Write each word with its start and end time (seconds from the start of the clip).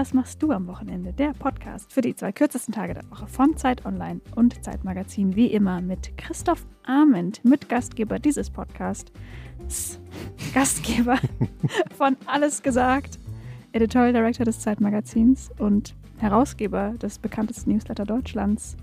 was 0.00 0.14
machst 0.14 0.42
du 0.42 0.50
am 0.50 0.66
Wochenende? 0.66 1.12
Der 1.12 1.34
Podcast 1.34 1.92
für 1.92 2.00
die 2.00 2.14
zwei 2.14 2.32
kürzesten 2.32 2.72
Tage 2.72 2.94
der 2.94 3.10
Woche 3.10 3.26
von 3.26 3.58
Zeit 3.58 3.84
Online 3.84 4.22
und 4.34 4.64
Zeitmagazin, 4.64 5.36
wie 5.36 5.48
immer 5.48 5.82
mit 5.82 6.16
Christoph 6.16 6.64
Arment, 6.84 7.44
Mitgastgeber 7.44 8.18
dieses 8.18 8.48
Podcasts, 8.48 9.12
Gastgeber 10.54 11.18
von 11.98 12.16
Alles 12.24 12.62
gesagt, 12.62 13.18
Editorial 13.72 14.14
Director 14.14 14.46
des 14.46 14.60
Zeitmagazins 14.60 15.50
und 15.58 15.94
Herausgeber 16.16 16.94
des 16.94 17.18
bekanntesten 17.18 17.70
Newsletter 17.70 18.06
Deutschlands. 18.06 18.78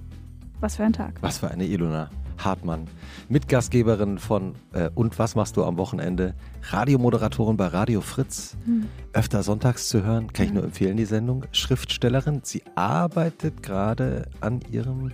Was 0.60 0.76
für 0.76 0.84
ein 0.84 0.94
Tag. 0.94 1.20
Was 1.22 1.40
für 1.40 1.50
eine 1.50 1.66
Ilona. 1.66 2.12
Hartmann, 2.38 2.88
Mitgastgeberin 3.30 4.18
von 4.20 4.56
äh, 4.74 4.90
Und 4.96 5.20
was 5.20 5.36
machst 5.36 5.58
du 5.58 5.64
am 5.64 5.78
Wochenende? 5.78 6.34
Radiomoderatorin 6.70 7.58
bei 7.58 7.68
Radio 7.68 8.02
Fritz, 8.02 8.58
hm. 8.66 8.88
öfter 9.14 9.44
sonntags 9.44 9.90
zu 9.90 10.04
hören, 10.04 10.34
kann 10.34 10.48
ich 10.48 10.54
nur 10.54 10.64
empfehlen, 10.64 10.98
die 10.98 11.06
Sendung. 11.06 11.46
Schriftstellerin, 11.52 12.42
sie 12.44 12.64
arbeitet 12.76 13.64
gerade 13.64 14.28
an 14.42 14.62
ihrem 14.72 15.12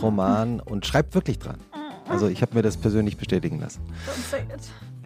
Roman 0.00 0.60
und 0.60 0.86
schreibt 0.86 1.14
wirklich 1.14 1.38
dran. 1.38 1.58
Also 2.08 2.28
ich 2.28 2.42
habe 2.42 2.54
mir 2.54 2.62
das 2.62 2.76
persönlich 2.76 3.16
bestätigen 3.16 3.58
lassen. 3.60 3.80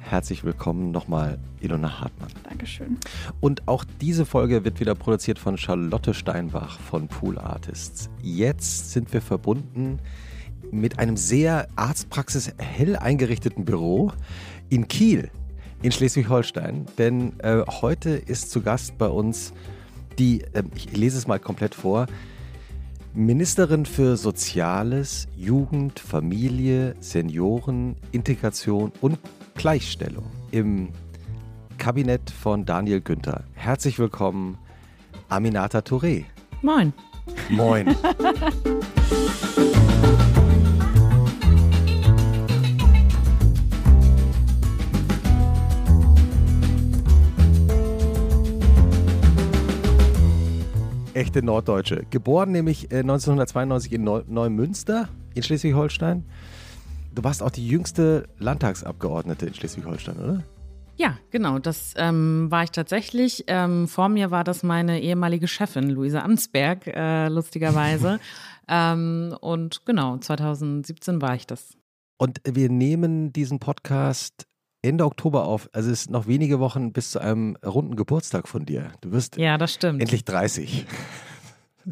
Herzlich 0.08 0.44
willkommen 0.44 0.92
nochmal, 0.92 1.38
Ilona 1.60 2.00
Hartmann. 2.00 2.30
Dankeschön. 2.48 2.96
Und 3.40 3.66
auch 3.66 3.84
diese 4.00 4.24
Folge 4.24 4.64
wird 4.64 4.78
wieder 4.78 4.94
produziert 4.94 5.38
von 5.38 5.58
Charlotte 5.58 6.14
Steinbach 6.14 6.78
von 6.78 7.08
Pool 7.08 7.38
Artists. 7.38 8.08
Jetzt 8.22 8.92
sind 8.92 9.12
wir 9.12 9.20
verbunden 9.20 9.98
mit 10.70 10.98
einem 10.98 11.16
sehr 11.16 11.68
Arztpraxis 11.76 12.52
hell 12.58 12.96
eingerichteten 12.96 13.64
Büro 13.64 14.12
in 14.68 14.88
Kiel 14.88 15.30
in 15.82 15.92
Schleswig-Holstein. 15.92 16.86
Denn 16.98 17.38
äh, 17.40 17.62
heute 17.68 18.10
ist 18.10 18.50
zu 18.50 18.62
Gast 18.62 18.98
bei 18.98 19.08
uns 19.08 19.52
die, 20.18 20.42
äh, 20.52 20.62
ich 20.74 20.96
lese 20.96 21.18
es 21.18 21.26
mal 21.26 21.38
komplett 21.38 21.74
vor, 21.74 22.06
Ministerin 23.14 23.86
für 23.86 24.16
Soziales, 24.16 25.26
Jugend, 25.36 25.98
Familie, 25.98 26.94
Senioren, 27.00 27.96
Integration 28.12 28.92
und 29.00 29.18
Gleichstellung 29.54 30.26
im 30.50 30.90
Kabinett 31.78 32.30
von 32.30 32.66
Daniel 32.66 33.00
Günther. 33.00 33.44
Herzlich 33.54 33.98
willkommen, 33.98 34.58
Aminata 35.28 35.78
Touré. 35.78 36.24
Moin. 36.60 36.92
Moin. 37.48 37.96
echte 51.16 51.42
Norddeutsche. 51.42 52.04
Geboren 52.10 52.52
nämlich 52.52 52.92
1992 52.92 53.90
äh, 53.90 53.94
in 53.96 54.04
Neumünster 54.04 55.08
in 55.34 55.42
Schleswig-Holstein. 55.42 56.24
Du 57.14 57.24
warst 57.24 57.42
auch 57.42 57.50
die 57.50 57.66
jüngste 57.66 58.28
Landtagsabgeordnete 58.38 59.46
in 59.46 59.54
Schleswig-Holstein, 59.54 60.16
oder? 60.18 60.44
Ja, 60.96 61.18
genau, 61.30 61.58
das 61.58 61.94
ähm, 61.96 62.50
war 62.50 62.64
ich 62.64 62.70
tatsächlich. 62.70 63.44
Ähm, 63.48 63.86
vor 63.86 64.08
mir 64.08 64.30
war 64.30 64.44
das 64.44 64.62
meine 64.62 65.00
ehemalige 65.00 65.46
Chefin, 65.46 65.90
Luise 65.90 66.22
Amsberg, 66.22 66.86
äh, 66.86 67.28
lustigerweise. 67.28 68.18
ähm, 68.68 69.36
und 69.40 69.84
genau, 69.84 70.16
2017 70.18 71.20
war 71.20 71.34
ich 71.34 71.46
das. 71.46 71.76
Und 72.18 72.40
wir 72.46 72.70
nehmen 72.70 73.32
diesen 73.32 73.58
Podcast 73.58 74.46
Ende 74.86 75.04
Oktober 75.04 75.44
auf. 75.44 75.68
Also 75.72 75.90
es 75.90 76.04
sind 76.04 76.12
noch 76.12 76.26
wenige 76.26 76.60
Wochen 76.60 76.92
bis 76.92 77.10
zu 77.10 77.18
einem 77.18 77.56
runden 77.64 77.96
Geburtstag 77.96 78.48
von 78.48 78.64
dir. 78.64 78.92
Du 79.00 79.12
wirst 79.12 79.36
ja, 79.36 79.58
das 79.58 79.74
stimmt. 79.74 80.00
endlich 80.00 80.24
30. 80.24 80.86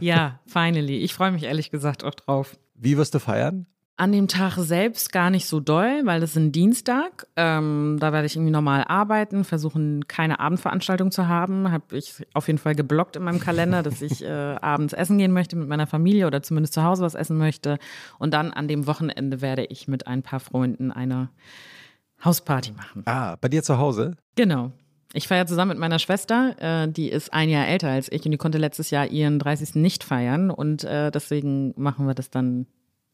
Ja, 0.00 0.40
finally. 0.46 0.98
Ich 0.98 1.14
freue 1.14 1.30
mich 1.30 1.44
ehrlich 1.44 1.70
gesagt 1.70 2.04
auch 2.04 2.14
drauf. 2.14 2.56
Wie 2.74 2.96
wirst 2.96 3.14
du 3.14 3.20
feiern? 3.20 3.66
An 3.96 4.10
dem 4.10 4.26
Tag 4.26 4.56
selbst 4.56 5.12
gar 5.12 5.30
nicht 5.30 5.46
so 5.46 5.60
doll, 5.60 6.00
weil 6.02 6.20
es 6.20 6.30
ist 6.30 6.36
ein 6.36 6.50
Dienstag. 6.50 7.28
Ähm, 7.36 7.96
da 8.00 8.12
werde 8.12 8.26
ich 8.26 8.34
irgendwie 8.34 8.50
normal 8.50 8.82
arbeiten, 8.88 9.44
versuchen 9.44 10.08
keine 10.08 10.40
Abendveranstaltung 10.40 11.12
zu 11.12 11.28
haben. 11.28 11.70
Habe 11.70 11.96
ich 11.96 12.26
auf 12.34 12.48
jeden 12.48 12.58
Fall 12.58 12.74
geblockt 12.74 13.14
in 13.14 13.22
meinem 13.22 13.38
Kalender, 13.38 13.84
dass 13.84 14.02
ich 14.02 14.24
äh, 14.24 14.28
abends 14.60 14.94
essen 14.94 15.18
gehen 15.18 15.30
möchte 15.30 15.54
mit 15.54 15.68
meiner 15.68 15.86
Familie 15.86 16.26
oder 16.26 16.42
zumindest 16.42 16.74
zu 16.74 16.82
Hause 16.82 17.04
was 17.04 17.14
essen 17.14 17.38
möchte. 17.38 17.78
Und 18.18 18.34
dann 18.34 18.52
an 18.52 18.66
dem 18.66 18.88
Wochenende 18.88 19.40
werde 19.40 19.64
ich 19.64 19.86
mit 19.86 20.08
ein 20.08 20.24
paar 20.24 20.40
Freunden 20.40 20.90
eine 20.90 21.28
Hausparty 22.24 22.72
machen. 22.72 23.02
Ah, 23.06 23.36
bei 23.40 23.48
dir 23.48 23.62
zu 23.62 23.78
Hause? 23.78 24.16
Genau. 24.36 24.72
Ich 25.12 25.28
feiere 25.28 25.46
zusammen 25.46 25.70
mit 25.70 25.78
meiner 25.78 26.00
Schwester, 26.00 26.56
äh, 26.58 26.88
die 26.88 27.08
ist 27.08 27.32
ein 27.32 27.48
Jahr 27.48 27.68
älter 27.68 27.88
als 27.88 28.10
ich 28.10 28.24
und 28.24 28.32
die 28.32 28.36
konnte 28.36 28.58
letztes 28.58 28.90
Jahr 28.90 29.06
ihren 29.06 29.38
30. 29.38 29.76
nicht 29.76 30.02
feiern 30.02 30.50
und 30.50 30.82
äh, 30.82 31.12
deswegen 31.12 31.72
machen 31.76 32.06
wir 32.08 32.14
das 32.14 32.30
dann 32.30 32.66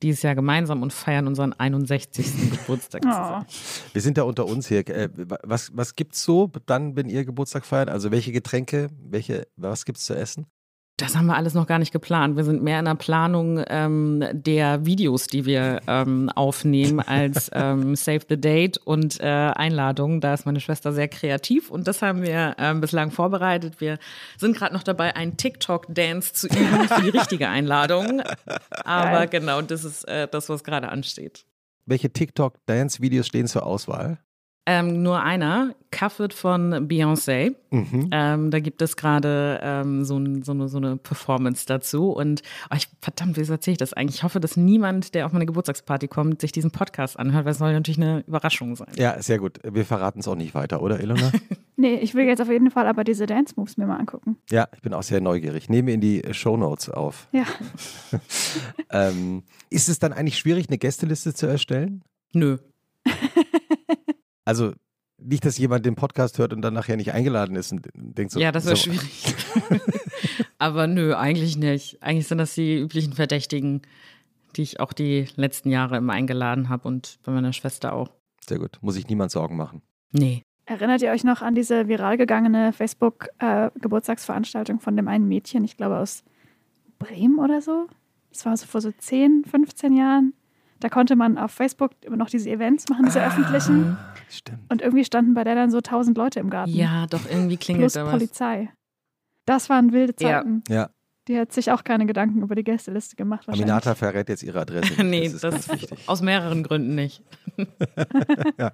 dieses 0.03 0.23
Jahr 0.23 0.35
gemeinsam 0.35 0.83
und 0.83 0.95
feiern 0.95 1.27
unseren 1.27 1.53
61. 1.53 2.27
Geburtstag 2.53 3.03
zusammen. 3.03 3.45
Oh. 3.47 3.53
Wir 3.93 4.01
sind 4.01 4.17
da 4.17 4.23
unter 4.23 4.47
uns 4.47 4.69
hier. 4.69 4.89
Äh, 4.89 5.11
was, 5.43 5.77
was 5.77 5.95
gibt's 5.95 6.23
so 6.23 6.51
dann, 6.67 6.97
wenn 6.97 7.11
ihr 7.11 7.27
Geburtstag 7.27 7.67
feiert? 7.67 7.91
Also 7.91 8.11
welche 8.11 8.33
Getränke, 8.33 8.89
welche, 9.03 9.47
was 9.57 9.85
gibt's 9.85 10.07
zu 10.07 10.15
essen? 10.15 10.47
Das 11.01 11.17
haben 11.17 11.27
wir 11.27 11.37
alles 11.37 11.55
noch 11.55 11.67
gar 11.67 11.79
nicht 11.79 11.93
geplant. 11.93 12.37
Wir 12.37 12.45
sind 12.45 12.63
mehr 12.63 12.79
in 12.79 12.85
der 12.85 12.95
Planung 12.95 13.65
ähm, 13.69 14.23
der 14.33 14.85
Videos, 14.85 15.27
die 15.27 15.47
wir 15.47 15.81
ähm, 15.87 16.29
aufnehmen, 16.29 17.01
als 17.01 17.51
ähm, 17.55 17.97
Save 17.97 18.21
the 18.29 18.39
Date 18.39 18.77
und 18.77 19.19
äh, 19.19 19.25
Einladungen. 19.25 20.21
Da 20.21 20.35
ist 20.35 20.45
meine 20.45 20.61
Schwester 20.61 20.93
sehr 20.93 21.09
kreativ 21.09 21.71
und 21.71 21.89
das 21.89 22.03
haben 22.03 22.23
wir 22.23 22.55
ähm, 22.59 22.83
bislang 22.83 23.13
vorbereitet. 23.13 23.81
Wir 23.81 23.99
sind 24.37 24.55
gerade 24.55 24.75
noch 24.75 24.83
dabei, 24.83 25.17
einen 25.17 25.39
TikTok-Dance 25.39 26.35
zu 26.35 26.49
üben 26.49 26.87
für 26.89 27.03
die 27.03 27.09
richtige 27.09 27.49
Einladung. 27.49 28.21
Aber 28.85 29.27
genau, 29.27 29.63
das 29.63 29.85
ist 29.85 30.05
äh, 30.05 30.29
das, 30.31 30.51
was 30.51 30.65
gerade 30.65 30.91
ansteht. 30.91 31.47
Welche 31.87 32.11
TikTok-Dance-Videos 32.13 33.27
stehen 33.27 33.47
zur 33.47 33.65
Auswahl? 33.65 34.19
Ähm, 34.67 35.03
nur 35.03 35.23
einer, 35.23 35.75
Cuffed 35.91 36.33
von 36.33 36.89
Beyoncé. 36.89 37.57
Mhm. 37.71 38.11
Ähm, 38.13 38.51
da 38.51 38.61
gibt 38.61 38.83
es 38.83 38.97
gerade 38.97 39.59
ähm, 39.63 40.05
so, 40.05 40.21
so, 40.43 40.53
eine, 40.53 40.69
so, 40.69 40.77
eine, 40.77 40.97
Performance 40.97 41.65
dazu. 41.67 42.11
Und 42.11 42.43
oh, 42.71 42.77
ich, 42.77 42.89
verdammt, 43.01 43.37
wie 43.37 43.51
erzähle 43.51 43.73
ich 43.73 43.79
das 43.79 43.93
eigentlich? 43.95 44.17
Ich 44.17 44.23
hoffe, 44.23 44.39
dass 44.39 44.57
niemand, 44.57 45.15
der 45.15 45.27
auf 45.27 45.33
meine 45.33 45.47
Geburtstagsparty 45.47 46.09
kommt, 46.09 46.41
sich 46.41 46.53
diesen 46.53 46.71
Podcast 46.71 47.19
anhört, 47.19 47.47
weil 47.47 47.53
es 47.53 47.59
soll 47.59 47.73
natürlich 47.73 47.99
eine 47.99 48.23
Überraschung 48.27 48.77
sein. 48.77 48.93
Ja, 48.97 49.21
sehr 49.21 49.39
gut. 49.39 49.59
Wir 49.65 49.85
verraten 49.85 50.21
es 50.21 50.29
auch 50.29 50.37
nicht 50.37 50.55
weiter, 50.55 50.83
oder, 50.83 51.01
Ilona? 51.01 51.33
nee, 51.77 51.95
ich 51.95 52.15
will 52.15 52.27
jetzt 52.27 52.41
auf 52.41 52.51
jeden 52.51 52.71
Fall 52.71 52.87
aber 52.87 53.03
diese 53.03 53.27
Dance 53.27 53.55
Moves 53.57 53.77
mir 53.77 53.87
mal 53.87 53.97
angucken. 53.97 54.37
Ja, 54.51 54.69
ich 54.75 54.83
bin 54.83 54.93
auch 54.93 55.03
sehr 55.03 55.21
neugierig. 55.21 55.69
Nehme 55.69 55.93
in 55.93 56.01
die 56.01 56.23
Show 56.33 56.57
Notes 56.57 56.91
auf. 56.91 57.29
Ja. 57.33 57.45
Ähm, 58.93 59.45
ist 59.71 59.89
es 59.89 60.01
dann 60.01 60.13
eigentlich 60.13 60.37
schwierig, 60.37 60.69
eine 60.69 60.77
Gästeliste 60.77 61.33
zu 61.33 61.47
erstellen? 61.47 62.03
Nö. 62.33 62.59
Also 64.51 64.73
nicht, 65.17 65.45
dass 65.45 65.59
jemand 65.59 65.87
den 65.87 65.95
Podcast 65.95 66.39
hört 66.39 66.53
und 66.53 66.63
dann 66.63 66.75
nachher 66.75 66.97
nicht 66.97 67.13
eingeladen 67.13 67.55
ist 67.55 67.71
und 67.71 67.89
denkt 67.95 68.33
so. 68.33 68.41
Ja, 68.41 68.51
das 68.51 68.65
wäre 68.65 68.75
so. 68.75 68.91
schwierig. 68.91 69.33
Aber 70.59 70.89
nö, 70.89 71.15
eigentlich 71.15 71.57
nicht. 71.57 72.03
Eigentlich 72.03 72.27
sind 72.27 72.39
das 72.39 72.57
die 72.57 72.81
üblichen 72.81 73.13
Verdächtigen, 73.13 73.83
die 74.57 74.63
ich 74.63 74.81
auch 74.81 74.93
die 74.93 75.29
letzten 75.37 75.71
Jahre 75.71 75.99
immer 75.99 76.15
eingeladen 76.15 76.69
habe 76.69 76.89
und 76.89 77.21
bei 77.23 77.31
meiner 77.31 77.53
Schwester 77.53 77.93
auch. 77.93 78.11
Sehr 78.45 78.59
gut. 78.59 78.79
Muss 78.81 78.97
sich 78.97 79.07
niemand 79.07 79.31
Sorgen 79.31 79.57
machen. 79.57 79.83
Nee. 80.11 80.43
Erinnert 80.67 81.01
ihr 81.01 81.13
euch 81.13 81.23
noch 81.23 81.43
an 81.43 81.55
diese 81.55 81.87
viral 81.87 82.17
gegangene 82.17 82.73
Facebook-Geburtstagsveranstaltung 82.73 84.79
äh, 84.79 84.81
von 84.81 84.97
dem 84.97 85.07
einen 85.07 85.29
Mädchen, 85.29 85.63
ich 85.63 85.77
glaube 85.77 85.99
aus 85.99 86.25
Bremen 86.99 87.39
oder 87.39 87.63
so? 87.63 87.87
Das 88.31 88.47
war 88.47 88.57
so 88.57 88.67
vor 88.67 88.81
so 88.81 88.91
10, 88.91 89.45
15 89.45 89.97
Jahren. 89.97 90.35
Da 90.81 90.89
konnte 90.89 91.15
man 91.15 91.39
auf 91.39 91.53
Facebook 91.53 91.93
immer 92.01 92.17
noch 92.17 92.31
diese 92.31 92.51
Events 92.51 92.89
machen, 92.89 93.05
diese 93.05 93.23
ah, 93.23 93.29
öffentlichen. 93.29 93.99
Stimmt. 94.31 94.61
Und 94.71 94.81
irgendwie 94.81 95.05
standen 95.05 95.35
bei 95.35 95.45
der 95.45 95.55
dann 95.55 95.71
so 95.71 95.81
tausend 95.81 96.17
Leute 96.17 96.41
im 96.41 96.49
Garten. 96.51 96.73
Ja, 96.73 97.07
doch, 97.07 97.29
irgendwie 97.31 97.59
klingelt 97.59 97.85
Plus 97.85 97.93
da 97.93 98.05
was. 98.07 98.13
Polizei. 98.13 98.71
Das 99.45 99.69
waren 99.69 99.93
wilde 99.93 100.17
Zeiten. 100.17 100.63
Ja. 100.69 100.75
ja. 100.75 100.91
Die 101.29 101.39
hat 101.39 101.53
sich 101.53 101.71
auch 101.71 101.85
keine 101.85 102.07
Gedanken 102.07 102.43
über 102.43 102.55
die 102.55 102.65
Gästeliste 102.65 103.15
gemacht. 103.15 103.49
Aminata 103.49 103.95
verrät 103.95 104.29
jetzt 104.29 104.43
ihre 104.43 104.61
Adresse. 104.61 105.05
nee, 105.05 105.25
das 105.25 105.35
ist 105.35 105.45
das 105.45 105.69
wichtig. 105.69 105.99
aus 106.07 106.23
mehreren 106.23 106.63
Gründen 106.63 106.95
nicht. 106.95 107.23
ja. 108.59 108.73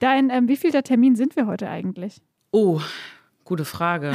Dein, 0.00 0.30
ähm, 0.30 0.48
wie 0.48 0.56
viel 0.56 0.70
der 0.70 0.82
Termin 0.82 1.16
sind 1.16 1.36
wir 1.36 1.46
heute 1.46 1.68
eigentlich? 1.68 2.22
Oh, 2.50 2.80
gute 3.44 3.64
Frage. 3.64 4.12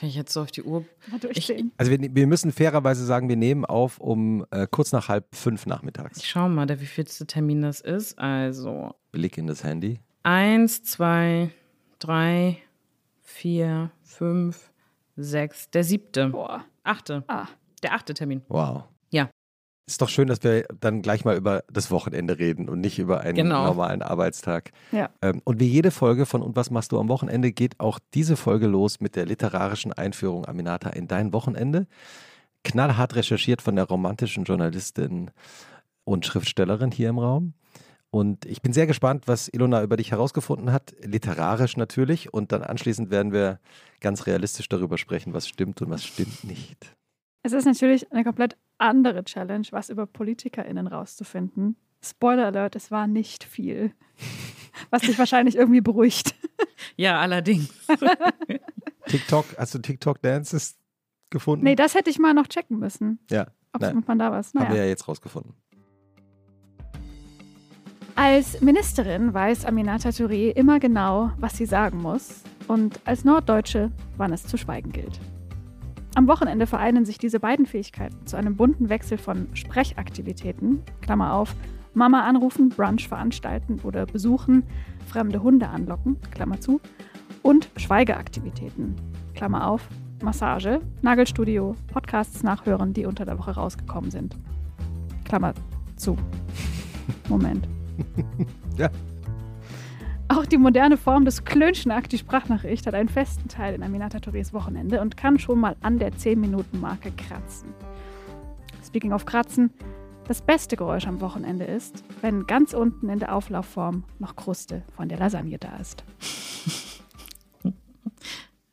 Wenn 0.00 0.08
ich 0.08 0.14
jetzt 0.14 0.32
so 0.32 0.42
auf 0.42 0.52
die 0.52 0.62
Uhr. 0.62 0.84
Ich, 1.30 1.52
also 1.76 1.90
wir, 1.90 2.14
wir, 2.14 2.26
müssen 2.26 2.52
fairerweise 2.52 3.04
sagen, 3.04 3.28
wir 3.28 3.36
nehmen 3.36 3.64
auf 3.64 3.98
um 3.98 4.46
äh, 4.50 4.66
kurz 4.70 4.92
nach 4.92 5.08
halb 5.08 5.34
fünf 5.34 5.66
nachmittags. 5.66 6.18
Ich 6.18 6.28
schau 6.28 6.48
mal, 6.48 6.66
der 6.66 6.80
wievielste 6.80 7.26
Termin 7.26 7.62
das 7.62 7.80
ist. 7.80 8.18
Also. 8.18 8.94
Blick 9.10 9.38
in 9.38 9.46
das 9.48 9.64
Handy. 9.64 9.98
Eins, 10.22 10.82
zwei, 10.84 11.50
drei, 11.98 12.58
vier, 13.22 13.90
fünf, 14.02 14.70
sechs. 15.16 15.70
Der 15.70 15.82
siebte. 15.82 16.28
Boah. 16.28 16.64
Achte. 16.84 17.24
Ah. 17.26 17.48
Der 17.82 17.94
achte 17.94 18.14
Termin. 18.14 18.42
Wow. 18.48 18.84
Ja. 19.10 19.30
Ist 19.88 20.02
doch 20.02 20.10
schön, 20.10 20.28
dass 20.28 20.42
wir 20.42 20.66
dann 20.80 21.00
gleich 21.00 21.24
mal 21.24 21.34
über 21.34 21.64
das 21.72 21.90
Wochenende 21.90 22.38
reden 22.38 22.68
und 22.68 22.78
nicht 22.82 22.98
über 22.98 23.22
einen 23.22 23.36
Genau. 23.36 23.64
normalen 23.64 24.02
Arbeitstag. 24.02 24.70
Ja. 24.92 25.08
Ähm, 25.22 25.40
und 25.44 25.60
wie 25.60 25.66
jede 25.66 25.90
Folge 25.90 26.26
von 26.26 26.42
Und 26.42 26.56
was 26.56 26.70
machst 26.70 26.92
du 26.92 27.00
am 27.00 27.08
Wochenende 27.08 27.52
geht 27.52 27.80
auch 27.80 27.98
diese 28.12 28.36
Folge 28.36 28.66
los 28.66 29.00
mit 29.00 29.16
der 29.16 29.24
literarischen 29.24 29.94
Einführung 29.94 30.44
Aminata 30.44 30.90
in 30.90 31.08
dein 31.08 31.32
Wochenende. 31.32 31.86
Knallhart 32.64 33.14
recherchiert 33.16 33.62
von 33.62 33.76
der 33.76 33.86
romantischen 33.86 34.44
Journalistin 34.44 35.30
und 36.04 36.26
Schriftstellerin 36.26 36.90
hier 36.90 37.08
im 37.08 37.18
Raum. 37.18 37.54
Und 38.10 38.44
ich 38.44 38.60
bin 38.60 38.74
sehr 38.74 38.86
gespannt, 38.86 39.24
was 39.26 39.48
Ilona 39.48 39.82
über 39.82 39.96
dich 39.96 40.10
herausgefunden 40.10 40.70
hat, 40.70 40.94
literarisch 41.02 41.78
natürlich. 41.78 42.32
Und 42.34 42.52
dann 42.52 42.62
anschließend 42.62 43.10
werden 43.10 43.32
wir 43.32 43.58
ganz 44.00 44.26
realistisch 44.26 44.68
darüber 44.68 44.98
sprechen, 44.98 45.32
was 45.32 45.48
stimmt 45.48 45.80
und 45.80 45.88
was 45.88 46.04
stimmt 46.04 46.44
nicht. 46.44 46.94
Es 47.42 47.52
ist 47.52 47.64
natürlich 47.64 48.12
eine 48.12 48.24
komplett 48.24 48.58
andere 48.78 49.24
Challenge, 49.24 49.66
was 49.70 49.90
über 49.90 50.06
PolitikerInnen 50.06 50.86
rauszufinden. 50.86 51.76
Spoiler 52.02 52.46
Alert, 52.46 52.76
es 52.76 52.90
war 52.90 53.06
nicht 53.06 53.44
viel. 53.44 53.92
Was 54.90 55.02
dich 55.02 55.18
wahrscheinlich 55.18 55.56
irgendwie 55.56 55.80
beruhigt. 55.80 56.34
Ja, 56.96 57.18
allerdings. 57.20 57.68
TikTok, 59.06 59.44
hast 59.56 59.74
du 59.74 59.78
TikTok 59.80 60.20
Dances 60.22 60.76
gefunden? 61.30 61.64
Nee, 61.64 61.74
das 61.74 61.94
hätte 61.94 62.10
ich 62.10 62.18
mal 62.20 62.34
noch 62.34 62.46
checken 62.46 62.78
müssen. 62.78 63.18
ja, 63.30 63.46
Ob 63.72 63.80
Nein. 63.80 64.04
man 64.06 64.18
da 64.18 64.30
was. 64.30 64.48
haben 64.54 64.62
Naja. 64.62 64.74
wir 64.74 64.82
ja 64.82 64.88
jetzt 64.88 65.06
rausgefunden. 65.08 65.54
Als 68.14 68.60
Ministerin 68.60 69.32
weiß 69.34 69.64
Aminata 69.64 70.08
Touré 70.10 70.50
immer 70.50 70.78
genau, 70.80 71.30
was 71.38 71.56
sie 71.56 71.66
sagen 71.66 72.00
muss. 72.02 72.42
Und 72.66 73.00
als 73.04 73.24
Norddeutsche, 73.24 73.90
wann 74.16 74.32
es 74.32 74.44
zu 74.44 74.56
schweigen 74.56 74.90
gilt. 74.92 75.20
Am 76.18 76.26
Wochenende 76.26 76.66
vereinen 76.66 77.04
sich 77.04 77.18
diese 77.18 77.38
beiden 77.38 77.64
Fähigkeiten 77.64 78.26
zu 78.26 78.36
einem 78.36 78.56
bunten 78.56 78.88
Wechsel 78.88 79.18
von 79.18 79.46
Sprechaktivitäten, 79.54 80.82
Klammer 81.00 81.32
auf, 81.32 81.54
Mama 81.94 82.22
anrufen, 82.24 82.70
Brunch 82.70 83.06
veranstalten 83.06 83.78
oder 83.84 84.04
besuchen, 84.04 84.64
fremde 85.06 85.44
Hunde 85.44 85.68
anlocken, 85.68 86.16
Klammer 86.32 86.60
zu, 86.60 86.80
und 87.42 87.70
Schweigeaktivitäten, 87.76 88.96
Klammer 89.36 89.68
auf, 89.68 89.88
Massage, 90.20 90.80
Nagelstudio, 91.02 91.76
Podcasts 91.86 92.42
nachhören, 92.42 92.92
die 92.94 93.06
unter 93.06 93.24
der 93.24 93.38
Woche 93.38 93.52
rausgekommen 93.52 94.10
sind. 94.10 94.34
Klammer 95.24 95.54
zu. 95.94 96.16
Moment. 97.28 97.68
Ja. 98.76 98.90
Auch 100.38 100.46
die 100.46 100.56
moderne 100.56 100.96
Form 100.96 101.24
des 101.24 101.44
Klönschnack, 101.44 102.08
die 102.08 102.16
Sprachnachricht, 102.16 102.86
hat 102.86 102.94
einen 102.94 103.08
festen 103.08 103.48
Teil 103.48 103.74
in 103.74 103.82
Aminata 103.82 104.18
Tourés 104.18 104.52
Wochenende 104.52 105.00
und 105.00 105.16
kann 105.16 105.36
schon 105.40 105.58
mal 105.58 105.74
an 105.80 105.98
der 105.98 106.12
10-Minuten-Marke 106.12 107.10
kratzen. 107.10 107.74
Speaking 108.86 109.12
of 109.12 109.26
Kratzen, 109.26 109.72
das 110.28 110.40
beste 110.40 110.76
Geräusch 110.76 111.08
am 111.08 111.20
Wochenende 111.20 111.64
ist, 111.64 112.04
wenn 112.20 112.46
ganz 112.46 112.72
unten 112.72 113.08
in 113.08 113.18
der 113.18 113.34
Auflaufform 113.34 114.04
noch 114.20 114.36
Kruste 114.36 114.84
von 114.94 115.08
der 115.08 115.18
Lasagne 115.18 115.58
da 115.58 115.76
ist. 115.78 116.04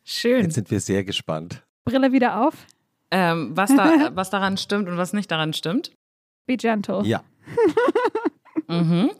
Schön. 0.03 0.43
Jetzt 0.43 0.53
sind 0.53 0.69
wir 0.69 0.79
sehr 0.79 1.03
gespannt. 1.03 1.63
Brille 1.83 2.11
wieder 2.11 2.45
auf. 2.45 2.67
Ähm, 3.09 3.57
was, 3.57 3.75
da, 3.75 4.11
was 4.15 4.29
daran 4.29 4.57
stimmt 4.57 4.87
und 4.87 4.97
was 4.97 5.13
nicht 5.13 5.31
daran 5.31 5.51
stimmt. 5.53 5.95
Be 6.45 6.57
gentle. 6.57 7.01
Ja, 7.05 7.23
Mhm. 8.67 9.11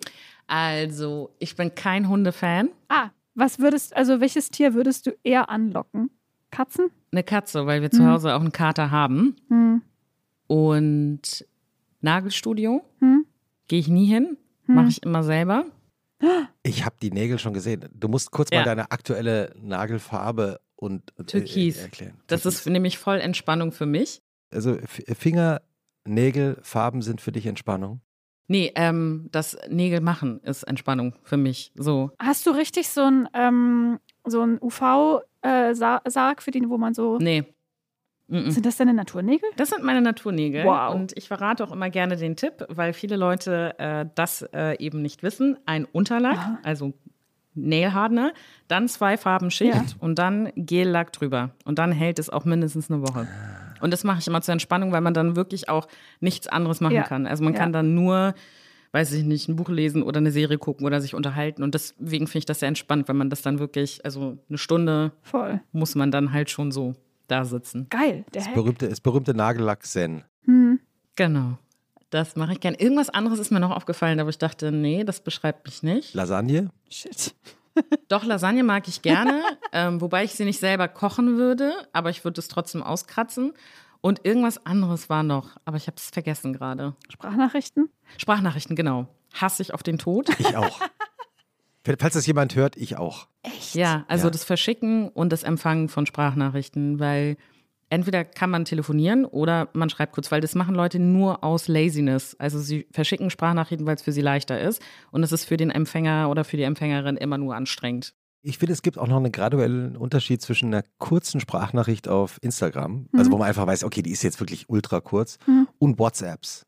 Also, 0.48 1.36
ich 1.40 1.56
bin 1.56 1.74
kein 1.76 2.08
Hundefan. 2.10 2.70
Ah, 2.90 3.10
was 3.34 3.60
würdest, 3.60 3.96
also 3.96 4.20
welches 4.22 4.50
Tier 4.50 4.74
würdest 4.74 5.08
du 5.08 5.12
eher 5.24 5.50
anlocken? 5.50 6.10
Katzen? 6.52 6.90
Eine 7.12 7.24
Katze, 7.24 7.66
weil 7.66 7.82
wir 7.82 7.92
zu 7.92 8.00
Hm. 8.04 8.08
Hause 8.12 8.34
auch 8.36 8.40
einen 8.42 8.52
Kater 8.52 8.92
haben. 8.92 9.36
Hm. 9.50 9.82
Und 10.48 11.46
Nagelstudio 12.02 12.84
Hm. 13.00 13.26
gehe 13.68 13.80
ich 13.80 13.88
nie 13.88 14.06
hin. 14.06 14.38
Hm. 14.66 14.76
Mache 14.76 14.90
ich 14.90 15.04
immer 15.04 15.24
selber. 15.24 15.66
ich 16.64 16.86
habe 16.86 16.96
die 17.02 17.12
Nägel 17.12 17.40
schon 17.40 17.54
gesehen. 17.54 17.86
Du 17.94 18.08
musst 18.08 18.32
kurz 18.32 18.52
mal 18.52 18.58
Ja. 18.60 18.64
deine 18.66 18.92
aktuelle 18.92 19.54
Nagelfarbe 19.60 20.60
und 20.76 21.14
äh, 21.20 21.24
Türkis. 21.24 21.78
äh, 21.80 21.82
erklären. 21.84 22.14
Das 22.28 22.44
Türkis. 22.44 22.60
ist 22.62 22.68
nämlich 22.68 22.98
voll 22.98 23.18
Entspannung 23.20 23.72
für 23.72 23.86
mich. 23.86 24.22
also 24.52 24.78
Finger, 24.88 25.62
Nägel, 26.08 26.58
Farben 26.62 27.02
sind 27.02 27.20
für 27.20 27.32
dich 27.32 27.48
Entspannung. 27.48 28.02
Nee, 28.48 28.72
ähm, 28.76 29.28
das 29.32 29.58
Nägel 29.70 30.02
machen 30.02 30.40
ist 30.44 30.64
Entspannung 30.64 31.16
für 31.24 31.38
mich. 31.38 31.72
So. 31.76 32.12
Hast 32.20 32.46
du 32.46 32.52
richtig 32.52 32.90
so 32.90 33.02
ein, 33.04 33.28
ähm, 33.34 34.00
so 34.24 34.42
ein 34.42 34.60
UV-Sarg 34.62 36.42
für 36.44 36.52
den, 36.52 36.70
wo 36.70 36.78
man 36.78 36.94
so. 36.94 37.18
Nee. 37.18 37.44
Mhm. 38.28 38.50
Sind 38.52 38.66
das 38.66 38.78
deine 38.78 38.94
Naturnägel? 38.94 39.50
Das 39.56 39.70
sind 39.70 39.84
meine 39.84 40.02
Naturnägel. 40.02 40.64
Wow. 40.66 40.96
Und 40.96 41.16
ich 41.18 41.28
verrate 41.28 41.64
auch 41.64 41.72
immer 41.72 41.90
gerne 41.90 42.18
den 42.18 42.36
Tipp, 42.36 42.66
weil 42.70 42.94
viele 42.94 43.16
Leute 43.18 43.78
äh, 43.78 44.06
das 44.16 44.42
äh, 44.54 44.78
eben 44.84 45.02
nicht 45.02 45.22
wissen. 45.24 45.58
Ein 45.66 45.86
Unterlack, 45.86 46.38
Aha. 46.38 46.60
also 46.64 46.94
Nail 47.54 47.94
Hardener, 47.94 48.34
dann 48.68 48.88
zwei 48.88 49.18
Farben 49.18 49.50
Schicht 49.52 49.74
Ja. 49.76 49.84
und 50.00 50.20
dann 50.20 50.52
Gellack 50.56 51.14
drüber. 51.14 51.52
Und 51.66 51.80
dann 51.80 51.92
hält 51.92 52.20
es 52.20 52.30
auch 52.30 52.46
mindestens 52.46 52.90
eine 52.92 53.02
Woche. 53.02 53.28
Und 53.82 53.92
das 53.92 54.04
mache 54.04 54.20
ich 54.20 54.28
immer 54.28 54.42
zur 54.42 54.54
Entspannung, 54.54 54.92
weil 54.92 55.02
man 55.02 55.14
dann 55.14 55.36
wirklich 55.36 55.70
auch 55.70 55.88
nichts 56.20 56.48
anderes 56.48 56.82
machen 56.82 56.96
Ja. 56.96 57.04
kann. 57.04 57.28
Also 57.28 57.44
man 57.44 57.54
Ja. 57.54 57.60
kann 57.60 57.74
dann 57.74 57.94
nur, 57.96 58.34
weiß 58.92 59.12
ich 59.14 59.24
nicht, 59.24 59.48
ein 59.50 59.56
Buch 59.56 59.70
lesen 59.70 60.04
oder 60.04 60.18
eine 60.20 60.32
Serie 60.32 60.58
gucken 60.58 60.86
oder 60.86 61.02
sich 61.02 61.14
unterhalten. 61.16 61.64
Und 61.64 61.74
deswegen 61.76 62.28
finde 62.28 62.40
ich 62.40 62.46
das 62.46 62.60
sehr 62.60 62.68
entspannt, 62.70 63.08
wenn 63.08 63.18
man 63.18 63.30
das 63.30 63.42
dann 63.42 63.60
wirklich, 63.60 64.04
also 64.06 64.38
eine 64.50 64.58
Stunde 64.58 65.12
Voll. 65.22 65.60
muss 65.72 65.96
man 65.96 66.12
dann 66.12 66.32
halt 66.32 66.50
schon 66.50 66.72
so 66.72 66.94
da 67.28 67.44
sitzen. 67.46 67.88
Geil, 67.90 68.24
der 68.34 68.44
Das 68.44 68.54
berühmte, 68.54 68.88
das 68.88 69.02
berühmte 69.02 69.34
Nagellack 69.34 69.84
Zen. 69.86 70.24
Hm. 70.46 70.80
Genau. 71.16 71.58
Das 72.12 72.36
mache 72.36 72.54
ich 72.54 72.60
gern. 72.60 72.76
Irgendwas 72.76 73.10
anderes 73.10 73.40
ist 73.40 73.52
mir 73.52 73.60
noch 73.60 73.72
aufgefallen, 73.76 74.20
aber 74.20 74.30
ich 74.30 74.38
dachte, 74.38 74.72
nee, 74.72 75.04
das 75.04 75.20
beschreibt 75.22 75.66
mich 75.66 75.82
nicht. 75.84 76.14
Lasagne? 76.14 76.70
Shit. 76.90 77.34
Doch, 78.08 78.24
Lasagne 78.24 78.64
mag 78.64 78.88
ich 78.88 79.02
gerne, 79.02 79.42
ähm, 79.72 80.02
wobei 80.02 80.24
ich 80.24 80.34
sie 80.36 80.46
nicht 80.46 80.60
selber 80.60 80.88
kochen 80.88 81.38
würde, 81.38 81.74
aber 81.94 82.10
ich 82.10 82.24
würde 82.24 82.40
es 82.40 82.48
trotzdem 82.48 82.84
auskratzen. 82.84 83.54
Und 84.02 84.24
irgendwas 84.24 84.66
anderes 84.66 85.10
war 85.10 85.24
noch, 85.24 85.58
aber 85.66 85.78
ich 85.78 85.88
habe 85.88 85.98
es 85.98 86.10
vergessen 86.12 86.54
gerade. 86.54 86.96
Sprachnachrichten? 87.10 87.90
Sprachnachrichten, 88.18 88.76
genau. 88.76 89.08
Hasse 89.34 89.64
ich 89.64 89.74
auf 89.74 89.82
den 89.84 89.98
Tod. 89.98 90.30
Ich 90.40 90.56
auch. 90.56 90.80
Falls 92.00 92.14
das 92.16 92.26
jemand 92.26 92.56
hört, 92.56 92.78
ich 92.78 92.98
auch. 92.98 93.28
Echt? 93.44 93.76
Ja, 93.76 94.06
also 94.08 94.28
Ja. 94.28 94.32
das 94.32 94.44
Verschicken 94.44 95.10
und 95.10 95.32
das 95.32 95.44
Empfangen 95.44 95.90
von 95.90 96.06
Sprachnachrichten, 96.06 97.00
weil 97.00 97.38
entweder 97.90 98.26
kann 98.26 98.50
man 98.50 98.66
telefonieren 98.66 99.26
oder 99.26 99.70
man 99.74 99.90
schreibt 99.90 100.14
kurz, 100.14 100.32
weil 100.32 100.42
das 100.42 100.56
machen 100.56 100.76
Leute 100.76 101.00
nur 101.00 101.44
aus 101.44 101.68
Laziness. 101.68 102.36
Also 102.40 102.60
sie 102.60 102.88
verschicken 102.92 103.30
Sprachnachrichten, 103.30 103.86
weil 103.86 103.96
es 103.96 104.02
für 104.02 104.12
sie 104.12 104.22
leichter 104.22 104.60
ist 104.60 104.82
und 105.12 105.24
es 105.24 105.32
ist 105.32 105.46
für 105.46 105.58
den 105.58 105.70
Empfänger 105.72 106.30
oder 106.30 106.44
für 106.44 106.58
die 106.58 106.64
Empfängerin 106.64 107.18
immer 107.18 107.38
nur 107.38 107.56
anstrengend. 107.56 108.14
Ich 108.48 108.60
finde, 108.60 108.74
es 108.74 108.84
gibt 108.84 109.00
auch 109.00 109.08
noch 109.08 109.18
einen 109.18 109.32
graduellen 109.32 109.98
Unterschied 109.98 110.40
zwischen 110.42 110.72
einer 110.74 110.84
kurzen 111.00 111.40
Sprachnachricht 111.40 112.08
auf 112.08 112.38
Instagram, 112.44 113.08
also 113.14 113.32
wo 113.32 113.38
man 113.38 113.48
einfach 113.48 113.66
weiß, 113.66 113.84
okay, 113.84 114.04
die 114.04 114.12
ist 114.12 114.22
jetzt 114.22 114.40
wirklich 114.40 114.70
ultra 114.70 115.02
kurz, 115.02 115.40
Mhm. 115.48 115.68
und 115.80 115.98
WhatsApps. 115.98 116.64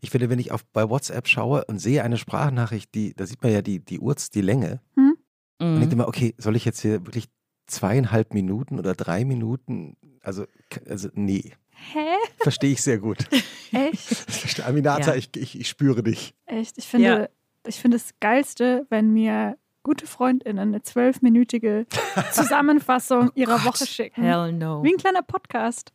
Ich 0.00 0.08
finde, 0.08 0.30
wenn 0.30 0.38
ich 0.38 0.52
auf, 0.52 0.64
bei 0.72 0.88
WhatsApp 0.88 1.28
schaue 1.28 1.66
und 1.66 1.78
sehe 1.80 2.02
eine 2.02 2.16
Sprachnachricht, 2.16 2.94
die, 2.94 3.12
da 3.14 3.26
sieht 3.26 3.42
man 3.42 3.52
ja 3.52 3.60
die, 3.60 3.80
die 3.84 4.00
Urz, 4.00 4.30
die 4.30 4.40
Länge, 4.40 4.80
und 4.96 5.18
Mhm. 5.60 5.80
denkt 5.80 5.92
immer, 5.92 6.08
okay, 6.08 6.34
soll 6.38 6.56
ich 6.56 6.64
jetzt 6.64 6.80
hier 6.80 7.04
wirklich 7.06 7.28
zweieinhalb 7.66 8.34
Minuten 8.34 8.78
oder 8.78 8.94
drei 8.94 9.24
Minuten, 9.24 9.96
also, 10.22 10.46
also 10.88 11.08
nee, 11.14 11.52
Hä? 11.70 12.14
verstehe 12.38 12.72
ich 12.72 12.82
sehr 12.82 12.98
gut. 12.98 13.26
Echt? 13.72 14.62
Aminata, 14.66 15.10
Ja. 15.12 15.14
ich, 15.16 15.30
ich, 15.36 15.58
ich 15.58 15.68
spüre 15.68 16.02
dich. 16.02 16.34
Echt? 16.46 16.78
Ich 16.78 16.86
finde, 16.86 17.08
Ja. 17.08 17.28
ich 17.66 17.80
finde 17.80 17.96
das 17.96 18.10
Geilste, 18.20 18.86
wenn 18.90 19.10
mir 19.12 19.56
gute 19.84 20.06
FreundInnen 20.06 20.68
eine 20.68 20.82
zwölfminütige 20.82 21.86
Zusammenfassung 22.32 23.32
ihrer 23.34 23.56
Gott. 23.58 23.64
Woche 23.80 23.86
schicken. 23.86 24.22
Hell 24.22 24.52
no. 24.52 24.84
Wie 24.84 24.92
ein 24.92 24.96
kleiner 24.96 25.22
Podcast. 25.22 25.90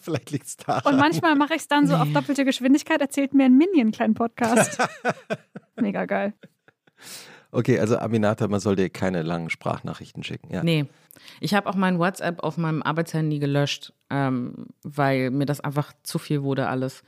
Vielleicht 0.00 0.30
liegt 0.30 0.46
es 0.46 0.56
da. 0.58 0.78
Und 0.80 0.96
manchmal 0.96 1.34
mache 1.34 1.54
ich 1.54 1.62
es 1.62 1.68
dann 1.68 1.88
so 1.88 1.96
auf 1.96 2.06
doppelte 2.12 2.44
Geschwindigkeit, 2.44 3.00
erzählt 3.00 3.34
mir 3.34 3.46
ein 3.46 3.56
Minion 3.56 3.80
einen 3.80 3.90
kleinen 3.92 4.14
Podcast. 4.14 4.78
Mega 5.74 6.04
geil. 6.04 6.34
Okay, 7.50 7.78
also 7.78 7.96
Aminata, 7.98 8.46
man 8.48 8.60
soll 8.60 8.76
dir 8.76 8.90
keine 8.90 9.22
langen 9.22 9.50
Sprachnachrichten 9.50 10.22
schicken. 10.22 10.52
Ja. 10.52 10.62
Nee. 10.62 10.86
Ich 11.40 11.54
habe 11.54 11.68
auch 11.68 11.74
mein 11.74 11.98
WhatsApp 11.98 12.42
auf 12.42 12.58
meinem 12.58 12.82
Arbeitshandy 12.82 13.38
gelöscht, 13.38 13.92
ähm, 14.10 14.66
weil 14.82 15.30
mir 15.30 15.46
das 15.46 15.60
einfach 15.60 15.92
zu 16.02 16.18
viel 16.18 16.42
wurde 16.42 16.68
alles. 16.68 17.02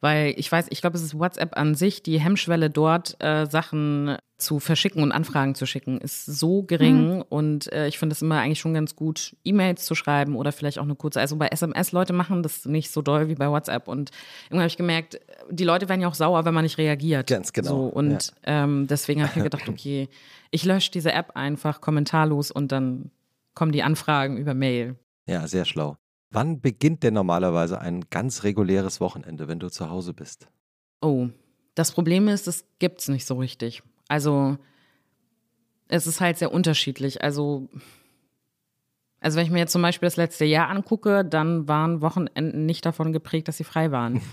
Weil 0.00 0.34
ich 0.36 0.50
weiß, 0.50 0.66
ich 0.70 0.80
glaube, 0.80 0.96
es 0.96 1.02
ist 1.02 1.18
WhatsApp 1.18 1.56
an 1.56 1.74
sich, 1.74 2.02
die 2.02 2.20
Hemmschwelle 2.20 2.70
dort, 2.70 3.16
äh, 3.22 3.46
Sachen 3.46 4.16
zu 4.38 4.60
verschicken 4.60 5.02
und 5.02 5.10
Anfragen 5.10 5.56
zu 5.56 5.66
schicken, 5.66 5.98
ist 5.98 6.24
so 6.24 6.62
gering. 6.62 7.22
Und 7.22 7.72
äh, 7.72 7.88
ich 7.88 7.98
finde 7.98 8.12
es 8.14 8.22
immer 8.22 8.38
eigentlich 8.38 8.60
schon 8.60 8.72
ganz 8.72 8.94
gut, 8.94 9.36
E-Mails 9.44 9.84
zu 9.84 9.96
schreiben 9.96 10.36
oder 10.36 10.52
vielleicht 10.52 10.78
auch 10.78 10.84
eine 10.84 10.94
kurze. 10.94 11.20
Also 11.20 11.36
bei 11.36 11.48
SMS, 11.48 11.90
Leute 11.90 12.12
machen 12.12 12.44
das 12.44 12.64
nicht 12.64 12.92
so 12.92 13.02
doll 13.02 13.28
wie 13.28 13.34
bei 13.34 13.50
WhatsApp. 13.50 13.88
Und 13.88 14.12
irgendwann 14.44 14.60
habe 14.60 14.68
ich 14.68 14.76
gemerkt, 14.76 15.20
die 15.50 15.64
Leute 15.64 15.88
werden 15.88 16.00
ja 16.00 16.08
auch 16.08 16.14
sauer, 16.14 16.44
wenn 16.44 16.54
man 16.54 16.62
nicht 16.62 16.78
reagiert. 16.78 17.26
Ganz 17.26 17.52
genau, 17.52 17.68
So, 17.68 17.86
und 17.86 18.32
ähm, 18.44 18.86
deswegen 18.86 19.22
habe 19.22 19.30
ich 19.30 19.36
mir 19.36 19.42
gedacht, 19.50 19.68
okay, 19.68 20.08
ich 20.52 20.64
lösche 20.64 20.92
diese 20.92 21.12
App 21.12 21.32
einfach 21.34 21.80
kommentarlos 21.80 22.52
und 22.52 22.70
dann 22.70 23.10
kommen 23.54 23.72
die 23.72 23.82
Anfragen 23.82 24.36
über 24.36 24.54
Mail. 24.54 24.94
Ja, 25.26 25.48
sehr 25.48 25.64
schlau. 25.64 25.96
Wann 26.30 26.60
beginnt 26.60 27.02
denn 27.02 27.14
normalerweise 27.14 27.80
ein 27.80 28.04
ganz 28.10 28.44
reguläres 28.44 29.00
Wochenende, 29.00 29.48
wenn 29.48 29.58
du 29.58 29.68
zu 29.68 29.90
Hause 29.90 30.14
bist? 30.14 30.46
Oh, 31.00 31.28
das 31.74 31.90
Problem 31.90 32.28
ist, 32.28 32.46
es 32.46 32.64
gibt's 32.78 33.08
nicht 33.08 33.26
so 33.26 33.36
richtig. 33.36 33.82
Also 34.08 34.56
es 35.88 36.06
ist 36.06 36.20
halt 36.20 36.38
sehr 36.38 36.52
unterschiedlich. 36.52 37.22
Also 37.22 37.68
also 39.20 39.36
wenn 39.36 39.44
ich 39.44 39.50
mir 39.50 39.58
jetzt 39.58 39.72
zum 39.72 39.82
Beispiel 39.82 40.06
das 40.06 40.16
letzte 40.16 40.44
Jahr 40.44 40.68
angucke, 40.68 41.24
dann 41.24 41.66
waren 41.66 42.02
Wochenenden 42.02 42.66
nicht 42.66 42.86
davon 42.86 43.12
geprägt, 43.12 43.48
dass 43.48 43.56
sie 43.56 43.64
frei 43.64 43.90
waren. 43.90 44.20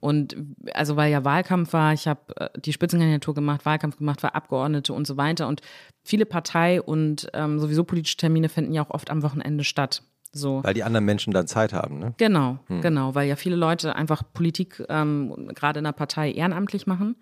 Und 0.00 0.36
also 0.74 0.94
weil 0.94 1.10
ja 1.10 1.24
Wahlkampf 1.24 1.72
war, 1.72 1.92
ich 1.92 2.06
habe 2.06 2.20
äh, 2.36 2.48
die 2.60 2.72
Spitzenkandidatur 2.72 3.34
gemacht, 3.34 3.66
Wahlkampf 3.66 3.96
gemacht, 3.96 4.22
war 4.22 4.36
Abgeordnete 4.36 4.92
und 4.92 5.08
so 5.08 5.16
weiter. 5.16 5.48
Und 5.48 5.60
viele 6.04 6.24
Partei- 6.24 6.80
und 6.80 7.28
ähm, 7.34 7.58
sowieso 7.58 7.82
politische 7.82 8.16
Termine 8.16 8.48
finden 8.48 8.72
ja 8.72 8.82
auch 8.82 8.90
oft 8.90 9.10
am 9.10 9.24
Wochenende 9.24 9.64
statt. 9.64 10.04
So. 10.30 10.62
Weil 10.62 10.74
die 10.74 10.84
anderen 10.84 11.04
Menschen 11.04 11.32
dann 11.32 11.48
Zeit 11.48 11.72
haben, 11.72 11.98
ne? 11.98 12.14
Genau, 12.18 12.60
hm. 12.66 12.80
genau, 12.80 13.16
weil 13.16 13.28
ja 13.28 13.34
viele 13.34 13.56
Leute 13.56 13.96
einfach 13.96 14.22
Politik 14.34 14.84
ähm, 14.88 15.50
gerade 15.54 15.78
in 15.78 15.84
der 15.84 15.92
Partei 15.92 16.30
ehrenamtlich 16.30 16.86
machen. 16.86 17.16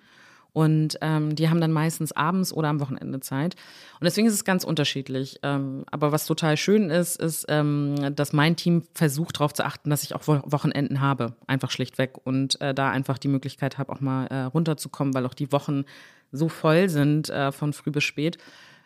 Und 0.56 0.96
ähm, 1.02 1.36
die 1.36 1.50
haben 1.50 1.60
dann 1.60 1.70
meistens 1.70 2.12
abends 2.12 2.50
oder 2.50 2.68
am 2.68 2.80
Wochenende 2.80 3.20
Zeit. 3.20 3.56
Und 4.00 4.06
deswegen 4.06 4.26
ist 4.26 4.32
es 4.32 4.42
ganz 4.42 4.64
unterschiedlich. 4.64 5.38
Ähm, 5.42 5.84
aber 5.90 6.12
was 6.12 6.24
total 6.24 6.56
schön 6.56 6.88
ist, 6.88 7.20
ist, 7.20 7.44
ähm, 7.50 8.14
dass 8.16 8.32
mein 8.32 8.56
Team 8.56 8.82
versucht 8.94 9.36
darauf 9.36 9.52
zu 9.52 9.66
achten, 9.66 9.90
dass 9.90 10.02
ich 10.02 10.14
auch 10.14 10.26
Wochenenden 10.26 11.02
habe. 11.02 11.34
Einfach 11.46 11.70
schlichtweg. 11.70 12.14
Und 12.24 12.58
äh, 12.62 12.72
da 12.72 12.88
einfach 12.88 13.18
die 13.18 13.28
Möglichkeit 13.28 13.76
habe, 13.76 13.92
auch 13.92 14.00
mal 14.00 14.28
äh, 14.28 14.44
runterzukommen, 14.44 15.12
weil 15.12 15.26
auch 15.26 15.34
die 15.34 15.52
Wochen 15.52 15.84
so 16.32 16.48
voll 16.48 16.88
sind 16.88 17.28
äh, 17.28 17.52
von 17.52 17.74
früh 17.74 17.90
bis 17.90 18.04
spät. 18.04 18.38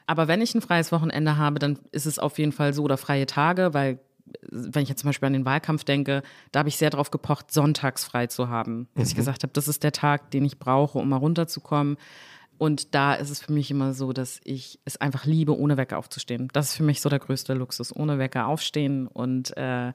Aber 0.08 0.26
wenn 0.26 0.42
ich 0.42 0.56
ein 0.56 0.62
freies 0.62 0.90
Wochenende 0.90 1.36
habe, 1.36 1.60
dann 1.60 1.78
ist 1.92 2.06
es 2.06 2.18
auf 2.18 2.40
jeden 2.40 2.50
Fall 2.50 2.74
so 2.74 2.82
oder 2.82 2.96
freie 2.96 3.26
Tage, 3.26 3.74
weil 3.74 4.00
wenn 4.50 4.82
ich 4.82 4.88
jetzt 4.88 5.00
zum 5.00 5.08
Beispiel 5.08 5.26
an 5.26 5.32
den 5.32 5.44
Wahlkampf 5.44 5.84
denke, 5.84 6.22
da 6.52 6.60
habe 6.60 6.68
ich 6.68 6.76
sehr 6.76 6.90
darauf 6.90 7.10
gepocht, 7.10 7.52
sonntags 7.52 8.04
frei 8.04 8.26
zu 8.26 8.48
haben. 8.48 8.88
Dass 8.94 9.08
mhm. 9.08 9.10
ich 9.10 9.16
gesagt 9.16 9.42
habe, 9.42 9.52
das 9.52 9.68
ist 9.68 9.82
der 9.82 9.92
Tag, 9.92 10.30
den 10.30 10.44
ich 10.44 10.58
brauche, 10.58 10.98
um 10.98 11.08
mal 11.08 11.16
runterzukommen. 11.16 11.96
Und 12.58 12.94
da 12.94 13.14
ist 13.14 13.30
es 13.30 13.40
für 13.40 13.52
mich 13.52 13.70
immer 13.70 13.94
so, 13.94 14.12
dass 14.12 14.40
ich 14.44 14.80
es 14.84 14.98
einfach 14.98 15.24
liebe, 15.24 15.58
ohne 15.58 15.78
Wecker 15.78 15.96
aufzustehen. 15.96 16.48
Das 16.52 16.70
ist 16.70 16.76
für 16.76 16.82
mich 16.82 17.00
so 17.00 17.08
der 17.08 17.18
größte 17.18 17.54
Luxus. 17.54 17.94
Ohne 17.94 18.18
Wecker 18.18 18.46
aufstehen 18.46 19.06
und 19.06 19.56
äh, 19.56 19.92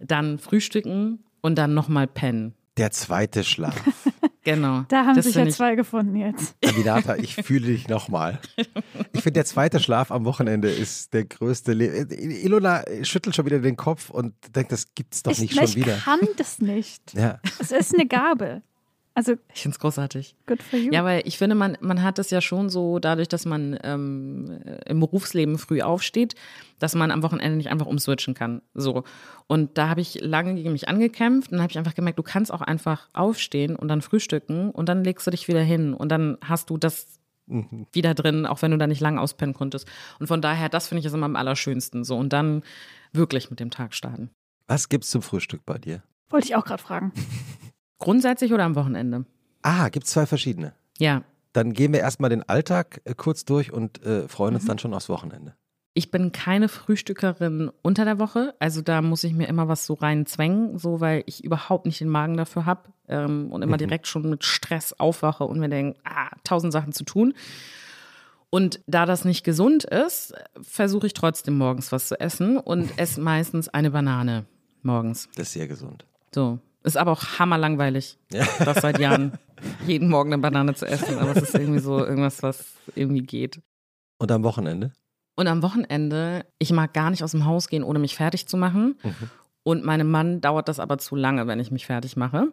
dann 0.00 0.38
frühstücken 0.38 1.24
und 1.40 1.56
dann 1.56 1.72
nochmal 1.72 2.06
pennen. 2.06 2.54
Der 2.76 2.90
zweite 2.90 3.44
Schlaf. 3.44 3.74
Genau. 4.46 4.84
Da 4.86 5.06
haben 5.06 5.20
sich 5.20 5.34
ja 5.34 5.48
zwei 5.48 5.74
gefunden 5.74 6.14
jetzt. 6.14 6.54
Aminata, 6.64 7.16
ich 7.16 7.34
fühle 7.34 7.66
dich 7.66 7.88
nochmal. 7.88 8.38
Ich 9.12 9.22
finde, 9.22 9.32
der 9.32 9.44
zweite 9.44 9.80
Schlaf 9.80 10.12
am 10.12 10.24
Wochenende 10.24 10.70
ist 10.70 11.12
der 11.14 11.24
größte. 11.24 11.72
Le 11.72 12.06
Ilona 12.12 12.84
schüttelt 13.02 13.34
schon 13.34 13.44
wieder 13.44 13.58
den 13.58 13.76
Kopf 13.76 14.08
und 14.08 14.34
denkt, 14.54 14.70
das 14.70 14.94
gibt's 14.94 15.24
doch 15.24 15.36
nicht 15.36 15.50
ich, 15.50 15.58
schon 15.58 15.74
wieder. 15.74 15.96
Ich 15.96 16.04
kann 16.04 16.20
das 16.36 16.60
nicht. 16.60 17.12
Ja. 17.14 17.40
Es 17.58 17.72
ist 17.72 17.92
eine 17.92 18.06
Gabe. 18.06 18.62
Also 19.16 19.32
ich 19.54 19.62
finde 19.62 19.74
es 19.74 19.80
großartig. 19.80 20.36
Good 20.46 20.62
for 20.62 20.78
you. 20.78 20.92
Ja, 20.92 21.02
weil 21.02 21.22
ich 21.24 21.38
finde, 21.38 21.54
man, 21.54 21.78
man 21.80 22.02
hat 22.02 22.18
es 22.18 22.28
ja 22.28 22.42
schon 22.42 22.68
so, 22.68 22.98
dadurch, 22.98 23.28
dass 23.28 23.46
man 23.46 23.78
ähm, 23.82 24.60
im 24.84 25.00
Berufsleben 25.00 25.56
früh 25.56 25.80
aufsteht, 25.80 26.34
dass 26.80 26.94
man 26.94 27.10
am 27.10 27.22
Wochenende 27.22 27.56
nicht 27.56 27.70
einfach 27.70 27.86
umswitchen 27.86 28.34
kann. 28.34 28.60
So. 28.74 29.04
Und 29.46 29.78
da 29.78 29.88
habe 29.88 30.02
ich 30.02 30.20
lange 30.20 30.54
gegen 30.54 30.70
mich 30.70 30.90
angekämpft 30.90 31.50
und 31.50 31.62
habe 31.62 31.70
ich 31.70 31.78
einfach 31.78 31.94
gemerkt, 31.94 32.18
du 32.18 32.22
kannst 32.22 32.52
auch 32.52 32.60
einfach 32.60 33.08
aufstehen 33.14 33.74
und 33.74 33.88
dann 33.88 34.02
frühstücken 34.02 34.70
und 34.70 34.86
dann 34.86 35.02
legst 35.02 35.26
du 35.26 35.30
dich 35.30 35.48
wieder 35.48 35.62
hin 35.62 35.94
und 35.94 36.10
dann 36.10 36.36
hast 36.44 36.68
du 36.68 36.76
das 36.76 37.18
mhm. 37.46 37.86
wieder 37.92 38.12
drin, 38.12 38.44
auch 38.44 38.60
wenn 38.60 38.72
du 38.72 38.76
da 38.76 38.86
nicht 38.86 39.00
lang 39.00 39.18
auspennen 39.18 39.54
konntest. 39.54 39.88
Und 40.20 40.26
von 40.26 40.42
daher, 40.42 40.68
das 40.68 40.88
finde 40.88 41.00
ich 41.00 41.06
ist 41.06 41.14
immer 41.14 41.24
am 41.24 41.36
allerschönsten. 41.36 42.04
So. 42.04 42.18
Und 42.18 42.34
dann 42.34 42.62
wirklich 43.14 43.48
mit 43.48 43.60
dem 43.60 43.70
Tag 43.70 43.94
starten. 43.94 44.28
Was 44.66 44.90
gibt's 44.90 45.08
zum 45.08 45.22
Frühstück 45.22 45.64
bei 45.64 45.78
dir? 45.78 46.02
Wollte 46.28 46.48
ich 46.48 46.54
auch 46.54 46.66
gerade 46.66 46.82
fragen. 46.82 47.12
Grundsätzlich 47.98 48.52
oder 48.52 48.64
am 48.64 48.74
Wochenende? 48.76 49.24
Ah, 49.62 49.88
gibt 49.88 50.06
es 50.06 50.12
zwei 50.12 50.26
verschiedene. 50.26 50.74
Ja. 50.98 51.22
Dann 51.52 51.72
gehen 51.72 51.92
wir 51.92 52.00
erstmal 52.00 52.30
den 52.30 52.42
Alltag 52.42 53.00
äh, 53.04 53.14
kurz 53.14 53.44
durch 53.44 53.72
und 53.72 54.04
äh, 54.04 54.28
freuen 54.28 54.54
uns 54.54 54.64
mhm. 54.64 54.68
dann 54.68 54.78
schon 54.78 54.94
aufs 54.94 55.08
Wochenende. 55.08 55.54
Ich 55.94 56.10
bin 56.10 56.30
keine 56.30 56.68
Frühstückerin 56.68 57.70
unter 57.80 58.04
der 58.04 58.18
Woche. 58.18 58.54
Also 58.58 58.82
da 58.82 59.00
muss 59.00 59.24
ich 59.24 59.32
mir 59.32 59.48
immer 59.48 59.66
was 59.66 59.86
so 59.86 59.94
reinzwängen, 59.94 60.78
so 60.78 61.00
weil 61.00 61.22
ich 61.24 61.42
überhaupt 61.42 61.86
nicht 61.86 62.00
den 62.00 62.10
Magen 62.10 62.36
dafür 62.36 62.66
habe 62.66 62.90
ähm, 63.08 63.50
und 63.50 63.62
immer 63.62 63.76
mhm. 63.76 63.78
direkt 63.78 64.06
schon 64.06 64.28
mit 64.28 64.44
Stress 64.44 64.92
aufwache 64.92 65.44
und 65.44 65.58
mir 65.58 65.70
denke, 65.70 65.98
ah, 66.04 66.28
tausend 66.44 66.74
Sachen 66.74 66.92
zu 66.92 67.04
tun. 67.04 67.32
Und 68.50 68.80
da 68.86 69.06
das 69.06 69.24
nicht 69.24 69.42
gesund 69.42 69.84
ist, 69.84 70.34
versuche 70.60 71.06
ich 71.06 71.14
trotzdem 71.14 71.56
morgens 71.56 71.90
was 71.92 72.08
zu 72.08 72.20
essen 72.20 72.58
und 72.58 72.92
esse 72.98 73.22
meistens 73.22 73.68
eine 73.68 73.90
Banane 73.90 74.44
morgens. 74.86 75.28
Das 75.34 75.48
ist 75.48 75.52
sehr 75.54 75.68
gesund. 75.68 76.06
So. 76.34 76.58
Ist 76.86 76.96
aber 76.96 77.10
auch 77.10 77.40
hammerlangweilig, 77.40 78.16
ja. 78.32 78.46
das 78.64 78.80
seit 78.80 79.00
Jahren 79.00 79.32
jeden 79.88 80.08
Morgen 80.08 80.32
eine 80.32 80.40
Banane 80.40 80.72
zu 80.74 80.86
essen. 80.86 81.18
Aber 81.18 81.34
es 81.34 81.42
ist 81.42 81.54
irgendwie 81.56 81.80
so 81.80 81.98
irgendwas, 81.98 82.44
was 82.44 82.74
irgendwie 82.94 83.22
geht. 83.22 83.60
Und 84.18 84.30
am 84.30 84.44
Wochenende? 84.44 84.92
Und 85.34 85.48
am 85.48 85.62
Wochenende, 85.62 86.46
ich 86.60 86.70
mag 86.70 86.94
gar 86.94 87.10
nicht 87.10 87.24
aus 87.24 87.32
dem 87.32 87.44
Haus 87.44 87.66
gehen, 87.66 87.82
ohne 87.82 87.98
mich 87.98 88.14
fertig 88.14 88.46
zu 88.46 88.56
machen. 88.56 88.94
Mhm. 89.02 89.30
Und 89.64 89.84
meinem 89.84 90.08
Mann 90.08 90.40
dauert 90.40 90.68
das 90.68 90.78
aber 90.78 90.98
zu 90.98 91.16
lange, 91.16 91.48
wenn 91.48 91.58
ich 91.58 91.72
mich 91.72 91.86
fertig 91.86 92.16
mache. 92.16 92.52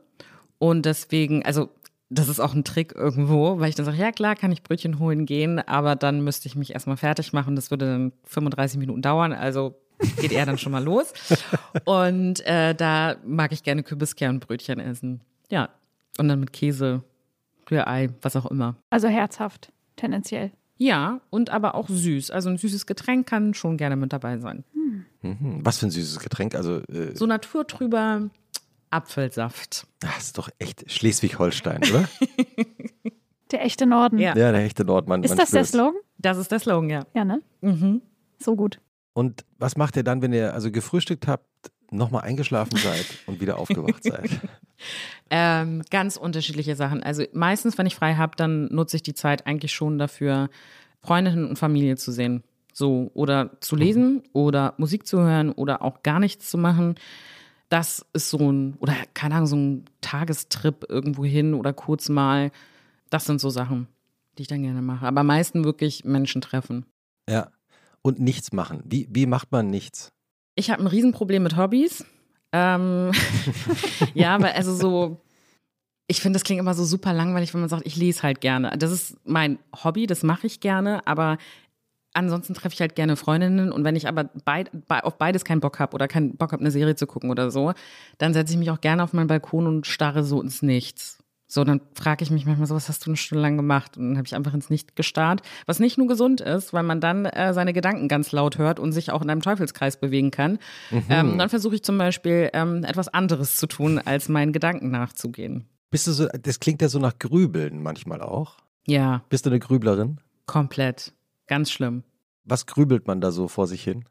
Und 0.57 0.87
deswegen, 0.87 1.45
also 1.45 1.69
das 2.09 2.27
ist 2.27 2.39
auch 2.39 2.55
ein 2.55 2.63
Trick 2.63 2.95
irgendwo, 2.95 3.59
weil 3.59 3.69
ich 3.69 3.75
dann 3.75 3.85
sage, 3.85 3.97
ja 3.97 4.11
klar, 4.11 4.35
kann 4.35 4.51
ich 4.51 4.63
Brötchen 4.63 4.97
holen 4.97 5.27
gehen, 5.27 5.59
aber 5.59 5.95
dann 5.95 6.23
müsste 6.23 6.47
ich 6.47 6.55
mich 6.55 6.73
erstmal 6.73 6.97
fertig 6.97 7.33
machen. 7.33 7.55
Das 7.55 7.69
würde 7.69 7.85
dann 7.85 8.13
35 8.23 8.79
Minuten 8.79 9.03
dauern. 9.03 9.31
Also 9.31 9.79
geht 10.17 10.31
er 10.31 10.45
dann 10.45 10.57
schon 10.57 10.71
mal 10.71 10.83
los. 10.83 11.13
Und 11.85 12.45
äh, 12.45 12.73
da 12.75 13.15
mag 13.25 13.51
ich 13.51 13.63
gerne 13.63 13.83
Kürbiskernbrötchen 13.83 14.79
essen. 14.79 15.21
Ja. 15.49 15.69
Und 16.17 16.27
dann 16.27 16.39
mit 16.39 16.53
Käse, 16.53 17.03
Rührei, 17.69 18.09
was 18.21 18.35
auch 18.35 18.45
immer. 18.45 18.75
Also 18.89 19.07
herzhaft, 19.07 19.71
tendenziell. 19.95 20.51
Ja, 20.77 21.21
und 21.29 21.49
aber 21.49 21.75
auch 21.75 21.87
süß. 21.87 22.31
Also 22.31 22.49
ein 22.49 22.57
süßes 22.57 22.85
Getränk 22.85 23.27
kann 23.27 23.53
schon 23.53 23.77
gerne 23.77 23.95
mit 23.95 24.11
dabei 24.11 24.37
sein. 24.37 24.63
Hm. 24.73 25.05
Mhm. 25.21 25.59
Was 25.63 25.77
für 25.77 25.87
ein 25.87 25.91
süßes 25.91 26.19
Getränk? 26.19 26.55
Also 26.55 26.79
äh 26.87 27.15
so 27.15 27.25
naturtrüber 27.25 28.29
Apfelsaft. 28.89 29.87
Das 29.99 30.17
ist 30.17 30.37
doch 30.37 30.49
echt 30.59 30.89
Schleswig-Holstein, 30.91 31.81
oder? 31.89 32.07
der 33.51 33.63
echte 33.63 33.85
Norden. 33.85 34.19
Ja, 34.19 34.35
ja 34.35 34.51
der 34.51 34.63
echte 34.63 34.85
Norden. 34.85 35.05
ist 35.23 35.29
man 35.29 35.37
das 35.37 35.49
spürt's. 35.49 35.51
der 35.51 35.65
Slogan? 35.65 36.01
Das 36.17 36.37
ist 36.37 36.51
der 36.51 36.59
Slogan, 36.59 36.89
ja. 36.89 37.05
Ja, 37.13 37.25
ne? 37.25 37.41
Mhm. 37.61 38.01
So 38.39 38.55
gut. 38.55 38.79
Und 39.13 39.45
was 39.57 39.77
macht 39.77 39.95
ihr 39.95 40.03
dann, 40.03 40.21
wenn 40.21 40.33
ihr 40.33 40.53
also 40.53 40.71
gefrühstückt 40.71 41.27
habt, 41.27 41.47
nochmal 41.91 42.23
eingeschlafen 42.23 42.77
seid 42.77 43.05
und 43.27 43.39
wieder 43.39 43.59
aufgewacht 43.59 44.03
seid? 44.03 44.29
ähm, 45.29 45.83
ganz 45.91 46.17
unterschiedliche 46.17 46.75
Sachen. 46.75 47.03
Also 47.03 47.23
meistens, 47.31 47.77
wenn 47.77 47.85
ich 47.85 47.95
frei 47.95 48.15
habe, 48.15 48.35
dann 48.35 48.65
nutze 48.73 48.97
ich 48.97 49.03
die 49.03 49.13
Zeit 49.13 49.45
eigentlich 49.45 49.71
schon 49.71 49.99
dafür, 49.99 50.49
Freundinnen 51.01 51.47
und 51.47 51.59
Familie 51.59 51.95
zu 51.95 52.11
sehen. 52.11 52.43
So, 52.73 53.11
oder 53.13 53.51
zu 53.59 53.75
lesen 53.75 54.13
mhm. 54.13 54.23
oder 54.33 54.73
Musik 54.77 55.05
zu 55.05 55.19
hören 55.19 55.51
oder 55.51 55.83
auch 55.83 56.01
gar 56.01 56.19
nichts 56.19 56.49
zu 56.49 56.57
machen. 56.57 56.95
Das 57.69 58.03
ist 58.13 58.31
so 58.31 58.51
ein, 58.51 58.75
oder 58.79 58.95
keine 59.13 59.35
Ahnung, 59.35 59.47
so 59.47 59.55
ein 59.55 59.85
Tagestrip 60.01 60.85
irgendwo 60.89 61.23
hin 61.23 61.53
oder 61.53 61.71
kurz 61.71 62.09
mal. 62.09 62.51
Das 63.11 63.25
sind 63.25 63.39
so 63.39 63.51
Sachen, 63.51 63.87
die 64.37 64.43
ich 64.43 64.47
dann 64.47 64.63
gerne 64.63 64.81
mache. 64.81 65.05
Aber 65.05 65.21
meistens 65.21 65.65
wirklich 65.65 66.03
Menschen 66.03 66.41
treffen. 66.41 66.87
Ja 67.29 67.51
und 68.03 68.19
nichts 68.19 68.53
machen. 68.53 68.83
Wie, 68.85 69.07
wie 69.09 69.25
macht 69.25 69.51
man 69.51 69.71
nichts? 69.71 70.11
Ich 70.53 70.69
habe 70.69 70.83
ein 70.83 70.87
Riesenproblem 70.87 71.41
mit 71.41 71.57
Hobbys. 71.57 72.05
Ähm, 72.51 73.11
ja, 74.13 74.39
weil 74.39 74.51
also 74.51 74.75
so, 74.75 75.21
ich 76.05 76.21
finde, 76.21 76.37
das 76.37 76.43
klingt 76.43 76.59
immer 76.59 76.75
so 76.75 76.85
super 76.85 77.13
langweilig, 77.13 77.51
wenn 77.55 77.61
man 77.61 77.69
sagt, 77.69 77.87
ich 77.87 77.95
lese 77.95 78.21
halt 78.21 78.41
gerne. 78.41 78.77
Das 78.77 78.91
ist 78.91 79.17
mein 79.25 79.57
Hobby, 79.83 80.05
das 80.05 80.21
mache 80.21 80.45
ich 80.45 80.59
gerne, 80.59 81.07
aber 81.07 81.39
ansonsten 82.13 82.53
treffe 82.53 82.73
ich 82.73 82.81
halt 82.81 82.95
gerne 82.95 83.15
Freundinnen 83.15 83.71
und 83.71 83.83
wenn 83.83 83.95
ich 83.95 84.07
aber 84.07 84.25
beid, 84.45 84.69
be 84.87 85.03
auf 85.03 85.17
beides 85.17 85.43
keinen 85.43 85.61
Bock 85.61 85.79
habe 85.79 85.95
oder 85.95 86.07
keinen 86.07 86.37
Bock 86.37 86.51
habe, 86.51 86.61
eine 86.61 86.69
Serie 86.69 86.95
zu 86.95 87.07
gucken 87.07 87.31
oder 87.31 87.49
so, 87.49 87.73
dann 88.19 88.35
setze 88.35 88.53
ich 88.53 88.59
mich 88.59 88.69
auch 88.69 88.81
gerne 88.81 89.03
auf 89.03 89.13
meinen 89.13 89.27
Balkon 89.27 89.65
und 89.65 89.87
starre 89.87 90.23
so 90.23 90.39
ins 90.39 90.61
Nichts. 90.61 91.22
So, 91.53 91.63
dann 91.63 91.81
frage 91.93 92.23
ich 92.23 92.31
mich 92.31 92.47
manchmal 92.47 92.65
so, 92.65 92.73
was 92.73 92.89
hast 92.89 93.05
du 93.05 93.11
eine 93.11 93.15
Stunde 93.15 93.43
lang 93.43 93.57
gemacht? 93.57 93.95
Und 93.95 94.09
dann 94.09 94.17
habe 94.17 94.25
ich 94.25 94.33
einfach 94.33 94.55
ins 94.55 94.71
Nicht 94.71 94.95
gestarrt, 94.95 95.43
was 95.67 95.79
nicht 95.79 95.99
nur 95.99 96.07
gesund 96.07 96.41
ist, 96.41 96.73
weil 96.73 96.81
man 96.81 96.99
dann 96.99 97.25
äh, 97.25 97.53
seine 97.53 97.73
Gedanken 97.73 98.07
ganz 98.07 98.31
laut 98.31 98.57
hört 98.57 98.79
und 98.79 98.91
sich 98.91 99.11
auch 99.11 99.21
in 99.21 99.29
einem 99.29 99.41
Teufelskreis 99.43 99.97
bewegen 99.97 100.31
kann. 100.31 100.57
Mhm. 100.89 101.03
Ähm, 101.09 101.37
dann 101.37 101.49
versuche 101.49 101.75
ich 101.75 101.83
zum 101.83 101.99
Beispiel 101.99 102.49
ähm, 102.53 102.83
etwas 102.83 103.07
anderes 103.07 103.57
zu 103.57 103.67
tun, 103.67 103.99
als 103.99 104.29
meinen 104.29 104.51
Gedanken 104.51 104.89
nachzugehen. 104.89 105.67
Bist 105.91 106.07
du 106.07 106.13
so, 106.13 106.27
das 106.27 106.59
klingt 106.59 106.81
ja 106.81 106.89
so 106.89 106.97
nach 106.97 107.19
Grübeln 107.19 107.83
manchmal 107.83 108.23
auch. 108.23 108.57
Ja. 108.87 109.21
Bist 109.29 109.45
du 109.45 109.51
eine 109.51 109.59
Grüblerin? 109.59 110.19
Komplett. 110.47 111.13
Ganz 111.45 111.69
schlimm. 111.69 112.01
Was 112.45 112.65
grübelt 112.65 113.05
man 113.05 113.21
da 113.21 113.31
so 113.31 113.47
vor 113.47 113.67
sich 113.67 113.83
hin? 113.83 114.05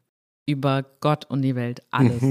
Über 0.45 0.85
Gott 0.99 1.25
und 1.25 1.41
die 1.41 1.55
Welt, 1.55 1.81
alles. 1.91 2.21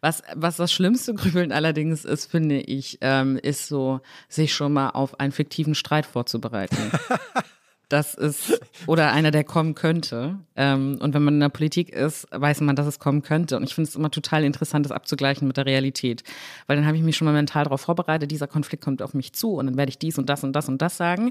Was, 0.00 0.22
was 0.34 0.56
das 0.56 0.72
schlimmste 0.72 1.14
Grübeln 1.14 1.52
allerdings 1.52 2.04
ist, 2.04 2.30
finde 2.30 2.60
ich, 2.60 2.98
ähm, 3.00 3.36
ist 3.36 3.68
so, 3.68 4.00
sich 4.28 4.54
schon 4.54 4.72
mal 4.72 4.90
auf 4.90 5.18
einen 5.20 5.32
fiktiven 5.32 5.74
Streit 5.74 6.06
vorzubereiten. 6.06 6.76
das 7.88 8.14
ist, 8.14 8.60
oder 8.86 9.12
einer, 9.12 9.30
der 9.30 9.44
kommen 9.44 9.74
könnte. 9.74 10.38
Ähm, 10.56 10.98
und 11.00 11.14
wenn 11.14 11.22
man 11.22 11.34
in 11.34 11.40
der 11.40 11.48
Politik 11.48 11.90
ist, 11.90 12.26
weiß 12.30 12.60
man, 12.62 12.76
dass 12.76 12.86
es 12.86 12.98
kommen 12.98 13.22
könnte. 13.22 13.56
Und 13.56 13.64
ich 13.64 13.74
finde 13.74 13.88
es 13.88 13.96
immer 13.96 14.10
total 14.10 14.44
interessant, 14.44 14.86
das 14.86 14.92
abzugleichen 14.92 15.46
mit 15.46 15.56
der 15.56 15.66
Realität. 15.66 16.22
Weil 16.66 16.76
dann 16.76 16.86
habe 16.86 16.96
ich 16.96 17.02
mich 17.02 17.16
schon 17.16 17.26
mal 17.26 17.34
mental 17.34 17.64
darauf 17.64 17.82
vorbereitet, 17.82 18.30
dieser 18.30 18.48
Konflikt 18.48 18.84
kommt 18.84 19.02
auf 19.02 19.14
mich 19.14 19.32
zu 19.32 19.54
und 19.54 19.66
dann 19.66 19.76
werde 19.76 19.90
ich 19.90 19.98
dies 19.98 20.18
und 20.18 20.28
das 20.28 20.42
und 20.42 20.52
das 20.52 20.68
und 20.68 20.82
das 20.82 20.96
sagen. 20.96 21.26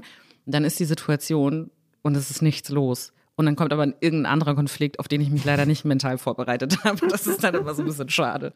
Und 0.46 0.54
dann 0.54 0.64
ist 0.64 0.80
die 0.80 0.84
Situation 0.84 1.70
und 2.02 2.16
es 2.16 2.30
ist 2.30 2.42
nichts 2.42 2.70
los. 2.70 3.12
Und 3.36 3.46
dann 3.46 3.56
kommt 3.56 3.72
aber 3.72 3.86
irgendein 4.00 4.26
anderer 4.26 4.54
Konflikt, 4.54 4.98
auf 4.98 5.08
den 5.08 5.20
ich 5.20 5.30
mich 5.30 5.44
leider 5.44 5.66
nicht 5.66 5.84
mental 5.84 6.18
vorbereitet 6.18 6.78
habe. 6.84 7.06
Das 7.08 7.26
ist 7.26 7.44
dann 7.44 7.54
immer 7.54 7.74
so 7.74 7.82
ein 7.82 7.86
bisschen 7.86 8.08
schade. 8.08 8.52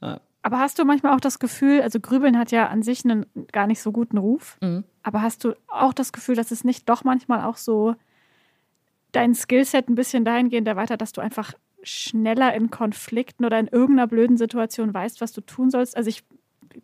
Ja. 0.00 0.20
Aber 0.42 0.60
hast 0.60 0.78
du 0.78 0.84
manchmal 0.84 1.14
auch 1.14 1.20
das 1.20 1.38
Gefühl, 1.38 1.82
also 1.82 1.98
Grübeln 1.98 2.38
hat 2.38 2.52
ja 2.52 2.68
an 2.68 2.82
sich 2.82 3.04
einen 3.04 3.26
gar 3.52 3.66
nicht 3.66 3.82
so 3.82 3.90
guten 3.90 4.18
Ruf, 4.18 4.56
mhm. 4.62 4.84
aber 5.02 5.22
hast 5.22 5.44
du 5.44 5.54
auch 5.66 5.92
das 5.92 6.12
Gefühl, 6.12 6.36
dass 6.36 6.50
es 6.50 6.62
nicht 6.62 6.88
doch 6.88 7.04
manchmal 7.04 7.44
auch 7.44 7.56
so 7.56 7.96
dein 9.12 9.34
Skillset 9.34 9.88
ein 9.88 9.94
bisschen 9.94 10.24
dahingehend 10.24 10.68
erweitert, 10.68 11.00
dass 11.00 11.12
du 11.12 11.20
einfach 11.20 11.54
schneller 11.82 12.54
in 12.54 12.70
Konflikten 12.70 13.44
oder 13.44 13.58
in 13.58 13.68
irgendeiner 13.68 14.06
blöden 14.06 14.36
Situation 14.36 14.92
weißt, 14.92 15.20
was 15.20 15.32
du 15.32 15.40
tun 15.40 15.70
sollst? 15.70 15.96
Also 15.96 16.08
ich 16.08 16.24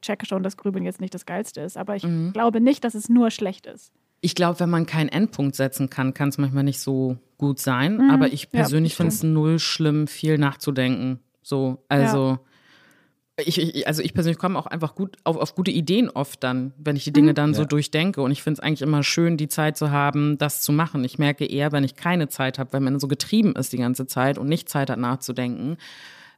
checke 0.00 0.26
schon, 0.26 0.42
dass 0.42 0.56
Grübeln 0.56 0.84
jetzt 0.84 1.00
nicht 1.00 1.14
das 1.14 1.26
Geilste 1.26 1.60
ist, 1.60 1.76
aber 1.76 1.96
ich 1.96 2.04
mhm. 2.04 2.32
glaube 2.32 2.60
nicht, 2.60 2.84
dass 2.84 2.94
es 2.94 3.08
nur 3.08 3.30
schlecht 3.30 3.66
ist. 3.66 3.92
Ich 4.20 4.34
glaube, 4.34 4.58
wenn 4.60 4.70
man 4.70 4.86
keinen 4.86 5.10
Endpunkt 5.10 5.54
setzen 5.54 5.90
kann, 5.90 6.14
kann 6.14 6.30
es 6.30 6.38
manchmal 6.38 6.64
nicht 6.64 6.80
so 6.80 7.18
gut 7.44 7.58
sein. 7.58 7.96
Mhm. 7.96 8.10
Aber 8.10 8.32
ich 8.32 8.50
persönlich 8.50 8.92
ja, 8.92 8.96
finde 8.96 9.12
es 9.14 9.22
null 9.22 9.58
schlimm, 9.58 10.06
viel 10.06 10.38
nachzudenken. 10.38 11.20
So, 11.42 11.84
also. 11.88 12.30
Ja 12.30 12.40
ich, 13.36 13.58
ich, 13.58 13.86
also 13.86 14.02
ich 14.02 14.14
persönlich 14.14 14.38
komme 14.38 14.58
auch 14.58 14.66
einfach 14.66 14.94
gut 14.94 15.16
auf, 15.24 15.36
auf 15.36 15.54
gute 15.54 15.70
Ideen 15.70 16.08
oft 16.08 16.42
dann, 16.44 16.72
wenn 16.78 16.94
ich 16.94 17.04
die 17.04 17.12
Dinge 17.12 17.30
mhm. 17.30 17.34
dann 17.34 17.50
ja. 17.50 17.56
so 17.56 17.64
durchdenke. 17.64 18.22
Und 18.22 18.30
ich 18.30 18.42
finde 18.42 18.58
es 18.58 18.60
eigentlich 18.60 18.82
immer 18.82 19.02
schön, 19.02 19.36
die 19.36 19.48
Zeit 19.48 19.76
zu 19.76 19.90
haben, 19.90 20.38
das 20.38 20.62
zu 20.62 20.72
machen. 20.72 21.04
Ich 21.04 21.18
merke 21.18 21.44
eher, 21.44 21.72
wenn 21.72 21.84
ich 21.84 21.96
keine 21.96 22.28
Zeit 22.28 22.58
habe, 22.58 22.72
wenn 22.72 22.84
man 22.84 23.00
so 23.00 23.08
getrieben 23.08 23.54
ist 23.56 23.72
die 23.72 23.78
ganze 23.78 24.06
Zeit 24.06 24.38
und 24.38 24.48
nicht 24.48 24.68
Zeit 24.68 24.88
hat 24.88 24.98
nachzudenken, 24.98 25.76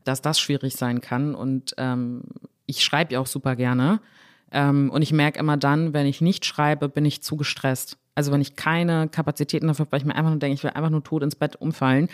dass 0.04 0.22
das 0.22 0.40
schwierig 0.40 0.76
sein 0.76 1.00
kann. 1.00 1.34
Und 1.34 1.74
ähm, 1.76 2.22
ich 2.64 2.82
schreibe 2.82 3.12
ja 3.14 3.20
auch 3.20 3.26
super 3.26 3.56
gerne. 3.56 4.00
Ähm, 4.50 4.90
und 4.90 5.02
ich 5.02 5.12
merke 5.12 5.38
immer 5.38 5.56
dann, 5.56 5.92
wenn 5.92 6.06
ich 6.06 6.20
nicht 6.20 6.46
schreibe, 6.46 6.88
bin 6.88 7.04
ich 7.04 7.22
zu 7.22 7.36
gestresst. 7.36 7.98
Also 8.16 8.32
wenn 8.32 8.40
ich 8.40 8.56
keine 8.56 9.08
Kapazitäten 9.08 9.68
dafür 9.68 9.84
habe, 9.84 9.92
weil 9.92 10.00
ich 10.00 10.06
mir 10.06 10.16
einfach 10.16 10.30
nur 10.30 10.40
denke, 10.40 10.54
ich 10.54 10.64
will 10.64 10.70
einfach 10.70 10.90
nur 10.90 11.04
tot 11.04 11.22
ins 11.22 11.36
Bett 11.36 11.54
umfallen, 11.56 12.08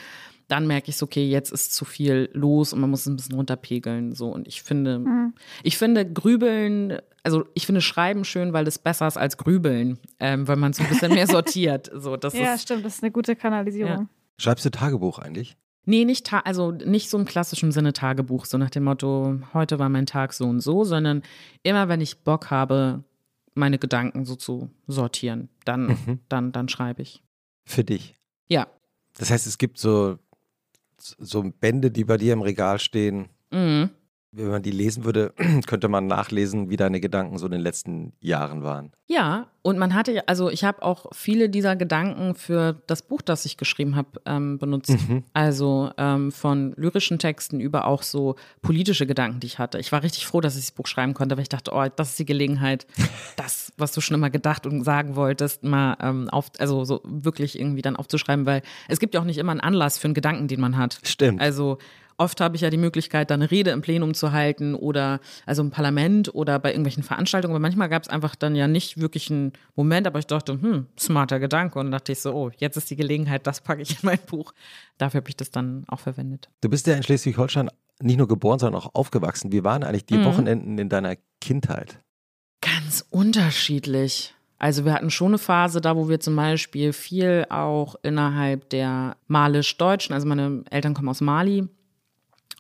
dann 0.49 0.66
merke 0.66 0.90
ich 0.90 0.99
so, 0.99 1.06
okay, 1.06 1.26
jetzt 1.26 1.50
ist 1.50 1.75
zu 1.75 1.87
viel 1.87 2.28
los 2.35 2.75
und 2.75 2.80
man 2.80 2.90
muss 2.90 3.00
es 3.00 3.06
ein 3.06 3.16
bisschen 3.16 3.37
runterpegeln. 3.37 4.12
So. 4.12 4.28
Und 4.28 4.47
ich 4.47 4.62
finde, 4.62 4.99
mhm. 4.99 5.32
ich 5.62 5.78
finde 5.78 6.11
Grübeln, 6.11 6.99
also 7.23 7.47
ich 7.54 7.64
finde 7.64 7.80
Schreiben 7.80 8.25
schön, 8.25 8.52
weil 8.52 8.66
es 8.66 8.78
besser 8.78 9.06
ist 9.06 9.16
als 9.16 9.38
Grübeln, 9.38 9.99
ähm, 10.21 10.47
weil 10.49 10.56
man 10.56 10.73
so 10.73 10.82
ein 10.82 10.88
bisschen 10.88 11.14
mehr 11.14 11.26
sortiert. 11.28 11.90
So, 11.94 12.16
das 12.16 12.35
ja, 12.35 12.54
ist, 12.54 12.62
stimmt, 12.62 12.85
das 12.85 12.97
ist 12.97 13.02
eine 13.02 13.12
gute 13.12 13.37
Kanalisierung. 13.37 13.92
Ja. 13.92 14.06
Schreibst 14.38 14.64
du 14.64 14.71
Tagebuch 14.71 15.21
eigentlich? 15.21 15.56
Nee, 15.85 16.04
nicht, 16.04 16.32
also 16.32 16.71
nicht 16.71 17.11
so 17.11 17.18
im 17.18 17.25
klassischen 17.25 17.73
Sinne 17.73 17.92
Tagebuch, 17.92 18.44
so 18.44 18.56
nach 18.56 18.71
dem 18.71 18.85
Motto, 18.85 19.40
heute 19.52 19.78
war 19.78 19.88
mein 19.88 20.06
Tag 20.06 20.32
so 20.32 20.44
und 20.44 20.61
so, 20.61 20.85
sondern 20.85 21.23
immer, 21.64 21.88
wenn 21.88 22.00
ich 22.00 22.21
Bock 22.21 22.50
habe, 22.50 23.02
meine 23.54 23.78
Gedanken 23.78 24.25
so 24.25 24.37
zu 24.37 24.71
sortieren, 24.87 25.49
dann, 25.64 25.87
mhm. 25.87 26.21
dann, 26.28 26.52
dann 26.52 26.68
schreibe 26.68 27.02
ich. 27.02 27.23
Für 27.64 27.85
dich? 27.85 28.16
Ja. 28.49 28.66
Das 29.18 29.30
heißt, 29.30 29.47
es 29.47 29.59
gibt 29.59 29.78
so 29.78 30.18
so 31.02 31.42
Bände, 31.42 31.90
die 31.90 32.04
bei 32.04 32.16
dir 32.16 32.32
im 32.32 32.42
Regal 32.42 32.78
stehen. 32.78 33.28
Mhm. 33.50 33.90
Wenn 34.35 34.49
man 34.49 34.62
die 34.62 34.71
lesen 34.71 35.05
würde, 35.05 35.35
könnte 35.67 35.89
man 35.89 36.07
nachlesen, 36.07 36.71
wie 36.71 36.77
deine 36.77 37.01
Gedanken 37.01 37.39
so 37.39 37.47
in 37.47 37.53
den 37.53 37.61
letzten 37.61 38.15
Jahren 38.21 38.62
waren. 38.62 38.93
Ja, 39.07 39.49
und 39.61 39.79
man 39.79 39.95
hatte, 39.95 40.27
also 40.27 40.49
ich 40.49 40.65
habe 40.65 40.83
auch 40.83 41.07
viele 41.12 41.51
dieser 41.51 41.77
Gedanken 41.77 42.35
für 42.35 42.81
das 42.87 43.03
Buch, 43.03 43.21
das 43.21 43.45
ich 43.45 43.59
geschrieben 43.59 43.95
habe, 43.95 44.21
ähm, 44.25 44.57
benutzt. 44.57 44.91
Mhm. 44.91 45.25
Also 45.35 45.91
ähm, 45.99 46.33
von 46.33 46.73
lyrischen 46.77 47.19
Texten 47.19 47.61
über 47.61 47.87
auch 47.87 48.03
so 48.03 48.37
politische 48.62 49.07
Gedanken, 49.07 49.41
die 49.41 49.49
ich 49.49 49.59
hatte. 49.59 49.79
Ich 49.79 49.93
war 49.93 50.03
richtig 50.03 50.27
froh, 50.27 50.41
dass 50.41 50.57
ich 50.57 50.65
das 50.65 50.73
Buch 50.73 50.87
schreiben 50.87 51.12
konnte, 51.12 51.37
weil 51.37 51.43
ich 51.43 51.51
dachte, 51.51 51.73
oh, 51.75 51.85
das 51.95 52.11
ist 52.11 52.19
die 52.19 52.25
Gelegenheit, 52.25 52.87
das, 53.37 53.73
was 53.77 53.93
du 53.93 54.01
schon 54.01 54.15
immer 54.15 54.31
gedacht 54.31 54.67
und 54.67 54.83
sagen 54.83 55.15
wolltest, 55.15 55.62
mal 55.62 55.97
ähm, 56.00 56.30
auf, 56.30 56.47
also 56.59 56.85
so 56.85 57.02
wirklich 57.04 57.61
irgendwie 57.61 57.83
dann 57.83 57.97
aufzuschreiben, 57.97 58.47
weil 58.47 58.63
es 58.89 58.99
gibt 58.99 59.13
ja 59.13 59.21
auch 59.21 59.25
nicht 59.25 59.39
immer 59.39 59.52
einen 59.52 59.61
Anlass 59.61 59.99
für 59.99 60.06
einen 60.06 60.15
Gedanken, 60.15 60.49
den 60.49 60.61
man 60.61 60.78
hat. 60.78 60.99
Stimmt. 61.04 61.41
Also 61.41 61.76
Oft 62.19 62.41
habe 62.41 62.57
ich 62.57 62.63
ja 62.63 62.71
die 62.71 62.77
Möglichkeit, 62.77 63.31
da 63.31 63.35
eine 63.35 63.51
Rede 63.51 63.71
im 63.71 63.81
Plenum 63.81 64.15
zu 64.15 64.33
halten 64.33 64.75
oder 64.75 65.21
also 65.47 65.63
im 65.63 65.71
Parlament 65.71 66.35
oder 66.35 66.59
bei 66.59 66.71
irgendwelchen 66.71 67.03
Veranstaltungen. 67.03 67.55
Aber 67.55 67.61
manchmal 67.61 67.89
gab 67.89 68.03
es 68.03 68.09
einfach 68.09 68.35
dann 68.35 68.55
ja 68.55 68.69
nicht 68.69 69.01
wirklich 69.01 69.31
einen 69.31 69.53
Moment, 69.75 70.07
aber 70.07 70.19
ich 70.19 70.27
dachte, 70.27 70.53
hm, 70.53 70.87
smarter 70.99 71.41
Gedanke. 71.41 71.79
Und 71.79 71.87
dann 71.87 71.93
dachte 71.93 72.13
ich 72.13 72.21
so, 72.21 72.33
oh, 72.33 72.51
jetzt 72.57 72.77
ist 72.77 72.91
die 72.91 72.97
Gelegenheit, 72.97 73.47
das 73.47 73.61
packe 73.61 73.83
ich 73.83 73.91
in 73.91 73.99
mein 74.03 74.19
Buch. 74.27 74.53
Dafür 74.99 75.21
habe 75.21 75.31
ich 75.31 75.37
das 75.37 75.51
dann 75.51 75.85
auch 75.89 76.01
verwendet. 76.01 76.49
Du 76.61 76.69
bist 76.69 76.87
ja 76.87 76.95
in 76.95 77.03
Schleswig-Holstein 77.03 77.71
nicht 78.01 78.19
nur 78.19 78.29
geboren, 78.29 78.59
sondern 78.59 78.81
auch 78.81 78.95
aufgewachsen. 78.95 79.53
Wie 79.53 79.65
waren 79.65 79.85
eigentlich 79.85 80.07
die 80.07 80.19
mhm. 80.19 80.25
Wochenenden 80.25 80.79
in 80.79 80.89
deiner 80.89 81.17
Kindheit? 81.41 82.01
Ganz 82.61 83.05
unterschiedlich. 83.11 84.35
Also 84.59 84.85
wir 84.85 84.93
hatten 84.93 85.11
schon 85.11 85.29
eine 85.29 85.39
Phase 85.39 85.81
da, 85.81 85.97
wo 85.97 86.09
wir 86.09 86.21
zum 86.21 86.37
Beispiel 86.37 86.93
viel 86.93 87.47
auch 87.51 87.97
innerhalb 88.03 88.71
der 88.71 89.17
Malisch-Deutschen, 89.27 90.15
also 90.15 90.29
meine 90.29 90.63
Eltern 90.71 90.95
kommen 90.95 91.09
aus 91.09 91.21
Mali, 91.21 91.69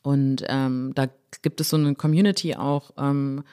und 0.02 0.44
ähm, 0.48 0.92
da 0.94 1.06
gibt 1.42 1.60
es 1.60 1.70
so 1.70 1.76
eine 1.76 1.94
Community 1.94 2.56
auch, 2.56 2.90
ähm, 2.98 3.44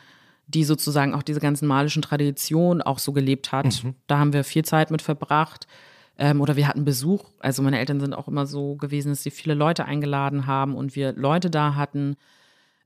die 0.48 0.64
sozusagen 0.64 1.14
auch 1.14 1.24
diese 1.24 1.40
ganzen 1.40 1.68
malischen 1.68 2.02
Traditionen 2.02 2.82
auch 2.82 3.00
so 3.00 3.14
gelebt 3.14 3.52
hat. 3.52 3.84
Mhm. 3.84 3.96
Da 4.08 4.18
haben 4.18 4.34
wir 4.34 4.44
viel 4.44 4.66
Zeit 4.66 4.90
mit 4.90 5.02
verbracht. 5.02 5.68
Ähm, 6.18 6.42
oder 6.42 6.56
wir 6.56 6.68
hatten 6.68 6.84
Besuch. 6.86 7.30
Also 7.40 7.62
meine 7.62 7.80
Eltern 7.80 8.00
sind 8.00 8.14
auch 8.14 8.28
immer 8.28 8.46
so 8.46 8.76
gewesen, 8.76 9.10
dass 9.10 9.24
sie 9.24 9.32
viele 9.32 9.54
Leute 9.54 9.86
eingeladen 9.86 10.48
haben 10.48 10.76
und 10.76 10.96
wir 10.96 11.14
Leute 11.14 11.50
da 11.50 11.76
hatten. 11.76 12.16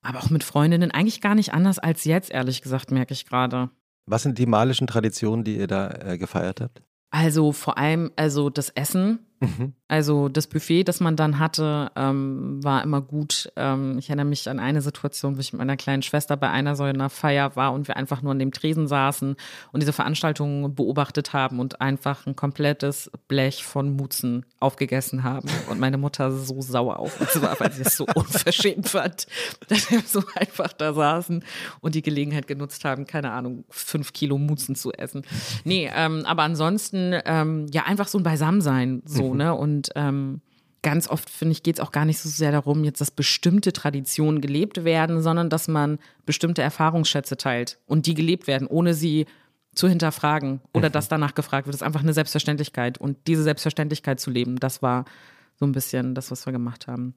Aber 0.02 0.20
auch 0.20 0.30
mit 0.30 0.44
Freundinnen 0.44 0.92
eigentlich 0.92 1.22
gar 1.22 1.34
nicht 1.34 1.54
anders 1.54 1.80
als 1.80 2.04
jetzt, 2.04 2.30
ehrlich 2.30 2.62
gesagt, 2.62 2.92
merke 2.92 3.14
ich 3.14 3.26
gerade. 3.26 3.70
Was 4.06 4.24
sind 4.24 4.38
die 4.38 4.46
malischen 4.46 4.86
Traditionen, 4.86 5.46
die 5.46 5.58
ihr 5.58 5.68
da 5.68 5.90
äh, 5.90 6.18
gefeiert 6.18 6.60
habt? 6.60 6.84
Also 7.10 7.54
vor 7.54 7.78
allem, 7.78 8.12
also 8.18 8.50
das 8.50 8.70
Essen 8.70 9.20
Mhm. 9.44 9.74
Also 9.88 10.30
das 10.30 10.48
Buffet, 10.48 10.86
das 10.86 11.00
man 11.00 11.16
dann 11.16 11.38
hatte, 11.38 11.92
ähm, 11.96 12.64
war 12.64 12.84
immer 12.84 13.02
gut. 13.02 13.52
Ähm, 13.56 13.98
ich 14.00 14.10
erinnere 14.10 14.26
mich 14.26 14.50
an 14.50 14.60
eine 14.60 14.82
Situation, 14.82 15.36
wo 15.36 15.40
ich 15.40 15.54
mit 15.54 15.60
meiner 15.60 15.78
kleinen 15.78 16.02
Schwester 16.02 16.36
bei 16.36 16.50
einer 16.50 16.76
so 16.76 16.84
einer 16.84 17.10
Feier 17.10 17.56
war 17.56 17.74
und 17.74 17.88
wir 17.88 17.98
einfach 17.98 18.22
nur 18.22 18.32
an 18.32 18.40
dem 18.40 18.52
Tresen 18.52 18.88
saßen 18.88 19.36
und 19.72 19.80
diese 19.80 19.94
Veranstaltung 19.94 20.74
beobachtet 20.74 21.34
haben 21.34 21.60
und 21.60 21.82
einfach 21.82 22.26
ein 22.26 22.36
komplettes 22.36 23.12
Blech 23.28 23.64
von 23.64 23.96
Mutzen 23.96 24.46
aufgegessen 24.60 25.24
haben. 25.24 25.50
Und 25.70 25.80
meine 25.80 25.98
Mutter 25.98 26.32
so 26.32 26.62
sauer 26.62 26.98
auf 26.98 27.20
uns 27.20 27.42
war, 27.42 27.60
weil 27.60 27.72
sie 27.72 27.84
es 27.84 27.98
so 27.98 28.06
unverschämt 28.16 28.90
fand, 28.90 29.28
dass 29.68 29.92
wir 29.92 30.02
so 30.02 30.24
einfach 30.36 30.74
da 30.74 30.94
saßen 30.94 31.44
und 31.82 31.96
die 31.96 32.02
Gelegenheit 32.02 32.48
genutzt 32.48 32.86
haben, 32.86 33.06
keine 33.06 33.32
Ahnung, 33.32 33.66
fünf 33.70 34.14
Kilo 34.14 34.38
Mutzen 34.38 34.76
zu 34.76 34.92
essen. 34.92 35.24
Nee, 35.64 35.92
ähm, 35.94 36.24
aber 36.26 36.44
ansonsten, 36.44 37.14
ähm, 37.26 37.68
ja, 37.72 37.84
einfach 37.84 38.08
so 38.08 38.18
ein 38.18 38.24
Beisammensein, 38.24 39.04
so, 39.06 39.33
Mhm. 39.34 39.38
Ne? 39.38 39.54
Und 39.54 39.90
ähm, 39.96 40.42
ganz 40.82 41.08
oft, 41.10 41.30
finde 41.30 41.54
ich, 41.54 41.64
geht 41.64 41.78
es 41.78 41.82
auch 41.82 41.92
gar 41.92 42.06
nicht 42.06 42.20
so 42.20 42.30
sehr 42.30 42.52
darum, 42.52 42.84
jetzt, 42.84 43.02
dass 43.02 43.12
bestimmte 43.12 43.74
Traditionen 43.74 44.42
gelebt 44.42 44.84
werden, 44.84 45.22
sondern 45.22 45.50
dass 45.50 45.68
man 45.68 46.00
bestimmte 46.26 46.62
Erfahrungsschätze 46.62 47.38
teilt 47.38 47.80
und 47.88 48.06
die 48.06 48.14
gelebt 48.14 48.48
werden, 48.48 48.68
ohne 48.68 48.94
sie 48.94 49.26
zu 49.74 49.88
hinterfragen 49.88 50.62
oder 50.74 50.90
mhm. 50.90 50.94
dass 50.94 51.10
danach 51.10 51.34
gefragt 51.34 51.66
wird. 51.66 51.74
Das 51.74 51.82
ist 51.82 51.86
einfach 51.86 52.04
eine 52.04 52.14
Selbstverständlichkeit. 52.14 53.00
Und 53.00 53.18
diese 53.28 53.44
Selbstverständlichkeit 53.44 54.20
zu 54.20 54.30
leben, 54.30 54.60
das 54.60 54.82
war 54.82 55.06
so 55.56 55.66
ein 55.66 55.72
bisschen 55.72 56.16
das, 56.16 56.30
was 56.32 56.46
wir 56.46 56.54
gemacht 56.54 56.88
haben. 56.88 57.16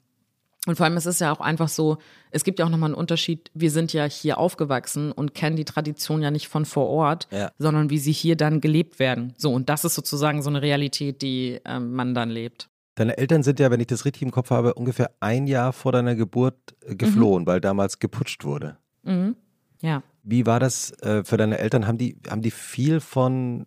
Und 0.66 0.76
vor 0.76 0.84
allem, 0.84 0.96
es 0.96 1.06
ist 1.06 1.20
ja 1.20 1.32
auch 1.32 1.40
einfach 1.40 1.68
so, 1.68 1.98
es 2.32 2.44
gibt 2.44 2.58
ja 2.58 2.66
auch 2.66 2.70
nochmal 2.70 2.88
einen 2.88 2.98
Unterschied. 2.98 3.50
Wir 3.54 3.70
sind 3.70 3.92
ja 3.92 4.04
hier 4.04 4.36
aufgewachsen 4.36 5.12
und 5.12 5.32
kennen 5.32 5.56
die 5.56 5.64
Tradition 5.64 6.20
ja 6.22 6.30
nicht 6.30 6.48
von 6.48 6.64
vor 6.64 6.88
Ort, 6.88 7.28
ja. 7.30 7.50
sondern 7.58 7.88
wie 7.88 7.98
sie 7.98 8.12
hier 8.12 8.36
dann 8.36 8.60
gelebt 8.60 8.98
werden. 8.98 9.32
So, 9.38 9.52
und 9.52 9.68
das 9.68 9.84
ist 9.84 9.94
sozusagen 9.94 10.42
so 10.42 10.50
eine 10.50 10.60
Realität, 10.62 11.22
die 11.22 11.60
ähm, 11.64 11.92
man 11.92 12.14
dann 12.14 12.30
lebt. 12.30 12.68
Deine 12.96 13.16
Eltern 13.16 13.42
sind 13.42 13.60
ja, 13.60 13.70
wenn 13.70 13.80
ich 13.80 13.86
das 13.86 14.04
richtig 14.04 14.22
im 14.22 14.32
Kopf 14.32 14.50
habe, 14.50 14.74
ungefähr 14.74 15.12
ein 15.20 15.46
Jahr 15.46 15.72
vor 15.72 15.92
deiner 15.92 16.16
Geburt 16.16 16.56
äh, 16.84 16.96
geflohen, 16.96 17.44
mhm. 17.44 17.46
weil 17.46 17.60
damals 17.60 18.00
geputscht 18.00 18.44
wurde. 18.44 18.76
Mhm. 19.04 19.36
Ja. 19.82 20.02
Wie 20.24 20.46
war 20.46 20.58
das 20.58 20.90
äh, 21.02 21.22
für 21.22 21.36
deine 21.36 21.58
Eltern? 21.58 21.86
Haben 21.86 21.98
die, 21.98 22.18
haben 22.28 22.42
die 22.42 22.50
viel 22.50 22.98
von 22.98 23.66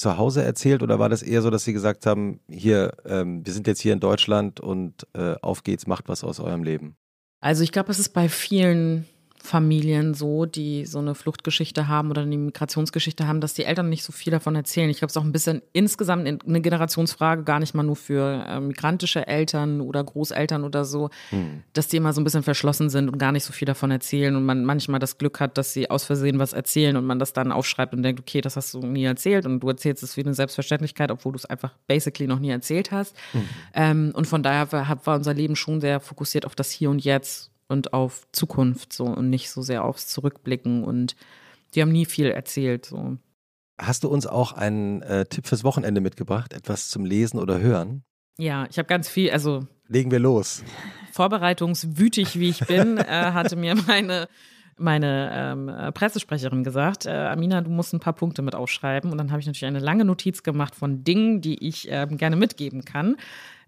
zu 0.00 0.16
Hause 0.16 0.42
erzählt 0.42 0.82
oder 0.82 0.98
war 0.98 1.08
das 1.08 1.22
eher 1.22 1.42
so, 1.42 1.50
dass 1.50 1.64
sie 1.64 1.72
gesagt 1.72 2.06
haben, 2.06 2.40
hier, 2.48 2.92
ähm, 3.04 3.44
wir 3.44 3.52
sind 3.52 3.66
jetzt 3.66 3.80
hier 3.80 3.92
in 3.92 4.00
Deutschland 4.00 4.58
und 4.60 5.06
äh, 5.12 5.34
auf 5.42 5.62
geht's, 5.62 5.86
macht 5.86 6.08
was 6.08 6.24
aus 6.24 6.40
eurem 6.40 6.64
Leben? 6.64 6.96
Also 7.40 7.62
ich 7.62 7.72
glaube, 7.72 7.90
es 7.90 7.98
ist 7.98 8.10
bei 8.10 8.28
vielen 8.28 9.06
Familien 9.42 10.12
so, 10.12 10.44
die 10.44 10.84
so 10.84 10.98
eine 10.98 11.14
Fluchtgeschichte 11.14 11.88
haben 11.88 12.10
oder 12.10 12.22
eine 12.22 12.36
Migrationsgeschichte 12.36 13.26
haben, 13.26 13.40
dass 13.40 13.54
die 13.54 13.64
Eltern 13.64 13.88
nicht 13.88 14.04
so 14.04 14.12
viel 14.12 14.30
davon 14.30 14.54
erzählen. 14.54 14.90
Ich 14.90 14.98
glaube, 14.98 15.08
es 15.08 15.16
ist 15.16 15.20
auch 15.20 15.24
ein 15.24 15.32
bisschen 15.32 15.62
insgesamt 15.72 16.26
eine 16.26 16.60
Generationsfrage, 16.60 17.42
gar 17.42 17.58
nicht 17.58 17.74
mal 17.74 17.82
nur 17.82 17.96
für 17.96 18.44
äh, 18.46 18.60
migrantische 18.60 19.26
Eltern 19.26 19.80
oder 19.80 20.04
Großeltern 20.04 20.62
oder 20.62 20.84
so, 20.84 21.08
hm. 21.30 21.62
dass 21.72 21.88
die 21.88 21.96
immer 21.96 22.12
so 22.12 22.20
ein 22.20 22.24
bisschen 22.24 22.42
verschlossen 22.42 22.90
sind 22.90 23.08
und 23.08 23.18
gar 23.18 23.32
nicht 23.32 23.44
so 23.44 23.52
viel 23.52 23.66
davon 23.66 23.90
erzählen 23.90 24.36
und 24.36 24.44
man 24.44 24.64
manchmal 24.64 25.00
das 25.00 25.16
Glück 25.16 25.40
hat, 25.40 25.56
dass 25.56 25.72
sie 25.72 25.90
aus 25.90 26.04
Versehen 26.04 26.38
was 26.38 26.52
erzählen 26.52 26.96
und 26.96 27.06
man 27.06 27.18
das 27.18 27.32
dann 27.32 27.50
aufschreibt 27.50 27.94
und 27.94 28.02
denkt, 28.02 28.20
okay, 28.20 28.42
das 28.42 28.56
hast 28.56 28.74
du 28.74 28.80
nie 28.80 29.04
erzählt 29.04 29.46
und 29.46 29.60
du 29.60 29.68
erzählst 29.68 30.02
es 30.02 30.16
wie 30.16 30.22
eine 30.22 30.34
Selbstverständlichkeit, 30.34 31.10
obwohl 31.10 31.32
du 31.32 31.36
es 31.36 31.46
einfach 31.46 31.72
basically 31.86 32.28
noch 32.28 32.40
nie 32.40 32.50
erzählt 32.50 32.92
hast. 32.92 33.16
Hm. 33.32 33.48
Ähm, 33.74 34.12
und 34.14 34.26
von 34.26 34.42
daher 34.42 34.70
war, 34.70 35.06
war 35.06 35.16
unser 35.16 35.32
Leben 35.32 35.56
schon 35.56 35.80
sehr 35.80 35.98
fokussiert 35.98 36.44
auf 36.44 36.54
das 36.54 36.70
Hier 36.70 36.90
und 36.90 37.02
Jetzt 37.02 37.50
und 37.70 37.92
auf 37.92 38.26
Zukunft 38.32 38.92
so 38.92 39.04
und 39.04 39.30
nicht 39.30 39.50
so 39.50 39.62
sehr 39.62 39.84
aufs 39.84 40.08
Zurückblicken 40.08 40.84
und 40.84 41.16
die 41.74 41.82
haben 41.82 41.92
nie 41.92 42.06
viel 42.06 42.26
erzählt 42.26 42.86
so. 42.86 43.16
Hast 43.80 44.04
du 44.04 44.08
uns 44.08 44.26
auch 44.26 44.52
einen 44.52 45.00
äh, 45.02 45.24
Tipp 45.24 45.46
fürs 45.46 45.64
Wochenende 45.64 46.00
mitgebracht, 46.00 46.52
etwas 46.52 46.90
zum 46.90 47.04
Lesen 47.04 47.38
oder 47.38 47.60
Hören? 47.60 48.02
Ja, 48.38 48.66
ich 48.70 48.78
habe 48.78 48.86
ganz 48.86 49.08
viel, 49.08 49.30
also 49.30 49.66
legen 49.88 50.10
wir 50.10 50.18
los. 50.18 50.62
Vorbereitungswütig 51.12 52.38
wie 52.38 52.50
ich 52.50 52.66
bin, 52.66 52.98
äh, 52.98 53.04
hatte 53.06 53.56
mir 53.56 53.74
meine 53.74 54.28
meine 54.80 55.30
ähm, 55.32 55.68
äh, 55.68 55.92
Pressesprecherin 55.92 56.64
gesagt, 56.64 57.06
äh, 57.06 57.10
Amina, 57.10 57.60
du 57.60 57.70
musst 57.70 57.92
ein 57.92 58.00
paar 58.00 58.14
Punkte 58.14 58.42
mit 58.42 58.54
aufschreiben. 58.54 59.12
Und 59.12 59.18
dann 59.18 59.30
habe 59.30 59.40
ich 59.40 59.46
natürlich 59.46 59.66
eine 59.66 59.78
lange 59.78 60.04
Notiz 60.04 60.42
gemacht 60.42 60.74
von 60.74 61.04
Dingen, 61.04 61.40
die 61.40 61.66
ich 61.66 61.86
ähm, 61.90 62.16
gerne 62.16 62.36
mitgeben 62.36 62.84
kann. 62.84 63.16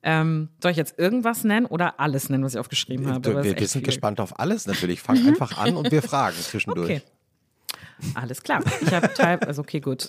Ähm, 0.04 0.48
soll 0.60 0.72
ich 0.72 0.76
jetzt 0.76 0.98
irgendwas 0.98 1.44
nennen 1.44 1.66
oder 1.66 2.00
alles 2.00 2.28
nennen, 2.28 2.42
was 2.44 2.54
ich 2.54 2.60
aufgeschrieben 2.60 3.06
habe? 3.06 3.44
Wir, 3.44 3.56
wir 3.56 3.68
sind 3.68 3.80
viel. 3.80 3.82
gespannt 3.82 4.20
auf 4.20 4.38
alles 4.38 4.66
natürlich. 4.66 5.00
Fang 5.00 5.20
mhm. 5.20 5.28
einfach 5.28 5.58
an 5.58 5.76
und 5.76 5.92
wir 5.92 6.02
fragen 6.02 6.36
zwischendurch. 6.40 6.90
Okay. 6.90 7.02
Alles 8.14 8.42
klar. 8.42 8.62
Ich 8.80 8.92
habe 8.92 9.12
Teil, 9.14 9.38
also 9.40 9.62
okay, 9.62 9.80
gut. 9.80 10.08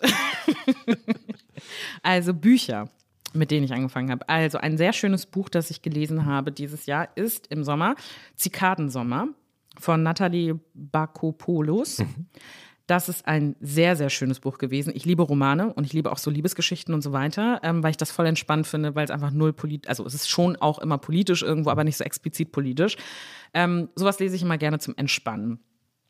also 2.04 2.34
Bücher, 2.34 2.90
mit 3.34 3.52
denen 3.52 3.66
ich 3.66 3.74
angefangen 3.74 4.10
habe. 4.10 4.28
Also 4.28 4.58
ein 4.58 4.78
sehr 4.78 4.94
schönes 4.94 5.28
Buch, 5.28 5.50
das 5.50 5.70
ich 5.70 5.82
gelesen 5.82 6.26
habe 6.26 6.52
dieses 6.52 6.88
Jahr, 6.88 7.10
ist 7.16 7.48
im 7.48 7.64
Sommer 7.64 7.96
Zikadensommer 8.36 9.28
von 9.80 10.02
Nathalie 10.02 10.60
Bakopoulos. 10.74 12.00
Mhm. 12.00 12.28
Das 12.86 13.08
ist 13.08 13.26
ein 13.26 13.56
sehr, 13.62 13.96
sehr 13.96 14.10
schönes 14.10 14.42
Buch 14.42 14.58
gewesen. 14.58 14.92
Ich 14.94 15.06
liebe 15.06 15.24
Romane 15.24 15.74
und 15.74 15.86
ich 15.86 15.94
liebe 15.94 16.12
auch 16.12 16.18
so 16.18 16.30
Liebesgeschichten 16.30 16.94
und 16.94 17.02
so 17.02 17.14
weiter, 17.14 17.62
ähm, 17.64 17.82
weil 17.82 17.92
ich 17.92 17.98
das 17.98 18.12
voll 18.12 18.26
entspannt 18.26 18.68
finde, 18.68 18.94
weil 18.94 19.06
es 19.06 19.12
einfach 19.12 19.32
null 19.32 19.54
politisch, 19.54 19.88
also 19.88 20.06
es 20.06 20.14
ist 20.14 20.30
schon 20.30 20.58
auch 20.58 20.80
immer 20.80 20.98
politisch 20.98 21.44
irgendwo, 21.44 21.70
aber 21.70 21.86
nicht 21.86 21.96
so 21.96 22.04
explizit 22.04 22.52
politisch. 22.52 22.98
Ähm, 23.54 23.90
sowas 23.96 24.20
lese 24.20 24.36
ich 24.36 24.42
immer 24.42 24.58
gerne 24.58 24.80
zum 24.80 24.96
Entspannen. 24.98 25.60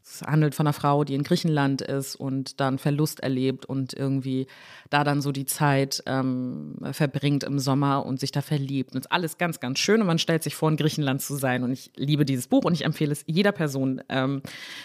Es 0.06 0.22
handelt 0.22 0.54
von 0.54 0.68
einer 0.68 0.74
Frau, 0.74 1.06
die 1.06 1.16
in 1.16 1.24
Griechenland 1.24 1.82
ist 1.82 2.16
und 2.16 2.60
dann 2.60 2.78
Verlust 2.78 3.22
erlebt 3.22 3.66
und 3.66 3.94
irgendwie 3.94 4.48
da 4.90 5.06
dann 5.06 5.22
so 5.22 5.32
die 5.32 5.46
Zeit 5.46 6.04
ähm, 6.08 6.76
verbringt 6.92 7.46
im 7.46 7.58
Sommer 7.58 8.06
und 8.06 8.20
sich 8.20 8.32
da 8.32 8.42
verliebt. 8.42 8.94
Und 8.94 9.00
ist 9.00 9.12
alles 9.14 9.38
ganz, 9.38 9.62
ganz 9.62 9.80
schön 9.80 10.02
und 10.02 10.08
man 10.08 10.20
stellt 10.20 10.44
sich 10.44 10.56
vor, 10.56 10.70
in 10.70 10.76
Griechenland 10.76 11.22
zu 11.22 11.36
sein. 11.36 11.64
Und 11.64 11.72
ich 11.72 11.92
liebe 11.96 12.26
dieses 12.26 12.48
Buch 12.48 12.66
und 12.66 12.74
ich 12.74 12.84
empfehle 12.84 13.14
es 13.14 13.24
jeder 13.28 13.54
Person, 13.54 14.02
ähm, 14.10 14.42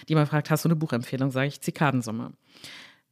die 0.09 0.14
mal 0.14 0.26
fragt, 0.26 0.50
hast 0.50 0.64
du 0.64 0.68
eine 0.68 0.76
Buchempfehlung? 0.76 1.33
Sage 1.33 1.48
ich 1.48 1.61
Zikadensommer. 1.61 2.33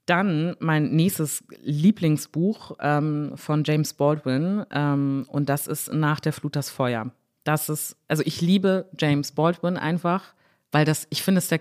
Dann 0.07 0.55
mein 0.61 0.91
nächstes 0.91 1.43
Lieblingsbuch 1.65 2.77
ähm, 2.79 3.33
von 3.35 3.65
James 3.65 3.95
Baldwin 3.95 4.65
ähm, 4.71 5.25
und 5.27 5.49
das 5.49 5.67
ist 5.67 5.93
Nach 5.93 6.21
der 6.21 6.33
Flut 6.33 6.55
das 6.55 6.71
Feuer. 6.71 7.11
Das 7.43 7.69
ist, 7.69 7.97
also 8.07 8.23
ich 8.25 8.41
liebe 8.41 8.89
James 8.97 9.33
Baldwin 9.33 9.77
einfach, 9.77 10.35
weil 10.71 10.85
das, 10.85 11.09
ich 11.11 11.25
finde 11.25 11.41
es 11.41 11.49
der 11.49 11.61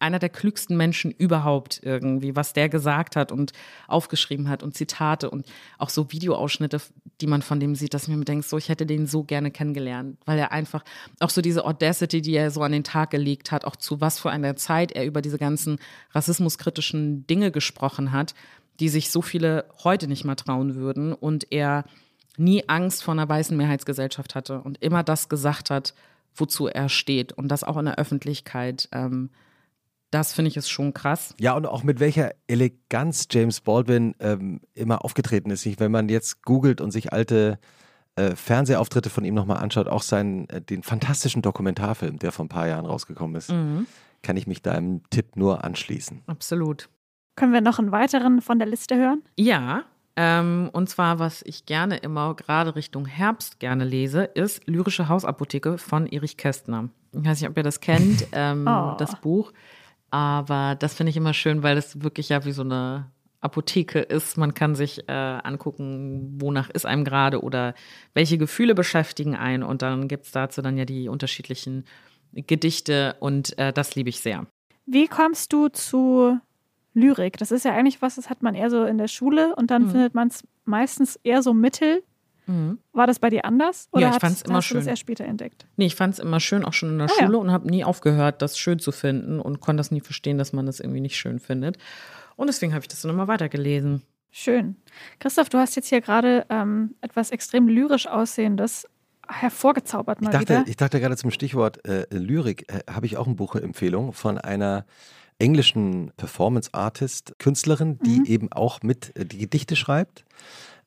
einer 0.00 0.18
der 0.18 0.28
klügsten 0.28 0.76
Menschen 0.76 1.10
überhaupt 1.10 1.80
irgendwie, 1.82 2.36
was 2.36 2.52
der 2.52 2.68
gesagt 2.68 3.16
hat 3.16 3.32
und 3.32 3.52
aufgeschrieben 3.86 4.48
hat 4.48 4.62
und 4.62 4.74
Zitate 4.74 5.30
und 5.30 5.46
auch 5.78 5.90
so 5.90 6.12
Videoausschnitte, 6.12 6.80
die 7.20 7.26
man 7.26 7.42
von 7.42 7.58
dem 7.58 7.74
sieht, 7.74 7.94
dass 7.94 8.06
ich 8.06 8.14
mir 8.14 8.24
denke, 8.24 8.46
so, 8.46 8.58
ich 8.58 8.68
hätte 8.68 8.86
den 8.86 9.06
so 9.06 9.24
gerne 9.24 9.50
kennengelernt, 9.50 10.18
weil 10.24 10.38
er 10.38 10.52
einfach 10.52 10.84
auch 11.20 11.30
so 11.30 11.40
diese 11.40 11.64
Audacity, 11.64 12.22
die 12.22 12.34
er 12.34 12.50
so 12.50 12.62
an 12.62 12.72
den 12.72 12.84
Tag 12.84 13.10
gelegt 13.10 13.50
hat, 13.50 13.64
auch 13.64 13.76
zu 13.76 14.00
was 14.00 14.18
für 14.18 14.30
einer 14.30 14.56
Zeit 14.56 14.92
er 14.92 15.04
über 15.04 15.20
diese 15.20 15.38
ganzen 15.38 15.78
rassismuskritischen 16.12 17.26
Dinge 17.26 17.50
gesprochen 17.50 18.12
hat, 18.12 18.34
die 18.80 18.88
sich 18.88 19.10
so 19.10 19.22
viele 19.22 19.64
heute 19.82 20.06
nicht 20.06 20.24
mal 20.24 20.36
trauen 20.36 20.76
würden 20.76 21.12
und 21.12 21.50
er 21.50 21.84
nie 22.36 22.68
Angst 22.68 23.02
vor 23.02 23.14
einer 23.14 23.28
weißen 23.28 23.56
Mehrheitsgesellschaft 23.56 24.36
hatte 24.36 24.60
und 24.60 24.80
immer 24.80 25.02
das 25.02 25.28
gesagt 25.28 25.70
hat, 25.70 25.94
wozu 26.36 26.68
er 26.68 26.88
steht 26.88 27.32
und 27.32 27.48
das 27.48 27.64
auch 27.64 27.76
in 27.78 27.86
der 27.86 27.98
Öffentlichkeit 27.98 28.88
ähm, 28.92 29.30
das 30.10 30.32
finde 30.32 30.50
ich 30.50 30.56
ist 30.56 30.70
schon 30.70 30.94
krass. 30.94 31.34
Ja, 31.38 31.54
und 31.54 31.66
auch 31.66 31.82
mit 31.82 32.00
welcher 32.00 32.32
Eleganz 32.46 33.28
James 33.30 33.60
Baldwin 33.60 34.14
ähm, 34.20 34.60
immer 34.74 35.04
aufgetreten 35.04 35.50
ist. 35.50 35.66
Wenn 35.80 35.92
man 35.92 36.08
jetzt 36.08 36.42
googelt 36.42 36.80
und 36.80 36.90
sich 36.90 37.12
alte 37.12 37.58
äh, 38.16 38.34
Fernsehauftritte 38.34 39.10
von 39.10 39.24
ihm 39.24 39.34
nochmal 39.34 39.58
anschaut, 39.58 39.88
auch 39.88 40.02
seinen, 40.02 40.48
äh, 40.48 40.60
den 40.60 40.82
fantastischen 40.82 41.42
Dokumentarfilm, 41.42 42.18
der 42.18 42.32
vor 42.32 42.44
ein 42.44 42.48
paar 42.48 42.68
Jahren 42.68 42.86
rausgekommen 42.86 43.36
ist, 43.36 43.50
mhm. 43.50 43.86
kann 44.22 44.36
ich 44.36 44.46
mich 44.46 44.62
deinem 44.62 45.02
Tipp 45.10 45.36
nur 45.36 45.64
anschließen. 45.64 46.22
Absolut. 46.26 46.88
Können 47.36 47.52
wir 47.52 47.60
noch 47.60 47.78
einen 47.78 47.92
weiteren 47.92 48.40
von 48.40 48.58
der 48.58 48.66
Liste 48.66 48.96
hören? 48.96 49.22
Ja, 49.36 49.84
ähm, 50.20 50.68
und 50.72 50.88
zwar, 50.88 51.20
was 51.20 51.42
ich 51.42 51.64
gerne 51.64 51.98
immer 51.98 52.34
gerade 52.34 52.74
Richtung 52.74 53.06
Herbst 53.06 53.60
gerne 53.60 53.84
lese, 53.84 54.24
ist 54.24 54.66
Lyrische 54.66 55.08
Hausapotheke 55.08 55.78
von 55.78 56.08
Erich 56.08 56.36
Kästner. 56.36 56.88
Ich 57.12 57.24
weiß 57.24 57.40
nicht, 57.40 57.48
ob 57.48 57.56
ihr 57.56 57.62
das 57.62 57.78
kennt, 57.78 58.26
ähm, 58.32 58.66
oh. 58.66 58.96
das 58.98 59.14
Buch. 59.20 59.52
Aber 60.10 60.74
das 60.78 60.94
finde 60.94 61.10
ich 61.10 61.16
immer 61.16 61.34
schön, 61.34 61.62
weil 61.62 61.76
es 61.76 62.02
wirklich 62.02 62.30
ja 62.30 62.44
wie 62.44 62.52
so 62.52 62.62
eine 62.62 63.10
Apotheke 63.40 64.00
ist. 64.00 64.36
Man 64.36 64.54
kann 64.54 64.74
sich 64.74 65.08
äh, 65.08 65.12
angucken, 65.12 66.38
wonach 66.40 66.70
ist 66.70 66.86
einem 66.86 67.04
gerade 67.04 67.42
oder 67.42 67.74
welche 68.14 68.38
Gefühle 68.38 68.74
beschäftigen 68.74 69.36
einen. 69.36 69.62
Und 69.62 69.82
dann 69.82 70.08
gibt 70.08 70.26
es 70.26 70.32
dazu 70.32 70.62
dann 70.62 70.76
ja 70.76 70.84
die 70.84 71.08
unterschiedlichen 71.08 71.84
Gedichte 72.32 73.16
und 73.20 73.56
äh, 73.58 73.72
das 73.72 73.94
liebe 73.94 74.08
ich 74.08 74.20
sehr. 74.20 74.46
Wie 74.86 75.06
kommst 75.06 75.52
du 75.52 75.68
zu 75.68 76.38
Lyrik? 76.94 77.36
Das 77.36 77.52
ist 77.52 77.64
ja 77.64 77.74
eigentlich 77.74 78.02
was, 78.02 78.16
das 78.16 78.28
hat 78.28 78.42
man 78.42 78.54
eher 78.54 78.70
so 78.70 78.84
in 78.84 78.98
der 78.98 79.08
Schule 79.08 79.54
und 79.56 79.70
dann 79.70 79.84
mhm. 79.84 79.90
findet 79.90 80.14
man 80.14 80.28
es 80.28 80.42
meistens 80.64 81.16
eher 81.22 81.42
so 81.42 81.54
mittel. 81.54 82.02
Mhm. 82.48 82.78
War 82.92 83.06
das 83.06 83.18
bei 83.18 83.28
dir 83.28 83.44
anders? 83.44 83.88
Oder 83.92 84.02
ja, 84.02 84.10
ich 84.10 84.20
fand 84.20 84.36
es 84.36 84.42
immer 84.42 84.62
schön. 84.62 84.76
du 84.76 84.80
das 84.80 84.86
erst 84.88 85.00
später 85.00 85.24
entdeckt? 85.24 85.66
Nee, 85.76 85.86
ich 85.86 85.94
fand 85.94 86.14
es 86.14 86.18
immer 86.18 86.40
schön, 86.40 86.64
auch 86.64 86.72
schon 86.72 86.90
in 86.90 86.98
der 86.98 87.08
ah, 87.08 87.14
Schule 87.18 87.34
ja. 87.34 87.38
und 87.38 87.52
habe 87.52 87.68
nie 87.68 87.84
aufgehört, 87.84 88.40
das 88.42 88.58
schön 88.58 88.78
zu 88.78 88.90
finden 88.90 89.38
und 89.38 89.60
konnte 89.60 89.80
das 89.80 89.90
nie 89.90 90.00
verstehen, 90.00 90.38
dass 90.38 90.52
man 90.52 90.66
das 90.66 90.80
irgendwie 90.80 91.00
nicht 91.00 91.16
schön 91.16 91.38
findet. 91.38 91.76
Und 92.36 92.46
deswegen 92.46 92.72
habe 92.72 92.82
ich 92.82 92.88
das 92.88 93.02
dann 93.02 93.10
immer 93.10 93.28
weitergelesen. 93.28 94.02
Schön. 94.30 94.76
Christoph, 95.20 95.50
du 95.50 95.58
hast 95.58 95.76
jetzt 95.76 95.88
hier 95.88 96.00
gerade 96.00 96.46
ähm, 96.48 96.94
etwas 97.02 97.30
extrem 97.30 97.68
lyrisch 97.68 98.06
aussehendes 98.06 98.86
hervorgezaubert 99.30 100.22
mal 100.22 100.28
ich 100.28 100.32
dachte, 100.32 100.60
wieder. 100.60 100.68
Ich 100.68 100.76
dachte 100.76 101.00
gerade 101.00 101.16
zum 101.16 101.30
Stichwort 101.30 101.86
äh, 101.86 102.06
Lyrik 102.10 102.72
äh, 102.72 102.80
habe 102.90 103.04
ich 103.04 103.18
auch 103.18 103.26
eine 103.26 103.34
Buchempfehlung 103.34 104.14
von 104.14 104.38
einer 104.38 104.86
englischen 105.38 106.12
Performance 106.16 106.70
Artist, 106.72 107.34
Künstlerin, 107.38 107.98
die 107.98 108.20
mhm. 108.20 108.24
eben 108.24 108.52
auch 108.52 108.82
mit 108.82 109.14
äh, 109.16 109.26
die 109.26 109.38
Gedichte 109.38 109.76
schreibt 109.76 110.24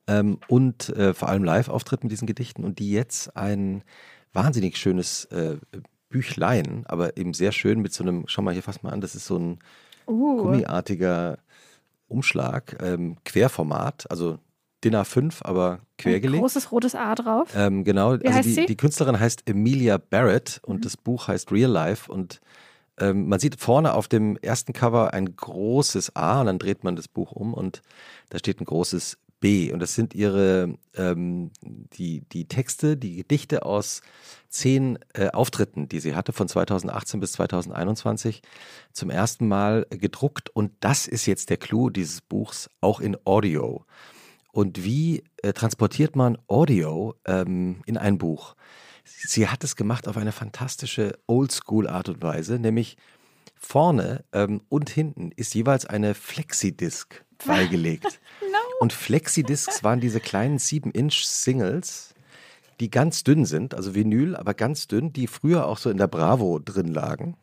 ähm, 0.08 0.40
und 0.48 0.90
äh, 0.90 1.14
vor 1.14 1.30
allem 1.30 1.44
Live-Auftritt 1.44 2.04
mit 2.04 2.12
diesen 2.12 2.28
Gedichten 2.28 2.64
und 2.64 2.80
die 2.80 2.92
jetzt 2.92 3.36
ein 3.36 3.84
wahnsinnig 4.34 4.78
schönes 4.78 5.26
äh, 5.26 5.58
Büchlein, 6.10 6.84
aber 6.88 7.18
eben 7.18 7.34
sehr 7.34 7.52
schön 7.52 7.82
mit 7.82 7.94
so 7.94 8.04
einem, 8.04 8.26
schau 8.28 8.42
mal 8.42 8.54
hier 8.54 8.64
fast 8.64 8.84
mal 8.84 8.92
an, 8.92 9.02
das 9.02 9.16
ist 9.16 9.26
so 9.26 9.38
ein 9.38 9.60
uh. 10.08 10.44
gummiartiger 10.44 11.40
Umschlag, 12.08 12.78
ähm, 12.82 13.18
Querformat, 13.24 14.10
also 14.10 14.38
DIN 14.84 14.96
A5, 14.96 15.44
aber 15.44 15.80
quergelegt. 15.98 16.40
Ein 16.40 16.42
großes 16.42 16.72
rotes 16.72 16.96
A 16.96 17.16
drauf. 17.16 17.50
Ähm, 17.56 17.84
genau, 17.84 18.20
Wie 18.20 18.28
also 18.28 18.42
die, 18.42 18.66
die, 18.66 18.76
Künstlerin 18.76 19.20
heißt 19.20 19.48
Emilia 19.48 19.98
Barrett 19.98 20.60
und 20.66 20.78
mhm. 20.78 20.82
das 20.82 20.98
Buch 20.98 21.28
heißt 21.28 21.52
Real 21.52 21.72
Life 21.72 22.12
und 22.12 22.42
ähm, 23.00 23.30
man 23.30 23.40
sieht 23.40 23.60
vorne 23.60 23.94
auf 23.94 24.08
dem 24.08 24.38
ersten 24.38 24.74
Cover 24.74 25.14
ein 25.14 25.36
großes 25.36 26.16
A 26.16 26.42
und 26.42 26.48
dann 26.48 26.60
dreht 26.60 26.84
man 26.84 26.96
das 26.96 27.08
Buch 27.08 27.32
um 27.32 27.54
und 27.54 27.82
da 28.30 28.40
steht 28.40 28.60
ein 28.60 28.66
großes 28.66 29.18
B. 29.41 29.73
Und 29.73 29.80
das 29.80 29.95
sind 29.95 30.15
ihre, 30.15 30.77
ähm, 30.95 31.51
die, 31.62 32.21
die 32.32 32.47
Texte, 32.47 32.95
die 32.95 33.17
Gedichte 33.17 33.65
aus 33.65 34.01
zehn 34.47 34.97
äh, 35.13 35.30
Auftritten, 35.32 35.89
die 35.89 35.99
sie 35.99 36.15
hatte 36.15 36.32
von 36.32 36.47
2018 36.47 37.19
bis 37.19 37.34
2021, 37.34 38.41
zum 38.93 39.10
ersten 39.10 39.49
Mal 39.49 39.86
gedruckt. 39.89 40.49
Und 40.49 40.71
das 40.80 41.08
ist 41.08 41.25
jetzt 41.25 41.49
der 41.49 41.58
Clou 41.58 41.89
dieses 41.89 42.21
Buchs, 42.21 42.69
auch 42.80 43.01
in 43.01 43.17
Audio. 43.25 43.86
Und 44.54 44.84
wie 44.86 45.23
äh, 45.43 45.51
transportiert 45.54 46.15
man 46.15 46.38
Audio 46.47 47.15
ähm, 47.25 47.82
in 47.86 47.97
ein 47.97 48.17
Buch? 48.17 48.56
Sie 49.04 49.47
hat 49.47 49.63
es 49.63 49.75
gemacht 49.75 50.08
auf 50.08 50.17
eine 50.17 50.32
fantastische 50.32 51.17
Oldschool-Art 51.27 52.10
und 52.10 52.21
Weise, 52.21 52.60
nämlich 52.60 52.97
vorne 53.56 54.23
ähm, 54.34 54.62
und 54.69 54.89
hinten 54.89 55.32
ist 55.36 55.54
jeweils 55.56 55.86
eine 55.86 56.13
Flexidisc 56.13 57.23
beigelegt. 57.45 58.19
Und 58.82 58.94
Flexidiscs 58.94 59.84
waren 59.84 60.00
diese 60.00 60.20
kleinen 60.20 60.58
7-Inch-Singles, 60.58 62.15
die 62.80 62.89
ganz 62.89 63.24
dünn 63.24 63.46
sind, 63.46 63.76
also 63.76 63.94
Vinyl, 63.94 64.36
aber 64.36 64.56
ganz 64.56 64.88
dünn, 64.88 65.13
die 65.13 65.28
früher 65.28 65.67
auch 65.67 65.78
so 65.78 65.91
in 65.91 65.98
der 65.98 66.08
Bravo 66.08 66.58
drin 66.58 66.88
lagen. 66.88 67.38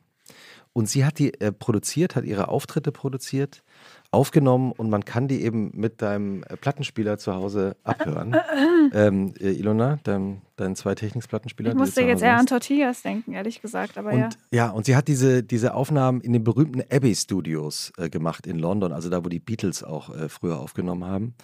Und 0.72 0.88
sie 0.88 1.04
hat 1.04 1.20
die 1.20 1.40
äh, 1.40 1.52
produziert, 1.52 2.16
hat 2.16 2.24
ihre 2.24 2.48
Auftritte 2.48 2.90
produziert, 2.90 3.62
aufgenommen 4.10 4.72
und 4.72 4.88
man 4.88 5.04
kann 5.04 5.28
die 5.28 5.42
eben 5.42 5.70
mit 5.74 6.00
deinem 6.00 6.42
äh, 6.44 6.56
Plattenspieler 6.56 7.18
zu 7.18 7.34
Hause 7.34 7.76
abhören. 7.84 8.34
ähm, 8.94 9.34
äh, 9.38 9.50
Ilona, 9.50 9.98
dein, 10.02 10.40
dein 10.56 10.76
zwei 10.76 10.94
Technics-Plattenspieler. 10.94 11.70
Ich 11.70 11.76
musste 11.76 12.02
jetzt 12.02 12.22
eher 12.22 12.38
an 12.38 12.46
Tortillas 12.46 13.02
denken, 13.02 13.34
ehrlich 13.34 13.60
gesagt, 13.60 13.98
aber 13.98 14.12
Und 14.12 14.20
ja. 14.20 14.28
ja. 14.50 14.70
und 14.70 14.86
sie 14.86 14.96
hat 14.96 15.08
diese, 15.08 15.42
diese 15.42 15.74
Aufnahmen 15.74 16.22
in 16.22 16.32
den 16.32 16.42
berühmten 16.42 16.82
Abbey 16.90 17.14
Studios 17.14 17.92
äh, 17.98 18.08
gemacht 18.08 18.46
in 18.46 18.58
London, 18.58 18.92
also 18.92 19.10
da, 19.10 19.24
wo 19.24 19.28
die 19.28 19.40
Beatles 19.40 19.84
auch 19.84 20.14
äh, 20.14 20.30
früher 20.30 20.58
aufgenommen 20.58 21.04
haben. 21.04 21.34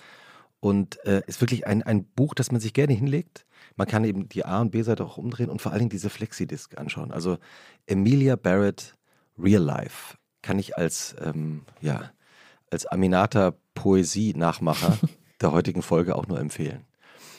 Und 0.61 1.05
äh, 1.05 1.21
ist 1.27 1.43
wirklich 1.43 1.67
ein, 1.67 1.83
ein 1.83 2.05
Buch, 2.05 2.33
das 2.33 2.51
man 2.51 2.63
sich 2.63 2.73
gerne 2.73 2.95
hinlegt. 2.95 3.45
Man 3.77 3.87
kann 3.87 4.05
eben 4.05 4.31
die 4.31 4.47
A- 4.47 4.63
und 4.63 4.71
B-Seite 4.71 5.05
auch 5.05 5.19
umdrehen 5.19 5.51
und 5.51 5.61
vor 5.61 5.73
allen 5.73 5.81
Dingen 5.81 5.91
diese 5.91 6.09
Flexidisc 6.09 6.79
anschauen. 6.79 7.13
Also 7.13 7.37
Emilia 7.87 8.37
Barrett 8.37 8.95
Real 9.39 9.63
Life 9.63 10.17
kann 10.41 10.59
ich 10.59 10.79
als, 10.79 11.15
ähm, 11.23 11.63
ja, 11.83 12.11
als 12.71 12.87
Aminata 12.87 13.55
Poesie-Nachmacher 13.75 14.99
der 15.41 15.53
heutigen 15.53 15.83
Folge 15.83 16.15
auch 16.17 16.27
nur 16.27 16.39
empfehlen. 16.41 16.85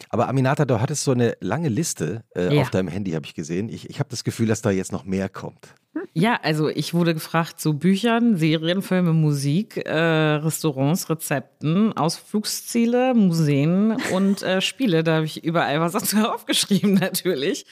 Aber 0.10 0.28
Aminata, 0.30 0.66
du 0.66 0.80
hattest 0.82 1.04
so 1.04 1.12
eine 1.12 1.36
lange 1.40 1.70
Liste 1.70 2.24
äh, 2.36 2.54
Ja. 2.56 2.62
auf 2.62 2.70
deinem 2.70 2.88
Handy, 2.88 3.12
habe 3.12 3.26
ich 3.26 3.34
gesehen. 3.34 3.70
Ich, 3.70 3.90
ich 3.90 4.00
habe 4.00 4.10
das 4.10 4.24
Gefühl, 4.24 4.48
dass 4.48 4.62
da 4.62 4.70
jetzt 4.72 4.92
noch 4.92 5.04
mehr 5.06 5.30
kommt. 5.30 5.76
Ja, 6.14 6.40
also 6.42 6.70
ich 6.70 6.94
wurde 6.94 7.14
gefragt 7.14 7.60
zu 7.60 7.78
Büchern, 7.78 8.38
Serien, 8.38 8.82
Filme, 8.82 9.14
Musik, 9.14 9.78
äh, 9.78 9.94
Restaurants, 9.94 11.10
Rezepten, 11.10 11.94
Ausflugsziele, 11.94 13.14
Museen 13.14 13.98
und 14.14 14.44
äh, 14.44 14.62
Spiele. 14.62 15.04
Da 15.04 15.16
habe 15.16 15.26
ich 15.26 15.44
überall 15.44 15.80
was 15.80 15.94
dazu 15.94 16.18
aufgeschrieben, 16.34 16.96
natürlich. 16.96 17.66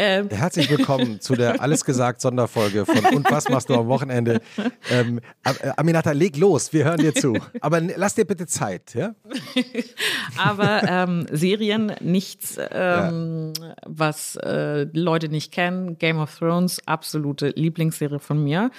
Ähm, 0.00 0.28
Herzlich 0.30 0.70
willkommen 0.70 1.20
zu 1.20 1.34
der 1.34 1.60
Alles 1.60 1.84
gesagt 1.84 2.20
Sonderfolge 2.20 2.86
von 2.86 3.04
Und 3.16 3.28
was 3.32 3.48
machst 3.48 3.68
du 3.68 3.74
am 3.74 3.88
Wochenende? 3.88 4.40
Ähm, 4.90 5.18
äh, 5.42 5.70
Aminata, 5.76 6.12
leg 6.12 6.36
los, 6.36 6.72
wir 6.72 6.84
hören 6.84 6.98
dir 6.98 7.12
zu. 7.12 7.36
Aber 7.60 7.80
lass 7.80 8.14
dir 8.14 8.24
bitte 8.24 8.46
Zeit, 8.46 8.94
ja? 8.94 9.16
aber 10.36 10.84
ähm, 10.84 11.26
Serien, 11.32 11.92
nichts, 12.00 12.58
ähm, 12.70 13.52
was 13.84 14.36
äh, 14.36 14.86
Leute 14.92 15.30
nicht 15.30 15.50
kennen. 15.50 15.98
Game 15.98 16.18
of 16.18 16.32
Thrones, 16.38 16.80
absolute 16.86 17.48
Lieblingsserie 17.68 18.18
von 18.18 18.42
mir, 18.42 18.70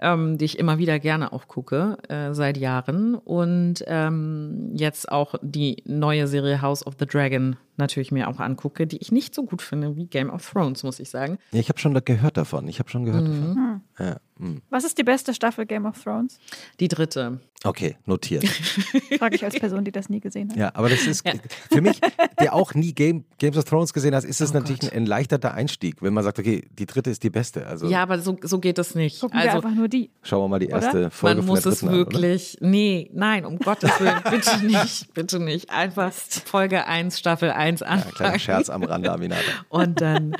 ähm, 0.00 0.38
die 0.38 0.46
ich 0.46 0.58
immer 0.58 0.78
wieder 0.78 0.98
gerne 0.98 1.32
auch 1.32 1.48
gucke, 1.48 1.98
äh, 2.08 2.32
seit 2.32 2.56
Jahren. 2.56 3.14
Und 3.14 3.84
ähm, 3.86 4.70
jetzt 4.74 5.10
auch 5.10 5.34
die 5.42 5.82
neue 5.86 6.26
Serie 6.26 6.60
House 6.62 6.86
of 6.86 6.94
the 6.98 7.06
Dragon 7.06 7.56
natürlich 7.76 8.12
mir 8.12 8.28
auch 8.28 8.38
angucke, 8.40 8.86
die 8.86 8.98
ich 8.98 9.12
nicht 9.12 9.34
so 9.34 9.44
gut 9.44 9.62
finde 9.62 9.96
wie 9.96 10.06
Game 10.06 10.30
of 10.30 10.48
Thrones, 10.50 10.82
muss 10.82 11.00
ich 11.00 11.08
sagen. 11.10 11.38
Ja, 11.52 11.60
Ich 11.60 11.68
habe 11.68 11.78
schon 11.78 11.94
gehört 12.04 12.36
davon. 12.36 12.68
Ich 12.68 12.78
habe 12.78 12.90
schon 12.90 13.04
gehört 13.04 13.26
Mhm. 13.28 13.40
davon. 13.56 13.80
Ja, 13.98 14.16
hm. 14.38 14.62
Was 14.70 14.84
ist 14.84 14.98
die 14.98 15.04
beste 15.04 15.34
Staffel 15.34 15.66
Game 15.66 15.86
of 15.86 16.02
Thrones? 16.02 16.38
Die 16.80 16.88
dritte. 16.88 17.40
Okay, 17.64 17.96
notiert. 18.06 18.44
Frage 19.18 19.36
ich 19.36 19.44
als 19.44 19.56
Person, 19.58 19.84
die 19.84 19.92
das 19.92 20.08
nie 20.08 20.18
gesehen 20.18 20.50
hat. 20.50 20.56
Ja, 20.56 20.72
aber 20.74 20.88
das 20.88 21.06
ist 21.06 21.22
für 21.70 21.80
mich, 21.80 22.00
der 22.40 22.54
auch 22.54 22.74
nie 22.74 22.92
Game, 22.92 23.24
Games 23.38 23.56
of 23.56 23.64
Thrones 23.64 23.92
gesehen 23.92 24.16
hat, 24.16 24.24
ist 24.24 24.40
es 24.40 24.50
Oh 24.50 24.54
natürlich 24.54 24.80
Gott. 24.80 24.92
ein 24.92 25.02
erleichterter 25.04 25.54
Einstieg, 25.54 26.02
wenn 26.02 26.12
man 26.12 26.24
sagt, 26.24 26.40
okay, 26.40 26.66
die 26.76 26.86
dritte 26.86 27.10
ist 27.10 27.22
die 27.22 27.30
beste. 27.30 27.64
Also 27.66 27.86
Ja, 27.88 28.02
aber 28.02 28.18
so, 28.18 28.36
so 28.42 28.58
geht 28.58 28.78
es 28.80 28.96
nicht. 28.96 29.20
Gucken 29.20 29.38
wir 29.38 29.44
Also 29.52 29.58
einfach 29.58 29.76
nur 29.76 29.86
die. 29.86 30.10
schauen 30.24 30.42
wir 30.42 30.48
mal 30.48 30.58
die 30.58 30.66
Oder? 30.68 30.82
erste 30.82 31.10
Folge 31.10 31.36
man 31.36 31.46
von 31.46 31.54
muss 31.54 31.62
der 31.62 31.72
es 31.72 31.78
dritten 31.80 31.94
an, 31.94 32.00
oder? 32.00 32.10
wirklich. 32.12 32.56
nee, 32.60 33.10
nein, 33.14 33.44
um 33.44 33.58
Gottes 33.60 34.00
Willen, 34.00 34.20
bitte 34.28 34.66
nicht, 34.66 35.14
bitte 35.14 35.38
nicht. 35.38 35.70
Einfach 35.70 36.12
Folge 36.12 36.86
1, 36.86 37.16
Staffel 37.18 37.50
1 37.52 37.61
Ja, 37.66 37.74
kleiner 37.86 38.04
anfangen. 38.06 38.38
Scherz 38.40 38.70
am 38.70 38.82
Rande, 38.82 39.12
Aminata. 39.12 39.40
und 39.68 40.00
dann, 40.00 40.36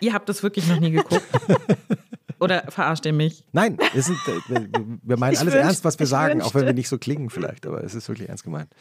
ihr 0.00 0.12
habt 0.12 0.28
das 0.28 0.42
wirklich 0.42 0.66
noch 0.68 0.80
nie 0.80 0.90
geguckt. 0.90 1.22
Oder 2.38 2.64
verarscht 2.70 3.04
ihr 3.04 3.12
mich? 3.12 3.44
Nein, 3.52 3.76
wir, 3.92 4.02
sind, 4.02 4.16
äh, 4.48 4.66
wir- 5.02 5.16
meinen 5.18 5.34
Ich 5.34 5.40
alles 5.40 5.52
wünsch- 5.54 5.58
ernst, 5.60 5.84
was 5.84 5.98
wir 5.98 6.06
sagen, 6.06 6.40
auch 6.40 6.54
wenn 6.54 6.62
wir 6.62 6.68
wünschte. 6.68 6.74
nicht 6.74 6.88
so 6.88 6.96
klingen 6.98 7.28
vielleicht, 7.28 7.66
aber 7.66 7.84
es 7.84 7.94
ist 7.94 8.08
wirklich 8.08 8.28
ernst 8.30 8.44
gemeint. 8.44 8.72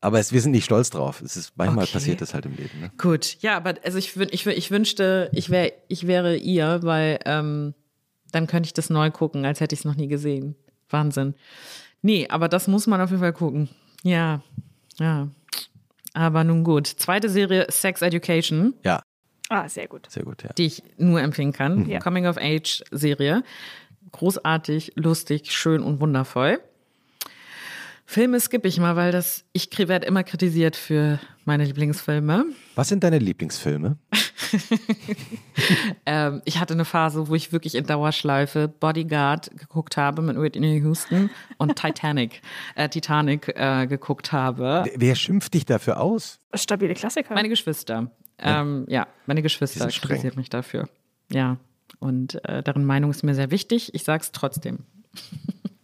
Aber 0.00 0.20
es, 0.20 0.32
wir 0.32 0.40
sind 0.40 0.52
nicht 0.52 0.64
stolz 0.66 0.90
drauf. 0.90 1.20
Es 1.22 1.36
ist, 1.36 1.52
manchmal 1.56 1.84
Okay. 1.84 1.94
passiert 1.94 2.20
das 2.20 2.34
halt 2.34 2.46
im 2.46 2.54
Leben. 2.54 2.78
Ne? 2.80 2.90
Gut, 2.98 3.38
ja, 3.40 3.56
aber 3.56 3.74
also 3.84 3.98
ich, 3.98 4.16
ich, 4.16 4.46
ich 4.46 4.70
wünschte, 4.70 5.28
ich, 5.32 5.50
wär, 5.50 5.72
ich 5.88 6.06
wäre 6.06 6.36
ihr, 6.36 6.80
weil 6.82 7.18
ähm, 7.24 7.74
dann 8.30 8.46
könnte 8.46 8.68
ich 8.68 8.74
das 8.74 8.90
neu 8.90 9.10
gucken, 9.10 9.44
als 9.44 9.60
hätte 9.60 9.74
ich 9.74 9.80
es 9.80 9.84
noch 9.84 9.96
nie 9.96 10.08
gesehen. 10.08 10.54
Wahnsinn. 10.90 11.34
Nee, 12.02 12.28
aber 12.28 12.48
das 12.48 12.68
muss 12.68 12.86
man 12.86 13.00
auf 13.00 13.10
jeden 13.10 13.22
Fall 13.22 13.32
gucken. 13.32 13.70
Ja, 14.02 14.42
ja. 14.98 15.28
Aber 16.14 16.42
nun 16.44 16.64
gut. 16.64 16.86
Zweite 16.86 17.28
Serie, 17.28 17.66
Sex 17.68 18.00
Education. 18.00 18.74
Ja, 18.82 19.02
Ah, 19.50 19.68
sehr 19.68 19.86
gut. 19.88 20.10
sehr 20.10 20.22
gut, 20.24 20.42
ja. 20.42 20.50
die 20.54 20.64
ich 20.66 20.82
nur 20.96 21.20
empfehlen 21.20 21.52
kann. 21.52 21.86
Ja. 21.86 21.98
Coming 21.98 22.26
of 22.26 22.38
Age 22.38 22.82
Serie. 22.90 23.42
Großartig, 24.12 24.92
lustig, 24.96 25.52
schön 25.52 25.82
und 25.82 26.00
wundervoll. 26.00 26.60
Filme 28.06 28.38
skippe 28.40 28.68
ich 28.68 28.78
mal, 28.78 28.96
weil 28.96 29.12
das, 29.12 29.44
ich 29.52 29.68
werde 29.76 30.06
immer 30.06 30.22
kritisiert 30.24 30.76
für 30.76 31.18
meine 31.44 31.64
Lieblingsfilme. 31.64 32.46
Was 32.74 32.88
sind 32.88 33.02
deine 33.04 33.18
Lieblingsfilme? 33.18 33.98
Ähm, 36.06 36.42
ich 36.44 36.58
hatte 36.60 36.74
eine 36.74 36.84
Phase, 36.84 37.28
wo 37.28 37.34
ich 37.34 37.52
wirklich 37.52 37.74
in 37.74 37.86
Dauerschleife 37.86 38.68
Bodyguard 38.68 39.50
geguckt 39.56 39.96
habe 39.96 40.20
mit 40.22 40.36
Whitney 40.38 40.78
Houston 40.80 41.30
und 41.58 41.76
Titanic, 41.80 42.42
äh, 42.74 42.88
Titanic 42.88 43.48
äh, 43.56 43.86
geguckt 43.86 44.32
habe. 44.32 44.84
Wer- 44.96 45.14
schimpft 45.14 45.54
dich 45.54 45.64
dafür 45.64 46.00
aus? 46.00 46.38
Stabile 46.54 46.94
Klassiker. 46.94 47.34
Meine 47.34 47.48
Geschwister. 47.48 48.10
Ähm, 48.38 48.84
ja, 48.88 49.06
meine 49.26 49.42
Geschwister 49.42 49.86
kritisiert 49.88 50.36
mich 50.36 50.50
dafür. 50.50 50.88
Ja. 51.30 51.56
Und 52.00 52.44
äh, 52.44 52.62
deren 52.62 52.84
Meinung 52.84 53.10
ist 53.10 53.22
mir 53.22 53.34
sehr 53.34 53.50
wichtig. 53.50 53.94
Ich 53.94 54.04
sag's 54.04 54.32
trotzdem. 54.32 54.80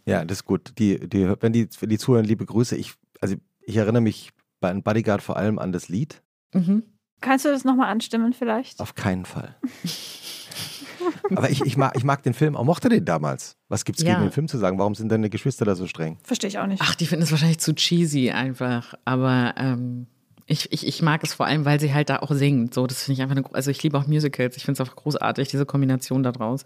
Ja, 0.07 0.25
das 0.25 0.39
ist 0.39 0.45
gut. 0.45 0.73
Die, 0.79 0.99
die, 1.09 1.29
wenn, 1.41 1.53
die, 1.53 1.69
wenn 1.79 1.89
die 1.89 1.99
zuhören, 1.99 2.25
liebe 2.25 2.45
Grüße. 2.45 2.75
Ich, 2.75 2.95
also 3.21 3.37
ich 3.61 3.77
erinnere 3.77 4.03
mich 4.03 4.31
bei 4.59 4.69
einem 4.69 4.83
Bodyguard 4.83 5.23
vor 5.23 5.37
allem 5.37 5.59
an 5.61 5.71
das 5.71 5.89
Lied. 5.89 6.21
Mhm. 6.53 6.83
Kannst 7.21 7.45
du 7.45 7.51
das 7.51 7.65
nochmal 7.65 7.91
anstimmen 7.91 8.33
vielleicht? 8.33 8.81
Auf 8.81 8.95
keinen 8.95 9.25
Fall. 9.25 9.57
Aber 11.35 11.51
ich, 11.51 11.63
ich, 11.65 11.77
mag, 11.77 11.97
ich 11.97 12.05
mag 12.05 12.23
den 12.23 12.35
Film, 12.35 12.57
auch 12.57 12.65
mochte 12.65 12.89
den 12.89 13.05
damals. 13.05 13.57
Was 13.69 13.85
gibt's 13.85 14.03
Ja. 14.03 14.15
gegen 14.15 14.27
den 14.27 14.33
Film 14.33 14.49
zu 14.49 14.59
sagen? 14.59 14.79
Warum 14.79 14.95
sind 14.95 15.11
deine 15.11 15.31
Geschwister 15.31 15.65
da 15.65 15.75
so 15.75 15.87
streng? 15.87 16.19
Verstehe 16.25 16.49
ich 16.49 16.59
auch 16.59 16.67
nicht. 16.67 16.83
Ach, 16.83 16.95
die 16.95 17.07
finden 17.07 17.23
es 17.23 17.31
wahrscheinlich 17.31 17.59
zu 17.59 17.75
cheesy 17.75 18.31
einfach. 18.31 18.95
Aber 19.05 19.55
ähm, 19.57 20.07
ich, 20.47 20.73
ich, 20.73 20.87
ich 20.87 21.01
mag 21.03 21.23
es 21.23 21.33
vor 21.33 21.47
allem, 21.47 21.65
weil 21.65 21.81
sie 21.81 21.95
halt 21.95 22.11
da 22.11 22.19
auch 22.19 22.33
singt. 22.33 22.75
So, 22.75 22.87
das 22.87 23.05
finde 23.05 23.15
ich 23.19 23.23
einfach 23.23 23.37
eine, 23.37 23.55
also 23.55 23.71
ich 23.71 23.83
liebe 23.83 23.97
auch 23.97 24.07
Musicals. 24.07 24.57
Ich 24.57 24.65
finde 24.65 24.83
es 24.83 24.89
auch 24.89 24.95
großartig, 24.95 25.49
diese 25.49 25.65
Kombination 25.67 26.23
da 26.23 26.33
draus. 26.33 26.65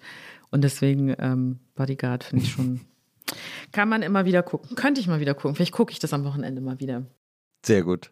Und 0.51 0.63
deswegen 0.65 1.15
ähm, 1.19 1.61
Bodyguard 1.75 2.25
finde 2.25 2.45
ich 2.45 2.53
schon. 2.53 2.81
Kann 3.73 3.89
man 3.89 4.03
immer 4.03 4.25
wieder 4.25 4.43
gucken. 4.43 4.75
Könnte 4.77 5.01
ich 5.01 5.07
mal 5.07 5.21
wieder 5.21 5.35
gucken. 5.35 5.55
Vielleicht 5.55 5.73
gucke 5.73 5.93
ich 5.93 5.99
das 5.99 6.13
am 6.13 6.25
Wochenende 6.25 6.61
mal 6.61 6.81
wieder. 6.81 7.07
Sehr 7.65 7.83
gut. 7.83 8.11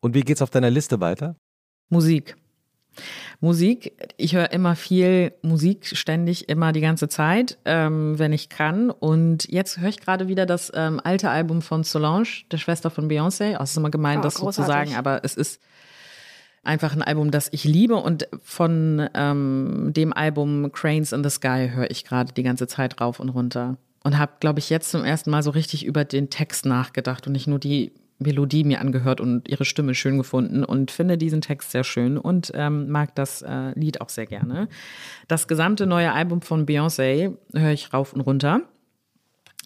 Und 0.00 0.14
wie 0.14 0.22
geht's 0.22 0.42
auf 0.42 0.50
deiner 0.50 0.70
Liste 0.70 1.00
weiter? 1.00 1.36
Musik. 1.88 2.36
Musik, 3.40 3.92
ich 4.16 4.34
höre 4.34 4.52
immer 4.52 4.74
viel 4.76 5.32
Musik, 5.42 5.86
ständig, 5.86 6.48
immer 6.48 6.72
die 6.72 6.80
ganze 6.80 7.08
Zeit, 7.08 7.58
ähm, 7.64 8.18
wenn 8.18 8.32
ich 8.32 8.48
kann. 8.48 8.90
Und 8.90 9.48
jetzt 9.50 9.78
höre 9.78 9.88
ich 9.88 10.00
gerade 10.00 10.28
wieder 10.28 10.44
das 10.44 10.70
ähm, 10.74 11.00
alte 11.02 11.30
Album 11.30 11.62
von 11.62 11.84
Solange, 11.84 12.26
der 12.50 12.58
Schwester 12.58 12.90
von 12.90 13.08
Beyoncé. 13.08 13.52
Also 13.52 13.62
es 13.62 13.70
ist 13.70 13.76
immer 13.76 13.90
gemein, 13.90 14.18
Oh, 14.18 14.22
das 14.22 14.34
so 14.34 14.50
zu 14.50 14.62
großartig. 14.62 14.92
sagen, 14.92 14.98
aber 14.98 15.24
es 15.24 15.36
ist 15.36 15.60
einfach 16.62 16.92
ein 16.92 17.02
Album, 17.02 17.30
das 17.30 17.48
ich 17.52 17.64
liebe. 17.64 17.96
Und 17.96 18.28
von 18.42 19.08
ähm, 19.14 19.92
dem 19.94 20.12
Album 20.12 20.70
Cranes 20.72 21.12
in 21.12 21.22
the 21.24 21.30
Sky 21.30 21.70
höre 21.72 21.90
ich 21.90 22.04
gerade 22.04 22.32
die 22.34 22.42
ganze 22.42 22.66
Zeit 22.66 23.00
rauf 23.00 23.20
und 23.20 23.30
runter. 23.30 23.78
Und 24.02 24.18
habe, 24.18 24.32
glaube 24.40 24.58
ich, 24.58 24.68
jetzt 24.68 24.90
zum 24.90 25.04
ersten 25.04 25.30
Mal 25.30 25.42
so 25.42 25.50
richtig 25.50 25.84
über 25.86 26.04
den 26.04 26.28
Text 26.30 26.66
nachgedacht 26.66 27.26
und 27.26 27.32
nicht 27.34 27.46
nur 27.46 27.58
die 27.58 27.92
Melodie 28.20 28.64
mir 28.64 28.80
angehört 28.80 29.20
und 29.20 29.48
ihre 29.48 29.64
Stimme 29.64 29.94
schön 29.94 30.18
gefunden 30.18 30.62
und 30.62 30.90
finde 30.90 31.18
diesen 31.18 31.40
Text 31.40 31.70
sehr 31.70 31.84
schön 31.84 32.18
und 32.18 32.52
ähm, 32.54 32.88
mag 32.90 33.14
das 33.14 33.42
äh, 33.42 33.72
Lied 33.78 34.00
auch 34.00 34.10
sehr 34.10 34.26
gerne. 34.26 34.68
Das 35.26 35.48
gesamte 35.48 35.86
neue 35.86 36.12
Album 36.12 36.42
von 36.42 36.66
Beyoncé 36.66 37.36
höre 37.52 37.72
ich 37.72 37.92
rauf 37.92 38.12
und 38.12 38.20
runter. 38.20 38.60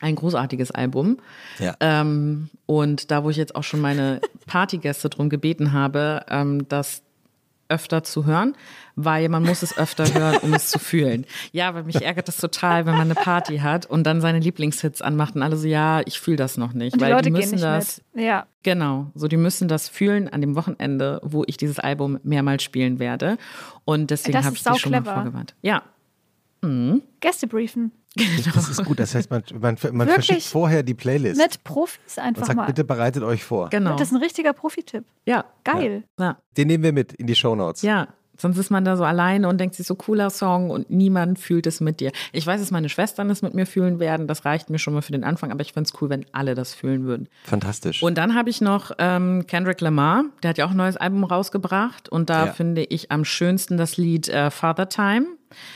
Ein 0.00 0.14
großartiges 0.14 0.70
Album. 0.70 1.18
Ja. 1.58 1.76
Ähm, 1.80 2.50
und 2.66 3.10
da, 3.10 3.24
wo 3.24 3.30
ich 3.30 3.36
jetzt 3.36 3.56
auch 3.56 3.62
schon 3.64 3.80
meine 3.80 4.20
Partygäste 4.46 5.08
drum 5.08 5.28
gebeten 5.28 5.72
habe, 5.72 6.24
ähm, 6.28 6.68
das 6.68 7.02
öfter 7.68 8.02
zu 8.04 8.26
hören, 8.26 8.56
weil 8.96 9.28
man 9.28 9.42
muss 9.42 9.62
es 9.62 9.76
öfter 9.76 10.12
hören, 10.12 10.36
um 10.42 10.52
es 10.54 10.70
zu 10.70 10.78
fühlen. 10.78 11.26
Ja, 11.52 11.74
weil 11.74 11.84
mich 11.84 12.02
ärgert 12.02 12.28
das 12.28 12.36
total, 12.36 12.86
wenn 12.86 12.94
man 12.94 13.10
eine 13.10 13.14
Party 13.14 13.58
hat 13.58 13.86
und 13.86 14.04
dann 14.04 14.20
seine 14.20 14.38
Lieblingshits 14.38 15.02
anmacht 15.02 15.34
und 15.36 15.42
alle 15.42 15.56
so, 15.56 15.66
ja, 15.66 16.00
ich 16.04 16.20
fühle 16.20 16.36
das 16.36 16.56
noch 16.56 16.72
nicht. 16.72 16.94
Und 16.94 17.00
die 17.00 17.04
weil 17.04 17.12
Leute 17.12 17.24
die 17.24 17.30
gehen 17.30 17.40
müssen 17.40 17.54
nicht 17.54 17.64
das, 17.64 18.02
mit. 18.12 18.24
Ja, 18.24 18.46
Genau, 18.62 19.10
so 19.14 19.28
die 19.28 19.36
müssen 19.36 19.68
das 19.68 19.90
fühlen 19.90 20.26
an 20.28 20.40
dem 20.40 20.56
Wochenende, 20.56 21.20
wo 21.22 21.44
ich 21.46 21.58
dieses 21.58 21.78
Album 21.78 22.18
mehrmals 22.22 22.62
spielen 22.62 22.98
werde. 22.98 23.36
Und 23.84 24.10
deswegen 24.10 24.42
habe 24.42 24.56
ich 24.56 24.62
die 24.62 24.78
schon 24.78 24.92
mal 24.92 25.04
vorgewarnt. 25.04 25.54
Ja, 25.60 25.82
Gäste 27.20 27.46
briefen. 27.46 27.92
Das 28.54 28.68
ist 28.68 28.84
gut. 28.84 28.98
Das 29.00 29.14
heißt, 29.14 29.30
man, 29.30 29.42
man, 29.60 29.76
man 29.92 30.08
verschickt 30.08 30.42
vorher 30.44 30.82
die 30.82 30.94
Playlist 30.94 31.40
Mit 31.40 31.64
Profis 31.64 32.16
und 32.16 32.22
einfach 32.24 32.46
sagt, 32.46 32.56
mal. 32.56 32.66
bitte 32.66 32.84
bereitet 32.84 33.22
euch 33.22 33.42
vor. 33.44 33.70
genau. 33.70 33.96
Das 33.96 34.08
ist 34.08 34.14
ein 34.14 34.22
richtiger 34.22 34.52
Profitipp. 34.52 35.04
ja, 35.26 35.44
Geil. 35.64 36.04
ja, 36.18 36.38
Den 36.56 36.68
nehmen 36.68 36.84
wir 36.84 36.92
mit 36.92 37.12
in 37.14 37.26
die 37.26 37.34
Shownotes. 37.34 37.82
ja. 37.82 38.08
Sonst 38.36 38.58
ist 38.58 38.68
man 38.68 38.84
da 38.84 38.96
so 38.96 39.04
alleine 39.04 39.46
und 39.48 39.58
denkt 39.60 39.76
sich 39.76 39.86
so 39.86 39.94
cooler 39.94 40.28
Song 40.28 40.68
und 40.68 40.90
niemand 40.90 41.38
fühlt 41.38 41.68
es 41.68 41.80
mit 41.80 42.00
dir. 42.00 42.10
Ich 42.32 42.44
weiß, 42.44 42.60
dass 42.60 42.72
meine 42.72 42.88
Schwestern 42.88 43.30
es 43.30 43.42
mit 43.42 43.54
mir 43.54 43.64
fühlen 43.64 44.00
werden. 44.00 44.26
Das 44.26 44.44
reicht 44.44 44.70
mir 44.70 44.80
schon 44.80 44.92
mal 44.92 45.02
für 45.02 45.12
den 45.12 45.22
Anfang, 45.22 45.52
aber 45.52 45.60
ich 45.60 45.72
fände 45.72 45.88
es 45.88 46.02
cool, 46.02 46.10
wenn 46.10 46.26
alle 46.32 46.56
das 46.56 46.74
fühlen 46.74 47.04
würden. 47.04 47.28
Fantastisch. 47.44 48.02
Und 48.02 48.18
dann 48.18 48.34
habe 48.34 48.50
ich 48.50 48.60
noch 48.60 48.90
ähm, 48.98 49.46
Kendrick 49.46 49.80
Lamar, 49.80 50.24
der 50.42 50.50
hat 50.50 50.58
ja 50.58 50.66
auch 50.66 50.72
ein 50.72 50.76
neues 50.76 50.96
Album 50.96 51.22
rausgebracht 51.22 52.08
und 52.08 52.28
da 52.28 52.46
Ja. 52.46 52.52
finde 52.52 52.82
ich 52.82 53.12
am 53.12 53.24
schönsten 53.24 53.76
das 53.76 53.98
Lied 53.98 54.28
äh, 54.28 54.50
Father 54.50 54.88
Time. 54.88 55.26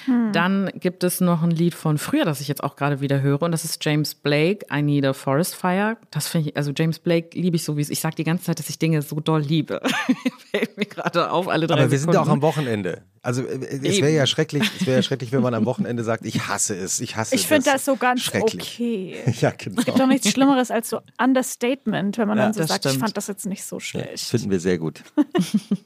Hm. 0.06 0.32
Dann 0.32 0.70
gibt 0.74 1.04
es 1.04 1.20
noch 1.20 1.42
ein 1.42 1.50
Lied 1.50 1.74
von 1.74 1.98
früher, 1.98 2.24
das 2.24 2.40
ich 2.40 2.48
jetzt 2.48 2.62
auch 2.62 2.76
gerade 2.76 3.00
wieder 3.00 3.20
höre, 3.20 3.42
und 3.42 3.52
das 3.52 3.64
ist 3.64 3.84
James 3.84 4.14
Blake, 4.14 4.66
I 4.72 4.82
Need 4.82 5.04
a 5.04 5.12
Forest 5.12 5.54
Fire. 5.54 5.96
Das 6.10 6.28
finde 6.28 6.50
ich, 6.50 6.56
also 6.56 6.72
James 6.76 6.98
Blake 6.98 7.38
liebe 7.38 7.56
ich 7.56 7.64
so, 7.64 7.76
wie 7.76 7.82
es, 7.82 7.90
ich 7.90 8.00
sage 8.00 8.16
die 8.16 8.24
ganze 8.24 8.44
Zeit, 8.44 8.58
dass 8.58 8.68
ich 8.68 8.78
Dinge 8.78 9.02
so 9.02 9.20
doll 9.20 9.40
liebe. 9.40 9.80
Fällt 10.50 10.76
mir 10.76 10.86
gerade 10.86 11.30
auf, 11.30 11.48
alle 11.48 11.66
drei 11.66 11.74
Aber 11.82 11.90
wir 11.90 11.98
sind 11.98 12.12
ja 12.12 12.20
auch 12.20 12.24
Sekunden. 12.24 12.44
am 12.44 12.48
Wochenende. 12.48 13.02
Also 13.22 13.42
äh, 13.42 13.58
es 13.86 14.00
wäre 14.00 14.10
ja 14.12 14.26
schrecklich, 14.26 14.62
es 14.80 14.86
wäre 14.86 14.98
ja 14.98 15.02
schrecklich, 15.02 15.32
wenn 15.32 15.42
man 15.42 15.54
am 15.54 15.66
Wochenende 15.66 16.04
sagt, 16.04 16.24
ich 16.24 16.46
hasse 16.48 16.76
es, 16.76 17.00
ich 17.00 17.16
hasse 17.16 17.34
Ich 17.34 17.46
finde 17.46 17.70
das 17.70 17.84
so 17.84 17.96
ganz 17.96 18.22
Schrecklich. 18.22 18.74
okay. 18.74 19.16
Ja, 19.40 19.50
genau. 19.50 19.78
Es 19.80 19.84
gibt 19.86 19.98
doch 19.98 20.06
nichts 20.06 20.30
Schlimmeres 20.30 20.70
als 20.70 20.88
so 20.90 21.00
Understatement, 21.22 22.16
wenn 22.18 22.28
man 22.28 22.38
Ja, 22.38 22.44
dann 22.44 22.52
so 22.54 22.64
sagt, 22.64 22.84
ich 22.84 22.90
stimmt. 22.92 23.04
fand 23.04 23.16
das 23.16 23.26
jetzt 23.26 23.46
nicht 23.46 23.64
so 23.64 23.76
Ja, 23.76 23.80
schlecht. 23.80 24.12
das 24.14 24.24
finden 24.24 24.50
wir 24.50 24.60
sehr 24.60 24.78
gut. 24.78 25.02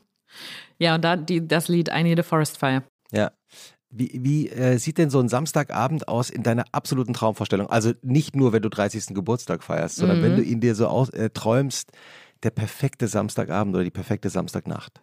Ja, 0.78 0.94
und 0.96 1.04
da 1.04 1.16
die, 1.16 1.46
das 1.46 1.68
Lied 1.68 1.90
I 1.94 2.02
Need 2.02 2.18
a 2.18 2.22
Forest 2.22 2.58
Fire. 2.58 2.82
Ja. 3.12 3.30
Wie, 3.94 4.10
wie 4.22 4.48
äh, 4.48 4.78
sieht 4.78 4.96
denn 4.96 5.10
so 5.10 5.20
ein 5.20 5.28
Samstagabend 5.28 6.08
aus 6.08 6.30
in 6.30 6.42
deiner 6.42 6.64
absoluten 6.72 7.12
Traumvorstellung? 7.12 7.68
Also 7.68 7.92
nicht 8.00 8.34
nur, 8.34 8.52
wenn 8.54 8.62
du 8.62 8.70
30. 8.70 9.14
Geburtstag 9.14 9.62
feierst, 9.62 9.96
sondern 9.96 10.18
Mhm. 10.18 10.22
wenn 10.22 10.36
du 10.36 10.42
ihn 10.42 10.60
dir 10.60 10.74
so 10.74 10.86
aus, 10.88 11.10
äh, 11.10 11.28
träumst, 11.28 11.92
der 12.42 12.50
perfekte 12.50 13.06
Samstagabend 13.06 13.74
oder 13.74 13.84
die 13.84 13.90
perfekte 13.90 14.30
Samstagnacht. 14.30 15.02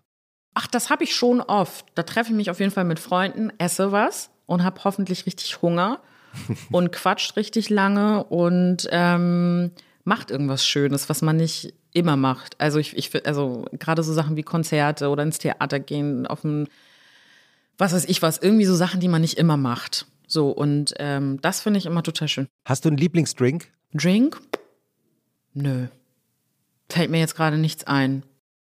Ach, 0.56 0.66
das 0.66 0.90
habe 0.90 1.04
ich 1.04 1.16
schon 1.16 1.40
oft. 1.40 1.86
Da 1.94 2.02
treffe 2.04 2.32
ich 2.32 2.36
mich 2.36 2.50
auf 2.50 2.60
jeden 2.60 2.72
Fall 2.72 2.84
mit 2.84 3.00
Freunden, 3.00 3.52
esse 3.60 3.92
was 3.92 4.32
und 4.48 4.64
habe 4.64 4.84
hoffentlich 4.84 5.28
richtig 5.28 5.62
Hunger 5.62 6.02
und 6.72 6.92
quatscht 6.92 7.38
richtig 7.38 7.70
lange 7.70 8.24
und 8.24 8.88
ähm, 8.92 9.72
macht 10.04 10.32
irgendwas 10.32 10.66
Schönes, 10.66 11.10
was 11.10 11.22
man 11.22 11.38
nicht 11.38 11.76
immer 11.94 12.18
macht. 12.18 12.60
Also 12.60 12.80
ich, 12.80 12.98
ich 12.98 13.26
also 13.28 13.66
gerade 13.74 14.02
so 14.02 14.14
Sachen 14.14 14.36
wie 14.36 14.44
Konzerte 14.44 15.10
oder 15.10 15.22
ins 15.24 15.38
Theater 15.38 15.80
gehen, 15.80 16.26
auf 16.26 16.44
ein, 16.44 16.68
was 17.80 17.94
weiß 17.94 18.06
ich 18.06 18.22
was, 18.22 18.38
irgendwie 18.38 18.66
so 18.66 18.76
Sachen, 18.76 19.00
die 19.00 19.08
man 19.08 19.22
nicht 19.22 19.40
immer 19.40 19.58
macht. 19.58 20.06
So 20.28 20.52
und 20.52 20.94
ähm, 21.00 21.40
das 21.42 21.62
finde 21.62 21.80
ich 21.80 21.88
immer 21.88 22.04
total 22.04 22.28
schön. 22.28 22.48
Hast 22.66 22.86
du 22.86 22.90
einen 22.90 22.98
Lieblingsdrink? 22.98 23.72
Drink? 23.94 24.40
Nö. 25.54 25.88
Fällt 26.92 27.10
mir 27.10 27.20
jetzt 27.20 27.36
gerade 27.36 27.58
nichts 27.58 27.86
ein. 27.86 28.24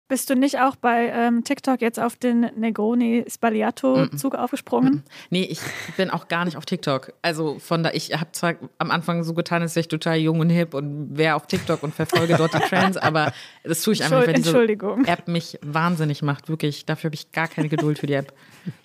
Bist 0.08 0.30
du 0.30 0.34
nicht 0.36 0.58
auch 0.58 0.74
bei 0.76 1.08
ähm, 1.08 1.44
TikTok 1.44 1.82
jetzt 1.82 2.00
auf 2.00 2.16
den 2.16 2.40
Negroni 2.56 3.26
Sbagliato-Zug 3.28 4.34
aufgesprungen? 4.34 5.02
Nee, 5.28 5.42
ich 5.42 5.60
bin 5.98 6.08
auch 6.08 6.28
gar 6.28 6.46
nicht 6.46 6.56
auf 6.56 6.64
TikTok. 6.64 7.12
Also 7.20 7.58
von 7.58 7.82
da, 7.82 7.90
ich 7.92 8.12
habe 8.18 8.32
zwar 8.32 8.54
am 8.78 8.90
Anfang 8.90 9.22
so 9.22 9.34
getan, 9.34 9.60
als 9.60 9.76
wäre 9.76 9.82
ich 9.82 9.88
total 9.88 10.16
jung 10.16 10.40
und 10.40 10.48
hip 10.48 10.72
und 10.72 11.16
wäre 11.18 11.34
auf 11.34 11.46
TikTok 11.46 11.82
und 11.82 11.94
verfolge 11.94 12.36
dort 12.38 12.54
die 12.54 12.58
Trends, 12.60 12.96
aber 12.96 13.32
das 13.64 13.82
tue 13.82 13.92
ich 13.92 14.02
einfach 14.02 14.18
nicht, 14.20 14.28
weil 14.28 14.34
diese 14.34 14.48
Entschuldigung. 14.48 15.04
App 15.04 15.28
mich 15.28 15.58
wahnsinnig 15.62 16.22
macht. 16.22 16.48
Wirklich, 16.48 16.86
dafür 16.86 17.08
habe 17.08 17.14
ich 17.14 17.30
gar 17.32 17.46
keine 17.48 17.68
Geduld 17.68 17.98
für 17.98 18.06
die 18.06 18.14
App. 18.14 18.32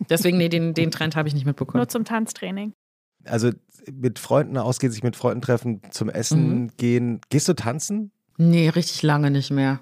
Deswegen, 0.09 0.38
nee, 0.38 0.49
den, 0.49 0.73
den 0.73 0.91
Trend 0.91 1.15
habe 1.15 1.29
ich 1.29 1.33
nicht 1.33 1.45
mitbekommen. 1.45 1.79
Nur 1.79 1.88
zum 1.88 2.03
Tanztraining. 2.03 2.73
Also 3.25 3.51
mit 3.89 4.19
Freunden 4.19 4.57
ausgehen, 4.57 4.91
sich 4.91 5.03
mit 5.03 5.15
Freunden 5.15 5.41
treffen, 5.41 5.81
zum 5.91 6.09
Essen 6.09 6.63
Mhm. 6.63 6.71
gehen. 6.75 7.21
Gehst 7.29 7.47
du 7.47 7.53
tanzen? 7.53 8.12
Nee, 8.38 8.67
richtig 8.67 9.03
lange 9.03 9.31
nicht 9.31 9.51
mehr. 9.51 9.79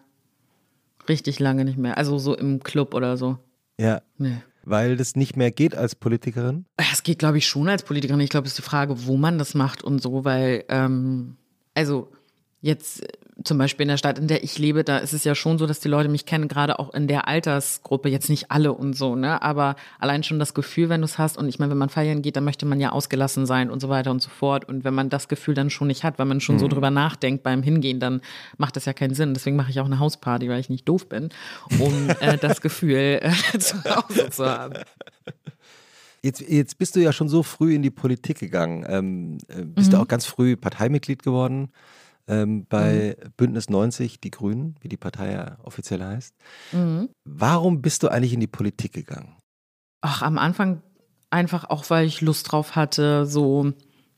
Richtig 1.11 1.39
lange 1.41 1.65
nicht 1.65 1.77
mehr. 1.77 1.97
Also 1.97 2.17
so 2.17 2.37
im 2.37 2.63
Club 2.63 2.93
oder 2.93 3.17
so. 3.17 3.37
Ja. 3.77 4.01
Nee. 4.17 4.37
Weil 4.63 4.95
das 4.95 5.17
nicht 5.17 5.35
mehr 5.35 5.51
geht 5.51 5.75
als 5.75 5.93
Politikerin? 5.93 6.65
Es 6.77 7.03
geht, 7.03 7.19
glaube 7.19 7.37
ich, 7.37 7.47
schon 7.47 7.67
als 7.67 7.83
Politikerin. 7.83 8.21
Ich 8.21 8.29
glaube, 8.29 8.45
es 8.45 8.53
ist 8.53 8.59
die 8.59 8.69
Frage, 8.69 9.07
wo 9.07 9.17
man 9.17 9.37
das 9.37 9.53
macht 9.53 9.83
und 9.83 10.01
so, 10.01 10.23
weil, 10.23 10.63
ähm, 10.69 11.35
also 11.73 12.11
jetzt 12.61 13.05
zum 13.43 13.57
Beispiel 13.57 13.83
in 13.83 13.89
der 13.89 13.97
Stadt, 13.97 14.19
in 14.19 14.27
der 14.27 14.43
ich 14.43 14.57
lebe, 14.57 14.83
da 14.83 14.97
ist 14.97 15.13
es 15.13 15.23
ja 15.23 15.35
schon 15.35 15.57
so, 15.57 15.65
dass 15.67 15.79
die 15.79 15.87
Leute 15.87 16.09
mich 16.09 16.25
kennen, 16.25 16.47
gerade 16.47 16.79
auch 16.79 16.93
in 16.93 17.07
der 17.07 17.27
Altersgruppe, 17.27 18.09
jetzt 18.09 18.29
nicht 18.29 18.51
alle 18.51 18.73
und 18.73 18.93
so, 18.95 19.15
ne? 19.15 19.41
Aber 19.41 19.75
allein 19.99 20.23
schon 20.23 20.39
das 20.39 20.53
Gefühl, 20.53 20.89
wenn 20.89 21.01
du 21.01 21.05
es 21.05 21.17
hast, 21.17 21.37
und 21.37 21.47
ich 21.47 21.59
meine, 21.59 21.71
wenn 21.71 21.77
man 21.77 21.89
feiern 21.89 22.21
geht, 22.21 22.35
dann 22.35 22.43
möchte 22.43 22.65
man 22.65 22.79
ja 22.79 22.91
ausgelassen 22.91 23.45
sein 23.45 23.69
und 23.69 23.79
so 23.79 23.89
weiter 23.89 24.11
und 24.11 24.21
so 24.21 24.29
fort. 24.29 24.67
Und 24.67 24.83
wenn 24.83 24.93
man 24.93 25.09
das 25.09 25.27
Gefühl 25.27 25.53
dann 25.53 25.69
schon 25.69 25.87
nicht 25.87 26.03
hat, 26.03 26.19
weil 26.19 26.25
man 26.25 26.41
schon 26.41 26.59
so 26.59 26.67
drüber 26.67 26.91
nachdenkt 26.91 27.43
beim 27.43 27.63
Hingehen, 27.63 27.99
dann 27.99 28.21
macht 28.57 28.75
das 28.75 28.85
ja 28.85 28.93
keinen 28.93 29.13
Sinn. 29.13 29.33
Deswegen 29.33 29.55
mache 29.55 29.71
ich 29.71 29.79
auch 29.79 29.85
eine 29.85 29.99
Hausparty, 29.99 30.49
weil 30.49 30.59
ich 30.59 30.69
nicht 30.69 30.87
doof 30.87 31.07
bin, 31.09 31.29
um 31.79 32.09
äh, 32.19 32.37
das 32.37 32.61
Gefühl 32.61 33.19
äh, 33.21 33.31
zu 33.59 33.83
Hause 33.83 34.29
zu 34.29 34.45
haben. 34.45 34.73
Jetzt, 36.23 36.41
jetzt 36.41 36.77
bist 36.77 36.95
du 36.95 36.99
ja 36.99 37.11
schon 37.13 37.29
so 37.29 37.41
früh 37.41 37.73
in 37.73 37.81
die 37.81 37.89
Politik 37.89 38.39
gegangen. 38.39 38.85
Ähm, 38.87 39.37
äh, 39.47 39.63
bist 39.63 39.91
du 39.91 39.97
Mhm. 39.97 40.03
auch 40.03 40.07
ganz 40.07 40.25
früh 40.25 40.55
Parteimitglied 40.55 41.23
geworden 41.23 41.69
ähm, 42.27 42.65
bei 42.67 43.15
Mhm. 43.19 43.31
Bündnis 43.37 43.69
90, 43.69 44.19
die 44.21 44.31
Grünen, 44.31 44.75
wie 44.81 44.89
die 44.89 44.97
Partei 44.97 45.31
ja 45.33 45.57
offiziell 45.63 46.03
heißt. 46.03 46.35
Mhm. 46.71 47.09
Warum 47.25 47.81
bist 47.81 48.03
du 48.03 48.09
eigentlich 48.09 48.33
in 48.33 48.39
die 48.39 48.47
Politik 48.47 48.93
gegangen? 48.93 49.35
Ach, 50.01 50.21
am 50.21 50.37
Anfang 50.37 50.81
einfach 51.29 51.69
auch, 51.69 51.89
weil 51.89 52.05
ich 52.05 52.21
Lust 52.21 52.51
drauf 52.51 52.75
hatte, 52.75 53.25
so 53.25 53.73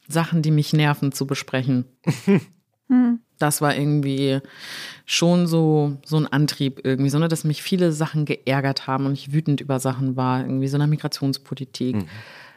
Sachen, 0.08 0.42
die 0.42 0.52
mich 0.52 0.74
nerven, 0.74 1.12
zu 1.12 1.28
besprechen. 1.28 1.86
Hm. 2.89 3.22
Das 3.39 3.62
war 3.62 3.76
irgendwie 3.76 4.39
schon 5.06 5.48
so, 5.48 5.98
so 6.06 6.18
ein 6.18 6.28
Antrieb 6.28 6.82
irgendwie, 6.84 7.10
sondern 7.10 7.30
dass 7.30 7.46
mich 7.46 7.63
viele 7.63 7.94
Sachen 7.94 8.26
geärgert 8.26 8.88
haben 8.88 9.06
und 9.06 9.13
ich 9.13 9.32
wütend 9.32 9.62
über 9.62 9.80
Sachen 9.80 10.18
war, 10.18 10.42
irgendwie 10.42 10.68
so 10.68 10.76
eine 10.76 10.88
Migrationspolitik. 10.88 11.96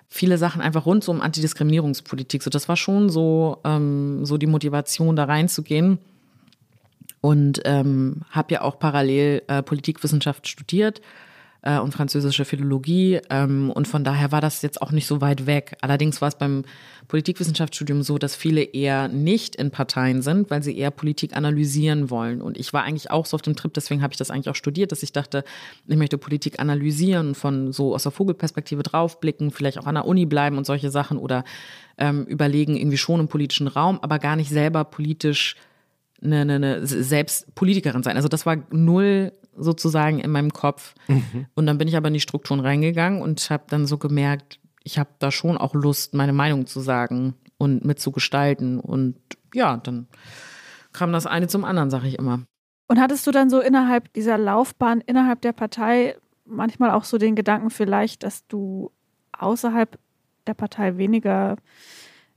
Viele 0.09 0.39
Sachen 0.39 0.61
einfach 0.61 0.87
rund 0.87 1.09
um 1.09 1.21
Antidiskriminierungspolitik. 1.21 2.43
So, 2.43 2.51
das 2.51 2.69
war 2.69 2.77
schon 2.77 3.11
so, 3.11 3.59
ähm, 3.65 4.25
so 4.25 4.39
die 4.39 4.47
Motivation, 4.47 5.17
da 5.17 5.25
reinzugehen. 5.25 5.99
Und 7.21 7.61
ähm, 7.65 8.23
habe 8.31 8.55
ja 8.55 8.61
auch 8.63 8.79
parallel 8.79 9.43
äh, 9.49 9.63
Politikwissenschaft 9.63 10.47
studiert 10.47 11.01
äh, 11.67 11.79
und 11.79 11.93
französische 11.93 12.45
Philologie. 12.45 13.21
Ähm, 13.29 13.71
und 13.71 13.89
von 13.89 14.05
daher 14.05 14.31
war 14.31 14.41
das 14.41 14.63
jetzt 14.63 14.81
auch 14.81 14.93
nicht 14.93 15.07
so 15.07 15.21
weit 15.21 15.47
weg. 15.47 15.77
Allerdings 15.81 16.23
war 16.23 16.29
es 16.29 16.37
beim 16.37 16.65
Politikwissenschaftsstudium 17.09 18.03
so, 18.03 18.19
dass 18.19 18.37
viele 18.37 18.63
eher 18.63 19.09
nicht 19.09 19.57
in 19.57 19.73
Parteien 19.73 20.23
sind, 20.23 20.49
weil 20.49 20.63
sie 20.63 20.77
eher 20.79 20.93
Politik 20.93 21.37
analysieren 21.37 22.09
wollen. 22.09 22.41
Und 22.41 22.57
ich 22.57 22.73
war 22.73 22.85
eigentlich 22.85 23.11
auch 23.11 23.27
so 23.27 23.35
auf 23.35 23.43
dem 23.43 23.57
Trip, 23.57 23.75
deswegen 23.75 24.01
habe 24.01 24.13
ich 24.13 24.17
das 24.17 24.31
eigentlich 24.31 24.49
auch 24.49 24.55
studiert, 24.55 24.93
dass 24.93 25.03
ich 25.03 25.13
dachte, 25.13 25.45
ich 25.89 25.97
möchte 25.97 26.19
Politik 26.19 26.61
analysieren, 26.61 27.35
von 27.35 27.73
so 27.73 27.95
aus 27.95 28.05
der 28.05 28.13
Vogelperspektive 28.13 28.85
draufblicken, 28.85 29.51
vielleicht 29.51 29.79
auch 29.79 29.87
an 29.87 29.97
der 29.97 30.07
Uni 30.07 30.25
bleiben 30.25 30.59
und 30.59 30.67
solche 30.67 30.91
Sachen 30.91 31.19
oder 31.19 31.45
ähm, 31.99 32.25
überlegen, 32.25 32.77
irgendwie 32.77 32.99
schon 32.99 33.21
im 33.21 33.29
politischen 33.29 33.67
Raum, 33.67 33.99
aber 34.03 34.21
gar 34.21 34.37
nicht 34.37 34.51
selber 34.51 34.85
politisch 34.85 35.57
eine, 36.23 36.43
eine, 36.43 36.55
eine 36.55 36.87
selbst 36.87 37.55
Politikerin 37.55 38.03
sein. 38.03 38.17
Also 38.17 38.29
das 38.29 38.47
war 38.47 38.57
null 38.71 39.33
sozusagen 39.57 40.19
in 40.19 40.31
meinem 40.31 40.53
Kopf. 40.53 40.95
Und 41.55 41.67
dann 41.67 41.79
bin 41.79 41.89
ich 41.89 41.97
aber 41.97 42.09
in 42.09 42.15
die 42.15 42.21
Strukturen 42.21 42.61
reingegangen 42.61 43.23
und 43.23 43.51
habe 43.51 43.65
dann 43.69 43.87
so 43.87 43.99
gemerkt, 43.99 44.61
ich 44.83 44.99
habe 44.99 45.11
da 45.19 45.31
schon 45.31 45.59
auch 45.59 45.75
Lust, 45.75 46.15
meine 46.15 46.33
Meinung 46.33 46.67
zu 46.67 46.81
sagen 46.81 47.35
und 47.59 47.85
mitzugestalten. 47.85 48.79
Und 48.79 49.17
ja, 49.53 49.77
dann 49.79 50.07
kam 50.93 51.13
das 51.13 51.27
eine 51.27 51.49
zum 51.49 51.65
anderen, 51.65 51.91
sage 51.91 52.09
ich 52.09 52.19
immer. 52.19 52.43
Und 52.89 53.01
hattest 53.01 53.27
du 53.27 53.33
dann 53.33 53.51
so 53.51 53.61
innerhalb 53.61 54.13
dieser 54.13 54.39
Laufbahn, 54.39 55.01
innerhalb 55.01 55.41
der 55.41 55.53
Partei 55.53 56.17
manchmal 56.45 56.93
auch 56.93 57.05
so 57.05 57.19
den 57.19 57.35
Gedanken 57.35 57.71
vielleicht, 57.71 58.23
dass 58.23 58.47
du 58.47 58.93
außerhalb 59.33 59.99
der 60.47 60.55
Partei 60.55 60.97
weniger 60.97 61.57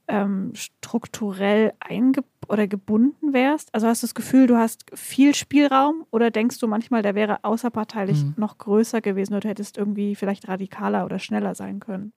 ähm, 0.09 0.51
strukturell 0.55 1.73
einge 1.79 2.21
oder 2.47 2.67
gebunden 2.67 3.33
wärst? 3.33 3.73
Also 3.73 3.87
hast 3.87 4.03
du 4.03 4.07
das 4.07 4.15
Gefühl, 4.15 4.47
du 4.47 4.57
hast 4.57 4.85
viel 4.93 5.35
Spielraum 5.35 6.05
oder 6.11 6.31
denkst 6.31 6.59
du 6.59 6.67
manchmal, 6.67 7.01
der 7.03 7.15
wäre 7.15 7.43
außerparteilich 7.43 8.25
Mhm. 8.25 8.33
noch 8.35 8.57
größer 8.57 9.01
gewesen 9.01 9.33
oder 9.33 9.41
du 9.41 9.49
hättest 9.49 9.77
irgendwie 9.77 10.15
vielleicht 10.15 10.47
radikaler 10.47 11.05
oder 11.05 11.19
schneller 11.19 11.55
sein 11.55 11.79
können? 11.79 12.13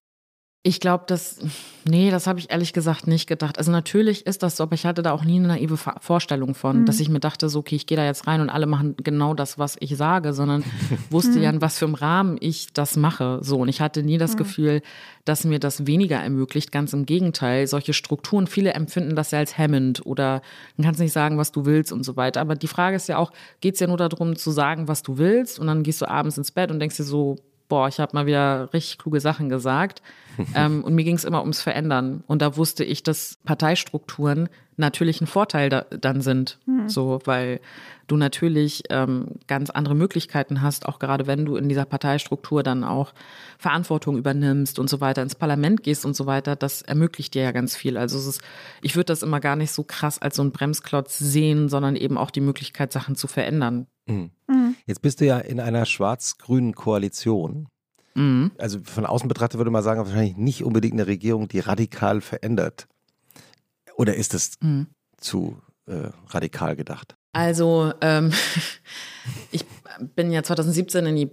Ich 0.64 0.79
glaube, 0.79 1.03
das, 1.09 1.38
nee, 1.85 2.12
das 2.12 2.29
habe 2.29 2.38
ich 2.38 2.53
ehrlich 2.53 2.72
gesagt 2.72 3.09
nicht 3.09 3.27
gedacht. 3.27 3.59
Also 3.59 3.72
natürlich 3.72 4.27
ist 4.27 4.44
das 4.44 4.57
so, 4.57 4.62
aber 4.62 4.75
ich 4.75 4.87
hatte 4.87 5.03
da 5.03 5.11
auch 5.11 5.25
nie 5.25 5.35
eine 5.40 5.48
naive 5.48 5.77
Vorstellung 5.77 6.55
von, 6.55 6.83
Mhm. 6.83 6.85
dass 6.87 7.01
ich 7.01 7.09
mir 7.09 7.18
dachte, 7.18 7.48
so, 7.48 7.59
okay, 7.59 7.75
ich 7.75 7.87
gehe 7.87 7.96
da 7.96 8.05
jetzt 8.05 8.29
rein 8.29 8.40
und 8.40 8.48
alle 8.48 8.66
machen 8.66 8.94
genau 9.03 9.35
das, 9.35 9.59
was 9.59 9.77
ich 9.81 9.96
sage, 9.96 10.33
sondern 10.33 10.62
wusste 11.11 11.40
ja, 11.40 11.51
in 11.51 11.61
was 11.61 11.79
für 11.79 11.87
einem 11.87 11.96
Rahmen 11.96 12.37
ich 12.38 12.72
das 12.72 12.96
mache. 12.96 13.40
So, 13.42 13.59
und 13.59 13.68
ich 13.68 13.81
hatte 13.81 14.05
nie 14.05 14.18
das 14.18 14.37
Gefühl, 14.37 14.83
dass 15.25 15.42
mir 15.42 15.59
das 15.59 15.88
weniger 15.88 16.18
ermöglicht. 16.18 16.70
Ganz 16.70 16.92
im 16.92 17.07
Gegenteil, 17.07 17.66
solche 17.66 17.92
Strukturen, 17.92 18.46
viele 18.46 18.72
empfinden 18.75 19.16
das 19.16 19.33
ja 19.33 19.40
als 19.40 19.59
hemmend 19.59 20.07
oder 20.07 20.42
dann 20.77 20.85
kannst 20.87 21.01
du 21.01 21.03
nicht 21.03 21.12
sagen, 21.12 21.38
was 21.38 21.51
du 21.51 21.64
willst 21.64 21.92
und 21.92 22.05
so 22.05 22.14
weiter. 22.14 22.40
Aber 22.40 22.55
die 22.55 22.68
Frage 22.68 22.94
ist 22.94 23.09
ja 23.09 23.18
auch, 23.18 23.33
geht 23.61 23.75
es 23.75 23.81
ja 23.81 23.88
nur 23.88 23.96
darum 23.96 24.37
zu 24.37 24.53
sagen, 24.53 24.87
was 24.87 25.03
du 25.03 25.18
willst 25.18 25.59
und 25.59 25.66
dann 25.66 25.83
gehst 25.83 26.01
du 26.01 26.09
abends 26.09 26.38
ins 26.38 26.53
Bett 26.53 26.70
und 26.70 26.79
denkst 26.79 26.98
dir 26.98 27.03
so, 27.05 27.35
boah, 27.73 27.88
ich 27.88 28.00
habe 28.00 28.14
mal 28.14 28.27
wieder 28.27 28.68
richtig 28.75 28.98
kluge 28.98 29.18
Sachen 29.18 29.48
gesagt. 29.48 30.02
ähm, 30.54 30.85
und 30.85 30.94
mir 30.94 31.04
ging 31.04 31.16
es 31.16 31.25
immer 31.25 31.40
ums 31.40 31.62
Verändern. 31.62 32.23
Und 32.27 32.42
da 32.42 32.58
wusste 32.58 32.85
ich, 32.85 33.02
dass 33.02 33.38
Parteistrukturen 33.46 34.50
natürlich 34.77 35.23
ein 35.23 35.27
Vorteil 35.27 35.70
da, 35.70 35.87
dann 35.88 36.20
sind. 36.20 36.58
Mhm. 36.66 36.90
So, 36.90 37.20
weil 37.25 37.60
du 38.08 38.18
natürlich 38.18 38.83
ähm, 38.90 39.38
ganz 39.46 39.70
andere 39.70 39.94
Möglichkeiten 39.94 40.60
hast, 40.60 40.87
auch 40.87 40.98
gerade 40.98 41.27
wenn 41.27 41.46
du 41.46 41.56
in 41.56 41.70
dieser 41.70 41.87
Parteistruktur 41.87 42.62
dann 42.62 42.85
auch 42.85 43.14
Verantwortung 43.56 44.18
übernimmst 44.18 44.79
und 44.79 44.90
so 44.90 45.00
weiter, 45.00 45.23
ins 45.23 45.35
Parlament 45.35 45.83
gehst 45.83 46.04
und 46.04 46.14
so 46.14 46.27
weiter, 46.27 46.56
das 46.56 46.83
ermöglicht 46.83 47.33
dir 47.33 47.42
ja 47.42 47.52
ganz 47.52 47.75
viel. 47.75 47.96
Also 47.96 48.18
es 48.18 48.27
ist, 48.27 48.42
ich 48.83 48.96
würde 48.96 49.06
das 49.06 49.23
immer 49.23 49.40
gar 49.40 49.56
nicht 49.56 49.73
so 49.73 49.83
krass 49.83 50.20
als 50.20 50.37
so 50.37 50.42
ein 50.42 50.52
Bremsklotz 50.52 51.18
sehen, 51.18 51.70
sondern 51.70 51.96
eben 51.96 52.18
auch 52.18 52.31
die 52.31 52.42
Möglichkeit, 52.42 52.92
Sachen 52.92 53.16
zu 53.16 53.29
verändern. 53.29 53.87
Mhm. 54.04 54.31
Mhm. 54.46 54.62
Jetzt 54.87 55.03
bist 55.03 55.21
du 55.21 55.27
ja 55.27 55.39
in 55.39 55.61
einer 55.61 55.87
schwarz-grünen 55.87 56.75
Koalition. 56.75 57.69
Mhm. 58.15 58.53
Also 58.59 58.81
von 58.83 59.07
außen 59.07 59.29
betrachtet 59.29 59.59
würde 59.59 59.71
man 59.71 59.83
sagen, 59.83 60.01
wahrscheinlich 60.01 60.37
nicht 60.37 60.65
unbedingt 60.65 60.95
eine 60.95 61.07
Regierung, 61.07 61.49
die 61.49 61.61
radikal 61.61 62.21
verändert. 62.21 62.87
Oder 63.97 64.15
ist 64.15 64.35
es 64.35 64.53
mhm. 64.61 64.89
zu 65.17 65.59
äh, 65.87 66.11
radikal 66.29 66.77
gedacht? 66.77 67.15
Also 67.33 67.93
ähm, 68.01 68.33
ich 69.51 69.65
bin 70.15 70.31
ja 70.31 70.43
2017 70.43 71.07
in 71.07 71.17
die, 71.17 71.31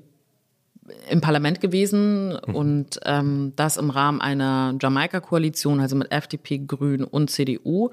im 1.10 1.22
Parlament 1.22 1.60
gewesen 1.60 2.30
mhm. 2.48 2.56
und 2.56 3.00
ähm, 3.04 3.54
das 3.56 3.78
im 3.78 3.90
Rahmen 3.90 4.22
einer 4.22 4.76
Jamaika-Koalition, 4.80 5.80
also 5.80 5.96
mit 5.96 6.12
FDP, 6.12 6.60
Grün 6.60 7.04
und 7.04 7.30
CDU. 7.30 7.90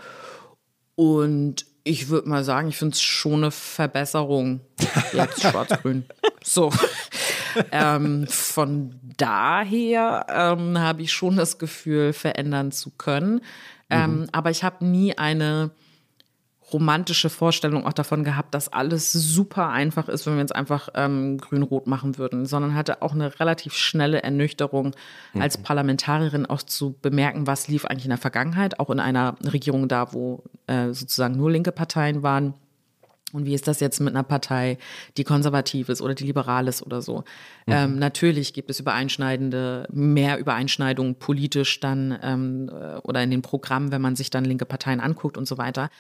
Und 0.95 1.67
ich 1.87 2.09
würde 2.09 2.29
mal 2.29 2.43
sagen, 2.43 2.69
ich 2.69 2.77
finde 2.77 2.95
es 2.95 3.03
schon 3.03 3.45
eine 3.45 3.51
Verbesserung. 3.53 4.61
Jetzt 5.13 5.41
schwarz-grün. 5.49 6.05
So. 6.43 6.73
ähm, 7.71 8.27
von 8.29 8.99
daher 9.17 10.27
ähm, 10.29 10.79
habe 10.79 11.03
ich 11.03 11.13
schon 11.13 11.37
das 11.37 11.59
Gefühl, 11.59 12.13
verändern 12.13 12.73
zu 12.73 12.91
können. 12.91 13.41
Ähm, 13.89 14.21
mhm. 14.21 14.29
Aber 14.33 14.51
ich 14.51 14.65
habe 14.65 14.85
nie 14.85 15.17
eine 15.17 15.71
romantische 16.73 17.31
Vorstellung 17.31 17.87
auch 17.87 17.93
davon 17.93 18.25
gehabt, 18.25 18.53
dass 18.55 18.73
alles 18.73 19.13
super 19.13 19.69
einfach 19.69 20.09
ist, 20.09 20.27
wenn 20.27 20.35
wir 20.35 20.41
jetzt 20.41 20.55
einfach 20.55 20.89
ähm, 20.95 21.39
grün-rot 21.39 21.87
machen 21.87 22.19
würden, 22.19 22.45
sondern 22.45 22.75
hatte 22.75 23.03
auch 23.03 23.13
eine 23.13 23.39
relativ 23.39 23.75
schnelle 23.75 24.23
Ernüchterung 24.23 24.95
mhm. 25.33 25.43
als 25.43 25.59
Parlamentarierin 25.59 26.47
auch 26.47 26.63
zu 26.63 26.97
bemerken, 27.01 27.47
was 27.47 27.69
lief 27.69 27.85
eigentlich 27.85 28.07
in 28.07 28.11
der 28.11 28.19
Vergangenheit, 28.19 28.81
auch 28.81 28.91
in 28.91 29.01
einer 29.01 29.37
Regierung 29.45 29.87
da, 29.87 30.13
wo 30.13 30.43
äh, 30.67 30.89
sozusagen 30.89 31.37
nur 31.37 31.51
linke 31.51 31.73
Parteien 31.73 32.23
waren. 32.23 32.55
Und 33.33 33.45
wie 33.45 33.55
ist 33.55 33.69
das 33.69 33.81
jetzt 33.81 34.01
mit 34.01 34.15
einer 34.15 34.23
Partei, 34.23 34.79
die 35.17 35.25
konservativ 35.25 35.89
ist 35.89 36.01
oder 36.01 36.15
die 36.15 36.25
liberal 36.25 36.69
ist 36.69 36.83
oder 36.83 37.03
so? 37.03 37.19
Mhm. 37.67 37.73
Ähm, 37.73 37.99
natürlich 37.99 38.55
gibt 38.55 38.71
es 38.71 38.81
übereinschneidende, 38.81 39.87
mehr 39.93 40.39
Übereinschneidungen 40.39 41.17
politisch 41.17 41.79
dann 41.81 42.19
ähm, 42.23 42.71
äh, 42.71 42.99
oder 42.99 43.23
in 43.23 43.31
den 43.31 43.43
Programmen, 43.43 43.93
wenn 43.93 44.03
man 44.03 44.17
sich 44.17 44.31
dann 44.31 44.45
linke 44.45 44.65
Parteien 44.65 45.01
anguckt 45.01 45.37
und 45.37 45.47
so 45.47 45.59
weiter. 45.59 45.91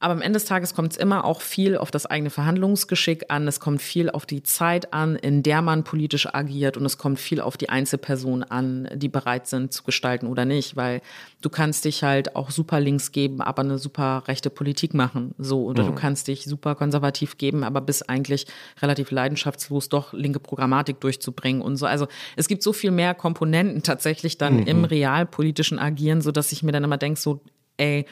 Aber 0.00 0.12
am 0.12 0.20
Ende 0.20 0.38
des 0.38 0.44
Tages 0.44 0.74
kommt 0.74 0.92
es 0.92 0.98
immer 0.98 1.24
auch 1.24 1.40
viel 1.40 1.78
auf 1.78 1.90
das 1.90 2.04
eigene 2.04 2.28
Verhandlungsgeschick 2.28 3.26
an. 3.30 3.48
Es 3.48 3.58
kommt 3.58 3.80
viel 3.80 4.10
auf 4.10 4.26
die 4.26 4.42
Zeit 4.42 4.92
an, 4.92 5.16
in 5.16 5.42
der 5.42 5.62
man 5.62 5.82
politisch 5.82 6.26
agiert. 6.34 6.76
Und 6.76 6.84
es 6.84 6.98
kommt 6.98 7.18
viel 7.18 7.40
auf 7.40 7.56
die 7.56 7.70
Einzelpersonen 7.70 8.42
an, 8.44 8.88
die 8.94 9.08
bereit 9.08 9.46
sind 9.46 9.72
zu 9.72 9.82
gestalten 9.82 10.26
oder 10.26 10.44
nicht. 10.44 10.76
Weil 10.76 11.00
du 11.40 11.48
kannst 11.48 11.86
dich 11.86 12.02
halt 12.02 12.36
auch 12.36 12.50
super 12.50 12.80
links 12.80 13.12
geben, 13.12 13.40
aber 13.40 13.62
eine 13.62 13.78
super 13.78 14.24
rechte 14.26 14.50
Politik 14.50 14.92
machen. 14.92 15.34
So. 15.38 15.64
Oder 15.64 15.84
mhm. 15.84 15.88
du 15.88 15.94
kannst 15.94 16.28
dich 16.28 16.44
super 16.44 16.74
konservativ 16.74 17.38
geben, 17.38 17.64
aber 17.64 17.80
bist 17.80 18.10
eigentlich 18.10 18.46
relativ 18.82 19.10
leidenschaftslos 19.10 19.88
doch 19.88 20.12
linke 20.12 20.40
Programmatik 20.40 21.00
durchzubringen 21.00 21.62
und 21.62 21.76
so. 21.76 21.86
Also 21.86 22.08
es 22.36 22.48
gibt 22.48 22.62
so 22.62 22.74
viel 22.74 22.90
mehr 22.90 23.14
Komponenten 23.14 23.82
tatsächlich 23.82 24.36
dann 24.36 24.56
mhm. 24.56 24.66
im 24.66 24.84
realpolitischen 24.84 25.78
Agieren, 25.78 26.20
so 26.20 26.30
dass 26.30 26.52
ich 26.52 26.62
mir 26.62 26.72
dann 26.72 26.84
immer 26.84 26.98
denke, 26.98 27.18
so, 27.18 27.40
ey, 27.78 28.04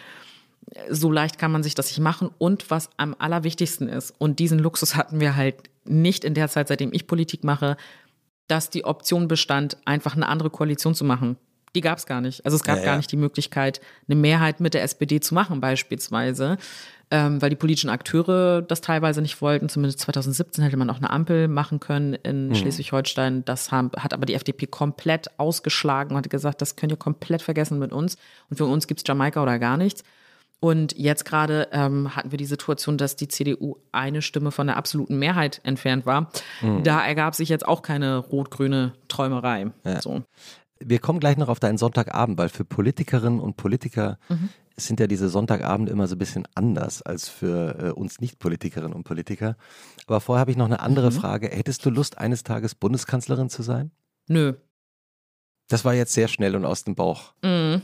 so 0.90 1.10
leicht 1.10 1.38
kann 1.38 1.52
man 1.52 1.62
sich 1.62 1.74
das 1.74 1.88
nicht 1.88 2.00
machen. 2.00 2.30
Und 2.38 2.70
was 2.70 2.90
am 2.96 3.14
allerwichtigsten 3.18 3.88
ist, 3.88 4.14
und 4.18 4.38
diesen 4.38 4.58
Luxus 4.58 4.96
hatten 4.96 5.20
wir 5.20 5.36
halt 5.36 5.56
nicht 5.84 6.24
in 6.24 6.34
der 6.34 6.48
Zeit, 6.48 6.68
seitdem 6.68 6.92
ich 6.92 7.06
Politik 7.06 7.44
mache, 7.44 7.76
dass 8.48 8.70
die 8.70 8.84
Option 8.84 9.28
bestand, 9.28 9.76
einfach 9.84 10.14
eine 10.14 10.28
andere 10.28 10.50
Koalition 10.50 10.94
zu 10.94 11.04
machen. 11.04 11.36
Die 11.74 11.80
gab 11.80 11.98
es 11.98 12.06
gar 12.06 12.20
nicht. 12.20 12.44
Also 12.44 12.56
es 12.56 12.64
gab 12.64 12.76
ja, 12.76 12.82
ja. 12.82 12.90
gar 12.90 12.96
nicht 12.98 13.10
die 13.10 13.16
Möglichkeit, 13.16 13.80
eine 14.06 14.16
Mehrheit 14.16 14.60
mit 14.60 14.74
der 14.74 14.82
SPD 14.82 15.20
zu 15.20 15.32
machen, 15.34 15.60
beispielsweise, 15.60 16.58
ähm, 17.10 17.40
weil 17.40 17.48
die 17.48 17.56
politischen 17.56 17.88
Akteure 17.88 18.60
das 18.60 18.82
teilweise 18.82 19.22
nicht 19.22 19.40
wollten. 19.40 19.70
Zumindest 19.70 20.00
2017 20.00 20.62
hätte 20.64 20.76
man 20.76 20.90
auch 20.90 20.98
eine 20.98 21.08
Ampel 21.08 21.48
machen 21.48 21.80
können 21.80 22.12
in 22.14 22.48
mhm. 22.48 22.54
Schleswig-Holstein. 22.54 23.46
Das 23.46 23.72
haben, 23.72 23.90
hat 23.96 24.12
aber 24.12 24.26
die 24.26 24.34
FDP 24.34 24.66
komplett 24.66 25.38
ausgeschlagen 25.38 26.10
und 26.10 26.18
hat 26.18 26.30
gesagt, 26.30 26.60
das 26.60 26.76
könnt 26.76 26.92
ihr 26.92 26.98
komplett 26.98 27.40
vergessen 27.40 27.78
mit 27.78 27.92
uns. 27.92 28.18
Und 28.50 28.58
für 28.58 28.66
uns 28.66 28.86
gibt's 28.86 29.04
Jamaika 29.06 29.42
oder 29.42 29.58
gar 29.58 29.78
nichts. 29.78 30.04
Und 30.62 30.96
jetzt 30.96 31.24
gerade 31.24 31.66
ähm, 31.72 32.14
hatten 32.14 32.30
wir 32.30 32.38
die 32.38 32.44
Situation, 32.44 32.96
dass 32.96 33.16
die 33.16 33.26
CDU 33.26 33.78
eine 33.90 34.22
Stimme 34.22 34.52
von 34.52 34.68
der 34.68 34.76
absoluten 34.76 35.18
Mehrheit 35.18 35.60
entfernt 35.64 36.06
war. 36.06 36.30
Mhm. 36.60 36.84
Da 36.84 37.04
ergab 37.04 37.34
sich 37.34 37.48
jetzt 37.48 37.66
auch 37.66 37.82
keine 37.82 38.18
rot-grüne 38.18 38.92
Träumerei. 39.08 39.72
Ja. 39.84 40.00
So. 40.00 40.22
Wir 40.78 41.00
kommen 41.00 41.18
gleich 41.18 41.36
noch 41.36 41.48
auf 41.48 41.58
deinen 41.58 41.78
Sonntagabend, 41.78 42.38
weil 42.38 42.48
für 42.48 42.64
Politikerinnen 42.64 43.40
und 43.40 43.56
Politiker 43.56 44.20
mhm. 44.28 44.50
sind 44.76 45.00
ja 45.00 45.08
diese 45.08 45.28
Sonntagabende 45.28 45.90
immer 45.90 46.06
so 46.06 46.14
ein 46.14 46.20
bisschen 46.20 46.46
anders 46.54 47.02
als 47.02 47.28
für 47.28 47.78
äh, 47.80 47.90
uns 47.90 48.20
Nicht-Politikerinnen 48.20 48.92
und 48.92 49.02
Politiker. 49.02 49.56
Aber 50.06 50.20
vorher 50.20 50.42
habe 50.42 50.52
ich 50.52 50.56
noch 50.56 50.66
eine 50.66 50.78
andere 50.78 51.10
mhm. 51.10 51.14
Frage. 51.14 51.48
Hättest 51.48 51.84
du 51.84 51.90
Lust, 51.90 52.18
eines 52.18 52.44
Tages 52.44 52.76
Bundeskanzlerin 52.76 53.50
zu 53.50 53.62
sein? 53.64 53.90
Nö. 54.28 54.54
Das 55.66 55.84
war 55.84 55.94
jetzt 55.94 56.12
sehr 56.12 56.28
schnell 56.28 56.54
und 56.54 56.64
aus 56.64 56.84
dem 56.84 56.94
Bauch. 56.94 57.34
Mhm. 57.42 57.82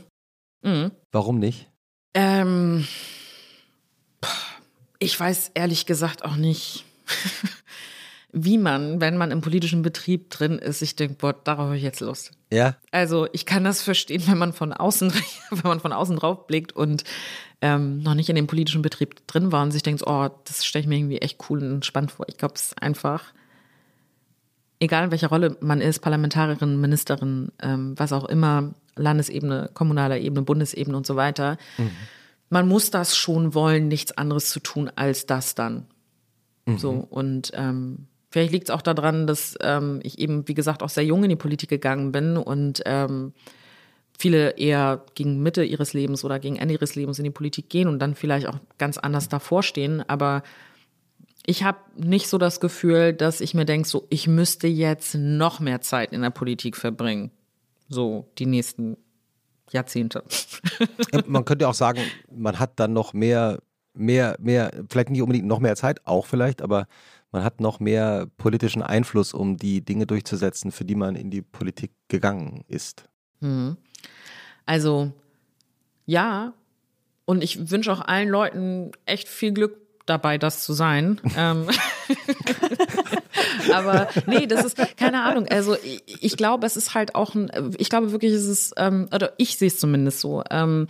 Mhm. 0.61 0.91
Warum 1.11 1.39
nicht? 1.39 1.68
Ähm, 2.13 2.87
ich 4.99 5.19
weiß 5.19 5.51
ehrlich 5.53 5.85
gesagt 5.85 6.25
auch 6.25 6.35
nicht, 6.35 6.85
wie 8.31 8.57
man, 8.57 9.01
wenn 9.01 9.17
man 9.17 9.31
im 9.31 9.41
politischen 9.41 9.81
Betrieb 9.81 10.29
drin 10.29 10.59
ist, 10.59 10.81
ich 10.81 10.95
denke, 10.95 11.15
boah, 11.15 11.33
darauf 11.33 11.65
habe 11.65 11.77
ich 11.77 11.83
jetzt 11.83 11.99
Lust. 12.01 12.31
Ja. 12.51 12.75
Also 12.91 13.27
ich 13.31 13.45
kann 13.45 13.63
das 13.63 13.81
verstehen, 13.81 14.23
wenn 14.27 14.37
man 14.37 14.53
von 14.53 14.73
außen, 14.73 15.13
wenn 15.49 15.63
man 15.63 15.79
von 15.79 15.93
außen 15.93 16.17
drauf 16.17 16.47
blickt 16.47 16.71
und 16.73 17.03
ähm, 17.61 18.01
noch 18.01 18.13
nicht 18.13 18.29
in 18.29 18.35
dem 18.35 18.47
politischen 18.47 18.81
Betrieb 18.81 19.25
drin 19.27 19.51
war 19.51 19.63
und 19.63 19.71
sich 19.71 19.83
denkt, 19.83 20.03
oh, 20.05 20.29
das 20.45 20.65
stelle 20.65 20.81
ich 20.81 20.87
mir 20.87 20.97
irgendwie 20.97 21.19
echt 21.19 21.39
cool 21.49 21.63
und 21.63 21.85
spannend 21.85 22.11
vor. 22.11 22.27
Ich 22.29 22.37
glaube, 22.37 22.55
es 22.55 22.67
ist 22.67 22.81
einfach, 22.81 23.23
egal 24.79 25.05
in 25.05 25.11
welcher 25.11 25.27
Rolle 25.27 25.57
man 25.59 25.81
ist, 25.81 25.99
Parlamentarierin, 25.99 26.79
Ministerin, 26.79 27.51
ähm, 27.61 27.93
was 27.97 28.13
auch 28.13 28.25
immer, 28.25 28.73
Landesebene, 28.95 29.69
kommunaler 29.73 30.17
Ebene, 30.17 30.41
Bundesebene 30.41 30.95
und 30.95 31.05
so 31.05 31.15
weiter. 31.15 31.57
Mhm. 31.77 31.91
Man 32.49 32.67
muss 32.67 32.91
das 32.91 33.15
schon 33.15 33.53
wollen, 33.53 33.87
nichts 33.87 34.11
anderes 34.11 34.49
zu 34.49 34.59
tun 34.59 34.91
als 34.95 35.25
das 35.25 35.55
dann. 35.55 35.85
Mhm. 36.65 36.77
So 36.77 36.91
und 36.91 37.51
ähm, 37.53 38.07
vielleicht 38.31 38.51
liegt 38.51 38.69
es 38.69 38.75
auch 38.75 38.81
daran, 38.81 39.27
dass 39.27 39.55
ähm, 39.61 39.99
ich 40.03 40.19
eben, 40.19 40.47
wie 40.47 40.53
gesagt, 40.53 40.83
auch 40.83 40.89
sehr 40.89 41.05
jung 41.05 41.23
in 41.23 41.29
die 41.29 41.35
Politik 41.35 41.69
gegangen 41.69 42.11
bin 42.11 42.37
und 42.37 42.81
ähm, 42.85 43.33
viele 44.17 44.57
eher 44.57 45.05
gegen 45.15 45.41
Mitte 45.41 45.63
ihres 45.63 45.93
Lebens 45.93 46.25
oder 46.25 46.39
gegen 46.39 46.57
Ende 46.57 46.73
ihres 46.73 46.95
Lebens 46.95 47.19
in 47.19 47.23
die 47.23 47.29
Politik 47.29 47.69
gehen 47.69 47.87
und 47.87 47.99
dann 47.99 48.15
vielleicht 48.15 48.47
auch 48.47 48.59
ganz 48.77 48.97
anders 48.97 49.29
davor 49.29 49.63
stehen. 49.63 50.03
Aber 50.09 50.43
ich 51.45 51.63
habe 51.63 51.79
nicht 51.95 52.27
so 52.27 52.37
das 52.37 52.59
Gefühl, 52.59 53.13
dass 53.13 53.41
ich 53.41 53.53
mir 53.53 53.65
denke, 53.65 53.87
so 53.87 54.05
ich 54.09 54.27
müsste 54.27 54.67
jetzt 54.67 55.15
noch 55.15 55.59
mehr 55.59 55.81
Zeit 55.81 56.11
in 56.11 56.21
der 56.21 56.31
Politik 56.31 56.75
verbringen 56.75 57.31
so 57.89 58.31
die 58.37 58.45
nächsten 58.45 58.97
Jahrzehnte. 59.71 60.23
man 61.25 61.45
könnte 61.45 61.67
auch 61.67 61.73
sagen, 61.73 62.01
man 62.31 62.59
hat 62.59 62.79
dann 62.79 62.93
noch 62.93 63.13
mehr, 63.13 63.59
mehr, 63.93 64.37
mehr, 64.39 64.71
vielleicht 64.89 65.09
nicht 65.09 65.21
unbedingt 65.21 65.47
noch 65.47 65.59
mehr 65.59 65.75
Zeit, 65.75 66.05
auch 66.05 66.25
vielleicht, 66.25 66.61
aber 66.61 66.87
man 67.31 67.43
hat 67.43 67.61
noch 67.61 67.79
mehr 67.79 68.27
politischen 68.37 68.81
Einfluss, 68.81 69.33
um 69.33 69.57
die 69.57 69.83
Dinge 69.83 70.07
durchzusetzen, 70.07 70.71
für 70.71 70.85
die 70.85 70.95
man 70.95 71.15
in 71.15 71.29
die 71.29 71.41
Politik 71.41 71.91
gegangen 72.07 72.63
ist. 72.67 73.05
Mhm. 73.39 73.77
Also 74.65 75.11
ja, 76.05 76.53
und 77.25 77.43
ich 77.43 77.69
wünsche 77.69 77.91
auch 77.91 78.01
allen 78.01 78.29
Leuten 78.29 78.91
echt 79.05 79.27
viel 79.27 79.51
Glück 79.51 79.77
dabei, 80.07 80.37
das 80.37 80.63
zu 80.63 80.73
sein. 80.73 81.21
ähm. 81.37 81.67
Aber 83.73 84.07
nee, 84.25 84.47
das 84.47 84.65
ist 84.65 84.77
keine 84.97 85.23
Ahnung. 85.23 85.47
Also 85.49 85.75
ich, 85.75 86.01
ich, 86.21 86.37
glaube, 86.37 86.65
es 86.65 86.77
ist 86.77 86.93
halt 86.93 87.15
auch 87.15 87.35
ein, 87.35 87.51
ich 87.77 87.89
glaube 87.89 88.11
wirklich, 88.11 88.31
es 88.33 88.45
ist, 88.45 88.73
ähm, 88.77 89.07
oder 89.13 89.33
ich 89.37 89.57
sehe 89.57 89.67
es 89.67 89.79
zumindest 89.79 90.19
so. 90.19 90.43
Ähm, 90.49 90.87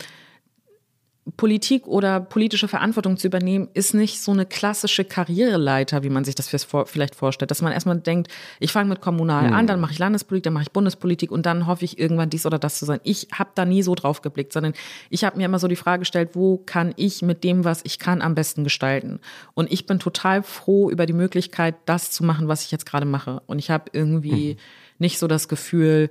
Politik 1.37 1.87
oder 1.87 2.19
politische 2.19 2.67
Verantwortung 2.67 3.17
zu 3.17 3.27
übernehmen, 3.27 3.67
ist 3.73 3.93
nicht 3.93 4.21
so 4.21 4.31
eine 4.31 4.45
klassische 4.45 5.05
Karriereleiter, 5.05 6.03
wie 6.03 6.09
man 6.09 6.25
sich 6.25 6.33
das 6.33 6.47
vielleicht 6.47 7.15
vorstellt. 7.15 7.51
Dass 7.51 7.61
man 7.61 7.71
erstmal 7.71 7.99
denkt, 7.99 8.31
ich 8.59 8.71
fange 8.71 8.89
mit 8.89 9.01
kommunal 9.01 9.47
mhm. 9.47 9.53
an, 9.53 9.67
dann 9.67 9.79
mache 9.79 9.91
ich 9.91 9.99
Landespolitik, 9.99 10.45
dann 10.45 10.53
mache 10.53 10.63
ich 10.63 10.71
Bundespolitik 10.71 11.31
und 11.31 11.45
dann 11.45 11.67
hoffe 11.67 11.85
ich 11.85 11.99
irgendwann 11.99 12.29
dies 12.29 12.45
oder 12.45 12.57
das 12.57 12.79
zu 12.79 12.85
sein. 12.85 12.99
Ich 13.03 13.27
habe 13.31 13.51
da 13.53 13.65
nie 13.65 13.83
so 13.83 13.93
drauf 13.95 14.21
geblickt, 14.21 14.53
sondern 14.53 14.73
ich 15.09 15.23
habe 15.23 15.37
mir 15.37 15.45
immer 15.45 15.59
so 15.59 15.67
die 15.67 15.75
Frage 15.75 15.99
gestellt, 15.99 16.31
wo 16.33 16.57
kann 16.57 16.93
ich 16.95 17.21
mit 17.21 17.43
dem, 17.43 17.63
was 17.63 17.81
ich 17.83 17.99
kann, 17.99 18.21
am 18.21 18.33
besten 18.33 18.63
gestalten? 18.63 19.19
Und 19.53 19.71
ich 19.71 19.85
bin 19.85 19.99
total 19.99 20.41
froh 20.41 20.89
über 20.89 21.05
die 21.05 21.13
Möglichkeit, 21.13 21.75
das 21.85 22.11
zu 22.11 22.23
machen, 22.23 22.47
was 22.47 22.63
ich 22.63 22.71
jetzt 22.71 22.85
gerade 22.85 23.05
mache. 23.05 23.41
Und 23.45 23.59
ich 23.59 23.69
habe 23.69 23.85
irgendwie 23.93 24.55
mhm 24.55 24.59
nicht 24.99 25.17
so 25.17 25.27
das 25.27 25.47
Gefühl, 25.47 26.09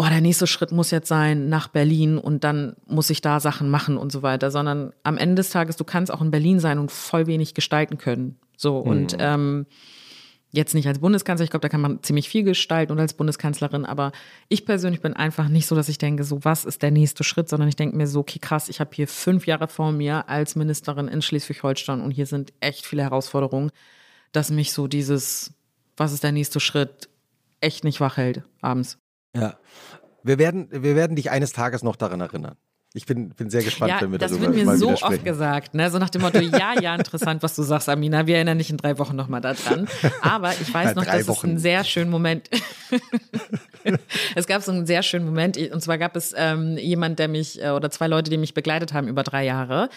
oh, 0.00 0.06
der 0.08 0.20
nächste 0.20 0.46
Schritt 0.46 0.70
muss 0.70 0.92
jetzt 0.92 1.08
sein 1.08 1.48
nach 1.48 1.68
Berlin 1.68 2.18
und 2.18 2.44
dann 2.44 2.76
muss 2.86 3.10
ich 3.10 3.20
da 3.20 3.40
Sachen 3.40 3.68
machen 3.68 3.96
und 3.96 4.12
so 4.12 4.22
weiter, 4.22 4.50
sondern 4.50 4.92
am 5.02 5.18
Ende 5.18 5.34
des 5.34 5.50
Tages, 5.50 5.76
du 5.76 5.84
kannst 5.84 6.12
auch 6.12 6.22
in 6.22 6.30
Berlin 6.30 6.60
sein 6.60 6.78
und 6.78 6.92
voll 6.92 7.26
wenig 7.26 7.52
gestalten 7.52 7.98
können. 7.98 8.38
So 8.56 8.78
und 8.78 9.14
Mhm. 9.14 9.18
ähm, 9.18 9.66
jetzt 10.50 10.72
nicht 10.74 10.86
als 10.86 11.00
Bundeskanzler, 11.00 11.44
ich 11.44 11.50
glaube, 11.50 11.62
da 11.62 11.68
kann 11.68 11.80
man 11.80 12.02
ziemlich 12.02 12.28
viel 12.28 12.44
gestalten 12.44 12.92
und 12.92 13.00
als 13.00 13.12
Bundeskanzlerin, 13.14 13.84
aber 13.84 14.12
ich 14.48 14.64
persönlich 14.64 15.02
bin 15.02 15.14
einfach 15.14 15.48
nicht 15.48 15.66
so, 15.66 15.74
dass 15.74 15.88
ich 15.88 15.98
denke, 15.98 16.22
so 16.24 16.44
was 16.44 16.64
ist 16.64 16.80
der 16.82 16.92
nächste 16.92 17.24
Schritt, 17.24 17.48
sondern 17.48 17.68
ich 17.68 17.76
denke 17.76 17.96
mir 17.96 18.06
so, 18.06 18.20
okay, 18.20 18.38
krass, 18.38 18.68
ich 18.68 18.78
habe 18.80 18.90
hier 18.94 19.08
fünf 19.08 19.46
Jahre 19.46 19.66
vor 19.68 19.90
mir 19.92 20.28
als 20.28 20.54
Ministerin 20.56 21.08
in 21.08 21.22
Schleswig-Holstein 21.22 22.00
und 22.00 22.12
hier 22.12 22.26
sind 22.26 22.52
echt 22.60 22.86
viele 22.86 23.02
Herausforderungen, 23.02 23.72
dass 24.32 24.50
mich 24.50 24.72
so 24.72 24.86
dieses, 24.86 25.52
was 25.96 26.12
ist 26.12 26.22
der 26.22 26.32
nächste 26.32 26.60
Schritt, 26.60 27.08
echt 27.60 27.82
nicht 27.84 28.00
wach 28.00 28.16
hält 28.16 28.42
abends. 28.62 28.98
Ja. 29.40 29.54
Wir 30.22 30.38
werden, 30.38 30.68
wir 30.70 30.96
werden 30.96 31.16
dich 31.16 31.30
eines 31.30 31.52
Tages 31.52 31.82
noch 31.82 31.96
daran 31.96 32.20
erinnern. 32.20 32.56
Ich 32.94 33.04
bin, 33.04 33.28
bin 33.30 33.50
sehr 33.50 33.62
gespannt, 33.62 33.90
Ja, 33.90 34.00
wenn 34.00 34.12
wir 34.12 34.18
das 34.18 34.30
darüber 34.30 34.54
wird 34.54 34.66
mir 34.66 34.76
so 34.78 34.88
oft 34.90 35.00
sprechen. 35.00 35.24
gesagt, 35.24 35.74
ne? 35.74 35.90
so 35.90 35.98
nach 35.98 36.08
dem 36.08 36.22
Motto, 36.22 36.38
ja, 36.40 36.80
ja, 36.80 36.94
interessant, 36.94 37.42
was 37.42 37.54
du 37.54 37.62
sagst, 37.62 37.88
Amina. 37.88 38.26
Wir 38.26 38.36
erinnern 38.36 38.56
dich 38.56 38.70
in 38.70 38.78
drei 38.78 38.98
Wochen 38.98 39.14
nochmal 39.14 39.42
daran. 39.42 39.86
Aber 40.22 40.52
ich 40.52 40.72
weiß 40.72 40.94
noch, 40.94 41.04
dass 41.04 41.20
es 41.20 41.28
Wochen. 41.28 41.50
einen 41.50 41.58
sehr 41.58 41.84
schönen 41.84 42.10
Moment. 42.10 42.48
es 44.34 44.46
gab 44.46 44.62
so 44.62 44.72
einen 44.72 44.86
sehr 44.86 45.02
schönen 45.02 45.26
Moment. 45.26 45.58
Und 45.58 45.82
zwar 45.82 45.98
gab 45.98 46.16
es 46.16 46.34
ähm, 46.36 46.78
jemand, 46.78 47.18
der 47.18 47.28
mich 47.28 47.62
äh, 47.62 47.70
oder 47.70 47.90
zwei 47.90 48.06
Leute, 48.08 48.30
die 48.30 48.38
mich 48.38 48.54
begleitet 48.54 48.94
haben 48.94 49.06
über 49.06 49.22
drei 49.22 49.44
Jahre. 49.44 49.90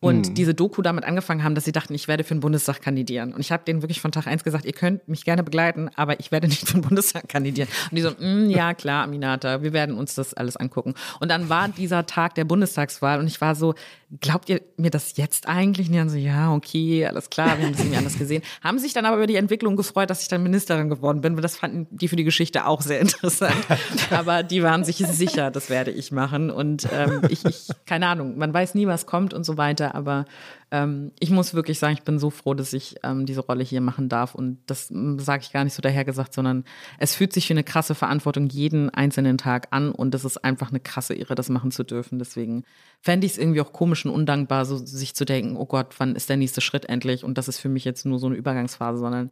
Und 0.00 0.28
Hm. 0.28 0.34
diese 0.34 0.54
Doku 0.54 0.80
damit 0.80 1.02
angefangen 1.04 1.42
haben, 1.42 1.56
dass 1.56 1.64
sie 1.64 1.72
dachten, 1.72 1.92
ich 1.92 2.06
werde 2.06 2.22
für 2.22 2.34
den 2.34 2.40
Bundestag 2.40 2.80
kandidieren. 2.82 3.32
Und 3.34 3.40
ich 3.40 3.50
habe 3.50 3.64
denen 3.64 3.82
wirklich 3.82 4.00
von 4.00 4.12
Tag 4.12 4.28
eins 4.28 4.44
gesagt, 4.44 4.64
ihr 4.64 4.72
könnt 4.72 5.08
mich 5.08 5.24
gerne 5.24 5.42
begleiten, 5.42 5.90
aber 5.96 6.20
ich 6.20 6.30
werde 6.30 6.46
nicht 6.46 6.60
für 6.68 6.74
den 6.74 6.82
Bundestag 6.82 7.28
kandidieren. 7.28 7.68
Und 7.90 7.96
die 7.96 8.02
so, 8.02 8.10
"Mm, 8.18 8.48
ja 8.48 8.74
klar, 8.74 9.02
Aminata, 9.04 9.62
wir 9.62 9.72
werden 9.72 9.96
uns 9.96 10.14
das 10.14 10.34
alles 10.34 10.56
angucken. 10.56 10.94
Und 11.18 11.30
dann 11.30 11.48
war 11.48 11.68
dieser 11.68 12.06
Tag 12.06 12.36
der 12.36 12.44
Bundestagswahl 12.44 13.18
und 13.18 13.26
ich 13.26 13.40
war 13.40 13.54
so, 13.56 13.74
glaubt 14.20 14.48
ihr 14.48 14.62
mir 14.76 14.90
das 14.90 15.16
jetzt 15.16 15.48
eigentlich? 15.48 15.88
Und 15.88 15.92
die 15.92 15.98
dann 15.98 16.08
so, 16.08 16.16
ja, 16.16 16.52
okay, 16.52 17.06
alles 17.06 17.28
klar, 17.28 17.58
wir 17.58 17.66
haben 17.66 17.72
das 17.72 17.80
irgendwie 17.80 17.98
anders 17.98 18.18
gesehen. 18.18 18.42
Haben 18.62 18.78
sich 18.78 18.92
dann 18.92 19.04
aber 19.04 19.16
über 19.16 19.26
die 19.26 19.36
Entwicklung 19.36 19.76
gefreut, 19.76 20.08
dass 20.10 20.22
ich 20.22 20.28
dann 20.28 20.42
Ministerin 20.42 20.88
geworden 20.88 21.20
bin, 21.20 21.34
weil 21.34 21.42
das 21.42 21.56
fanden 21.56 21.86
die 21.90 22.08
für 22.08 22.16
die 22.16 22.24
Geschichte 22.24 22.66
auch 22.66 22.80
sehr 22.80 23.00
interessant. 23.00 23.54
aber 24.10 24.42
die 24.42 24.62
waren 24.62 24.84
sich 24.84 24.96
sicher, 24.96 25.50
das 25.50 25.68
werde 25.68 25.90
ich 25.90 26.10
machen. 26.10 26.50
Und 26.50 26.88
ähm, 26.92 27.22
ich, 27.28 27.44
ich, 27.44 27.68
keine 27.86 28.08
Ahnung, 28.08 28.38
man 28.38 28.52
weiß 28.52 28.74
nie, 28.74 28.86
was 28.86 29.06
kommt 29.06 29.34
und 29.34 29.44
so 29.44 29.56
weiter, 29.56 29.94
aber 29.94 30.24
ähm, 30.70 31.12
ich 31.18 31.30
muss 31.30 31.54
wirklich 31.54 31.78
sagen, 31.78 31.94
ich 31.94 32.02
bin 32.02 32.18
so 32.18 32.30
froh, 32.30 32.54
dass 32.54 32.72
ich 32.72 32.96
ähm, 33.02 33.26
diese 33.26 33.40
Rolle 33.40 33.64
hier 33.64 33.80
machen 33.80 34.08
darf. 34.08 34.34
Und 34.34 34.58
das 34.66 34.88
sage 34.88 35.42
ich 35.42 35.52
gar 35.52 35.64
nicht 35.64 35.74
so 35.74 35.82
dahergesagt, 35.82 36.34
sondern 36.34 36.64
es 36.98 37.14
fühlt 37.14 37.32
sich 37.32 37.48
wie 37.48 37.54
eine 37.54 37.64
krasse 37.64 37.94
Verantwortung 37.94 38.48
jeden 38.48 38.90
einzelnen 38.90 39.38
Tag 39.38 39.68
an 39.70 39.92
und 39.92 40.14
es 40.14 40.24
ist 40.24 40.44
einfach 40.44 40.70
eine 40.70 40.80
krasse 40.80 41.14
Ehre, 41.14 41.34
das 41.34 41.48
machen 41.48 41.70
zu 41.70 41.84
dürfen. 41.84 42.18
Deswegen 42.18 42.64
fände 43.00 43.26
ich 43.26 43.32
es 43.32 43.38
irgendwie 43.38 43.60
auch 43.60 43.72
komisch 43.72 44.04
und 44.04 44.12
undankbar, 44.12 44.64
so 44.64 44.76
sich 44.76 45.14
zu 45.14 45.24
denken, 45.24 45.56
oh 45.56 45.66
Gott, 45.66 45.94
wann 45.98 46.14
ist 46.14 46.28
der 46.28 46.36
nächste 46.36 46.60
Schritt 46.60 46.86
endlich? 46.86 47.24
Und 47.24 47.38
das 47.38 47.48
ist 47.48 47.58
für 47.58 47.68
mich 47.68 47.84
jetzt 47.84 48.04
nur 48.04 48.18
so 48.18 48.26
eine 48.26 48.36
Übergangsphase, 48.36 48.98
sondern 48.98 49.30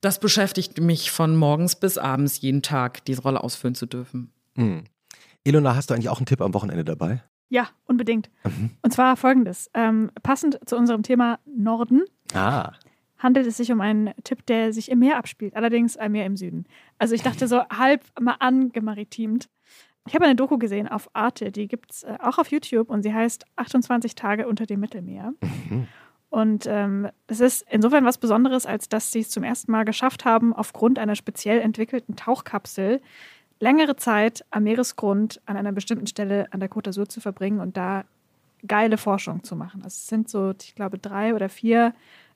das 0.00 0.20
beschäftigt 0.20 0.80
mich 0.80 1.10
von 1.10 1.34
morgens 1.36 1.74
bis 1.74 1.98
abends 1.98 2.40
jeden 2.40 2.62
Tag, 2.62 3.04
diese 3.06 3.22
Rolle 3.22 3.42
ausfüllen 3.42 3.74
zu 3.74 3.86
dürfen. 3.86 4.30
Hm. 4.54 4.84
Ilona, 5.42 5.74
hast 5.74 5.90
du 5.90 5.94
eigentlich 5.94 6.08
auch 6.08 6.18
einen 6.18 6.26
Tipp 6.26 6.40
am 6.40 6.54
Wochenende 6.54 6.84
dabei? 6.84 7.22
Ja, 7.48 7.68
unbedingt. 7.86 8.30
Mhm. 8.44 8.70
Und 8.82 8.92
zwar 8.92 9.16
folgendes. 9.16 9.70
Ähm, 9.74 10.10
passend 10.22 10.58
zu 10.66 10.76
unserem 10.76 11.02
Thema 11.02 11.38
Norden 11.46 12.02
Ah. 12.34 12.72
handelt 13.18 13.46
es 13.46 13.56
sich 13.56 13.70
um 13.70 13.80
einen 13.80 14.10
Tipp, 14.24 14.44
der 14.46 14.72
sich 14.72 14.90
im 14.90 14.98
Meer 14.98 15.16
abspielt, 15.18 15.54
allerdings 15.56 15.96
ein 15.96 16.12
Meer 16.12 16.26
im 16.26 16.36
Süden. 16.36 16.64
Also 16.98 17.14
ich 17.14 17.22
dachte 17.22 17.46
so 17.48 17.62
halb 17.68 18.02
mal 18.20 18.36
angemaritimt. 18.40 19.48
Ich 20.08 20.14
habe 20.14 20.24
eine 20.24 20.36
Doku 20.36 20.58
gesehen 20.58 20.86
auf 20.88 21.08
Arte, 21.14 21.50
die 21.50 21.66
gibt 21.68 21.90
es 21.92 22.02
äh, 22.04 22.16
auch 22.20 22.38
auf 22.38 22.48
YouTube 22.50 22.90
und 22.90 23.02
sie 23.02 23.12
heißt 23.14 23.44
28 23.56 24.14
Tage 24.14 24.46
unter 24.46 24.66
dem 24.66 24.80
Mittelmeer. 24.80 25.32
Und 26.28 26.66
ähm, 26.68 27.08
das 27.28 27.40
ist 27.40 27.64
insofern 27.70 28.04
was 28.04 28.18
Besonderes, 28.18 28.66
als 28.66 28.88
dass 28.88 29.10
sie 29.12 29.20
es 29.20 29.30
zum 29.30 29.42
ersten 29.44 29.70
Mal 29.72 29.84
geschafft 29.84 30.24
haben, 30.24 30.52
aufgrund 30.52 30.98
einer 30.98 31.14
speziell 31.16 31.60
entwickelten 31.60 32.14
Tauchkapsel 32.16 33.00
längere 33.58 33.96
Zeit 33.96 34.44
am 34.50 34.64
Meeresgrund 34.64 35.40
an 35.46 35.56
einer 35.56 35.72
bestimmten 35.72 36.06
Stelle 36.06 36.52
an 36.52 36.60
der 36.60 36.70
Côte 36.70 36.90
d'Azur 36.90 37.08
zu 37.08 37.20
verbringen 37.20 37.60
und 37.60 37.76
da 37.76 38.04
geile 38.66 38.98
Forschung 38.98 39.44
zu 39.44 39.56
machen. 39.56 39.82
Also 39.82 39.94
es 39.94 40.06
sind 40.06 40.28
so, 40.28 40.52
ich 40.60 40.74
glaube, 40.74 40.98
drei 40.98 41.34
oder 41.34 41.48
vier 41.48 41.94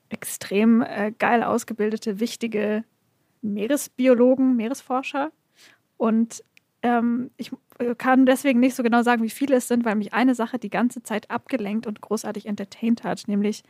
extrem 0.09 0.81
äh, 0.81 1.11
geil 1.17 1.43
ausgebildete, 1.43 2.19
wichtige 2.19 2.83
Meeresbiologen, 3.41 4.55
Meeresforscher. 4.55 5.31
Und 5.97 6.43
ähm, 6.83 7.31
ich 7.37 7.51
kann 7.97 8.25
deswegen 8.25 8.59
nicht 8.59 8.75
so 8.75 8.83
genau 8.83 9.01
sagen, 9.03 9.23
wie 9.23 9.29
viele 9.29 9.55
es 9.55 9.67
sind, 9.67 9.85
weil 9.85 9.95
mich 9.95 10.13
eine 10.13 10.35
Sache 10.35 10.59
die 10.59 10.69
ganze 10.69 11.01
Zeit 11.03 11.29
abgelenkt 11.31 11.87
und 11.87 12.01
großartig 12.01 12.45
entertained 12.45 13.03
hat, 13.03 13.27
nämlich 13.27 13.63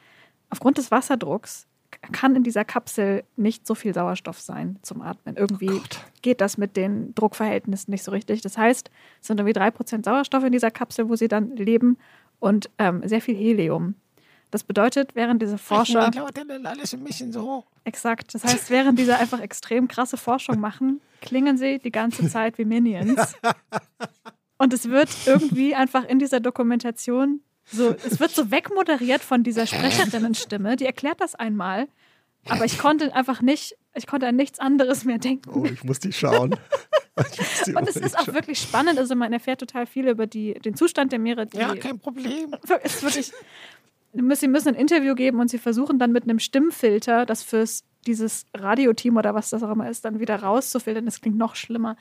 aufgrund 0.50 0.78
des 0.78 0.92
Wasserdrucks 0.92 1.68
kann 2.12 2.36
in 2.36 2.44
dieser 2.44 2.66
Kapsel 2.66 3.24
nicht 3.36 3.68
so 3.68 3.76
viel 3.76 3.94
Sauerstoff 3.94 4.40
sein 4.40 4.80
zum 4.82 5.02
Atmen. 5.02 5.36
Irgendwie 5.36 5.82
geht 6.22 6.42
das 6.42 6.58
mit 6.58 6.78
den 6.78 7.14
Druckverhältnissen 7.16 7.92
nicht 7.92 8.04
so 8.04 8.12
richtig. 8.12 8.42
Das 8.42 8.58
heißt, 8.58 8.90
es 9.22 9.28
sind 9.28 9.40
irgendwie 9.40 9.54
drei 9.54 9.72
Prozent 9.72 10.06
Sauerstoff 10.06 10.44
in 10.44 10.52
dieser 10.52 10.72
Kapsel, 10.72 11.10
wo 11.10 11.16
sie 11.16 11.28
dann 11.28 11.56
leben 11.56 11.98
und 12.40 12.70
ähm, 12.78 13.02
sehr 13.06 13.22
viel 13.22 13.36
Helium. 13.36 13.96
Das 14.52 14.64
bedeutet, 14.64 15.16
während 15.16 15.42
diese 15.42 15.58
Forscher 15.58 16.12
alles 16.66 16.94
ein 16.94 17.04
bisschen 17.04 17.32
so. 17.32 17.64
Exakt. 17.86 18.34
Das 18.36 18.44
heißt, 18.44 18.70
während 18.70 19.00
diese 19.00 19.18
einfach 19.18 19.40
extrem 19.40 19.88
krasse 19.88 20.18
Forschung 20.18 20.60
machen, 20.60 21.00
klingen 21.22 21.58
sie 21.58 21.80
die 21.80 21.92
ganze 21.92 22.28
Zeit 22.28 22.58
wie 22.58 22.66
Minions. 22.66 23.36
Und 24.58 24.74
es 24.74 24.90
wird 24.90 25.10
irgendwie 25.26 25.74
einfach 25.74 26.04
in 26.04 26.20
dieser 26.20 26.40
Dokumentation 26.40 27.40
so, 27.72 27.96
es 28.06 28.20
wird 28.20 28.32
so 28.32 28.52
wegmoderiert 28.52 29.22
von 29.22 29.44
dieser 29.44 29.68
Sprecherinnenstimme, 29.68 30.76
die 30.76 30.86
erklärt 30.86 31.22
das 31.22 31.36
einmal. 31.36 31.88
Aber 32.48 32.66
ich 32.66 32.78
konnte 32.78 33.14
einfach 33.16 33.42
nicht, 33.42 33.78
ich 33.94 34.08
konnte 34.08 34.28
an 34.28 34.36
nichts 34.36 34.60
anderes 34.60 35.06
mehr 35.06 35.20
denken. 35.20 35.50
Oh, 35.54 35.66
ich 35.66 35.84
muss 35.84 36.00
die 36.00 36.12
schauen. 36.12 36.56
Muss 37.18 37.64
die 37.66 37.76
Und 37.76 37.90
es 37.90 37.98
ist 37.98 38.18
auch 38.18 38.28
wirklich 38.28 38.58
spannend. 38.58 38.98
Also 38.98 39.16
man 39.16 39.34
erfährt 39.34 39.60
total 39.60 39.86
viel 39.86 40.08
über 40.08 40.28
die, 40.28 40.54
den 40.54 40.76
Zustand 40.76 41.12
der 41.12 41.20
Meere. 41.20 41.46
Ja, 41.54 41.76
kein 41.76 42.00
Problem. 42.00 42.56
ist 42.84 43.04
wirklich, 43.04 43.34
sie 44.14 44.48
müssen 44.48 44.70
ein 44.70 44.76
Interview 44.76 45.14
geben 45.14 45.42
und 45.42 45.50
sie 45.50 45.58
versuchen 45.58 46.00
dann 46.00 46.14
mit 46.14 46.24
einem 46.24 46.40
Stimmfilter 46.40 47.26
das 47.26 47.44
fürs 47.44 47.84
dieses 48.08 48.46
Radioteam 48.56 49.18
oder 49.18 49.36
was 49.36 49.52
das 49.52 49.62
auch 49.62 49.72
immer 49.72 49.90
ist, 49.90 50.06
dann 50.06 50.20
wieder 50.20 50.38
rauszufiltern. 50.38 51.06
Das 51.06 51.22
klingt 51.22 51.38
noch 51.38 51.56
schlimmer. 51.56 51.98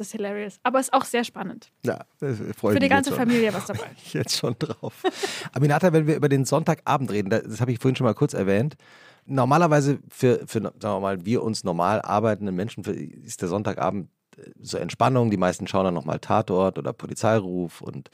Das 0.00 0.06
ist 0.06 0.12
hilarious. 0.12 0.58
Aber 0.62 0.80
ist 0.80 0.94
auch 0.94 1.04
sehr 1.04 1.24
spannend. 1.24 1.70
Ja, 1.84 2.06
das 2.20 2.38
freut 2.56 2.72
Für 2.72 2.80
die 2.80 2.88
ganze. 2.88 3.12
Familie 3.12 3.52
was 3.52 3.66
dabei. 3.66 3.90
ich 4.02 4.14
jetzt 4.14 4.34
schon 4.34 4.56
drauf. 4.58 4.94
Aminata, 5.52 5.92
wenn 5.92 6.06
wir 6.06 6.16
über 6.16 6.30
den 6.30 6.46
Sonntagabend 6.46 7.10
reden, 7.10 7.28
das 7.28 7.60
habe 7.60 7.70
ich 7.70 7.78
vorhin 7.78 7.96
schon 7.96 8.06
mal 8.06 8.14
kurz 8.14 8.32
erwähnt. 8.32 8.78
Normalerweise 9.26 9.98
für, 10.08 10.40
für 10.46 10.62
sagen 10.62 10.80
wir 10.80 11.00
mal, 11.00 11.26
wir 11.26 11.42
uns 11.42 11.64
normal 11.64 12.00
arbeitenden 12.00 12.54
Menschen 12.54 12.82
ist 12.82 13.42
der 13.42 13.50
Sonntagabend 13.50 14.08
äh, 14.38 14.52
so 14.58 14.78
Entspannung. 14.78 15.30
Die 15.30 15.36
meisten 15.36 15.66
schauen 15.66 15.84
dann 15.84 15.92
nochmal 15.92 16.18
Tatort 16.18 16.78
oder 16.78 16.94
Polizeiruf 16.94 17.82
und 17.82 18.08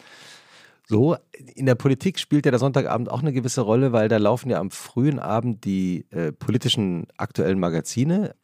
so. 0.87 1.17
In 1.55 1.67
der 1.67 1.75
Politik 1.75 2.19
spielt 2.19 2.47
ja 2.47 2.51
der 2.51 2.61
Sonntagabend 2.61 3.11
auch 3.11 3.21
eine 3.21 3.33
gewisse 3.33 3.61
Rolle, 3.61 3.93
weil 3.93 4.09
da 4.09 4.17
laufen 4.17 4.51
ja 4.51 4.59
am 4.61 4.71
frühen 4.71 5.19
Abend 5.19 5.65
die 5.65 6.07
äh, 6.11 6.33
politischen 6.33 7.07
aktuellen 7.17 7.59
Magazine, 7.59 8.35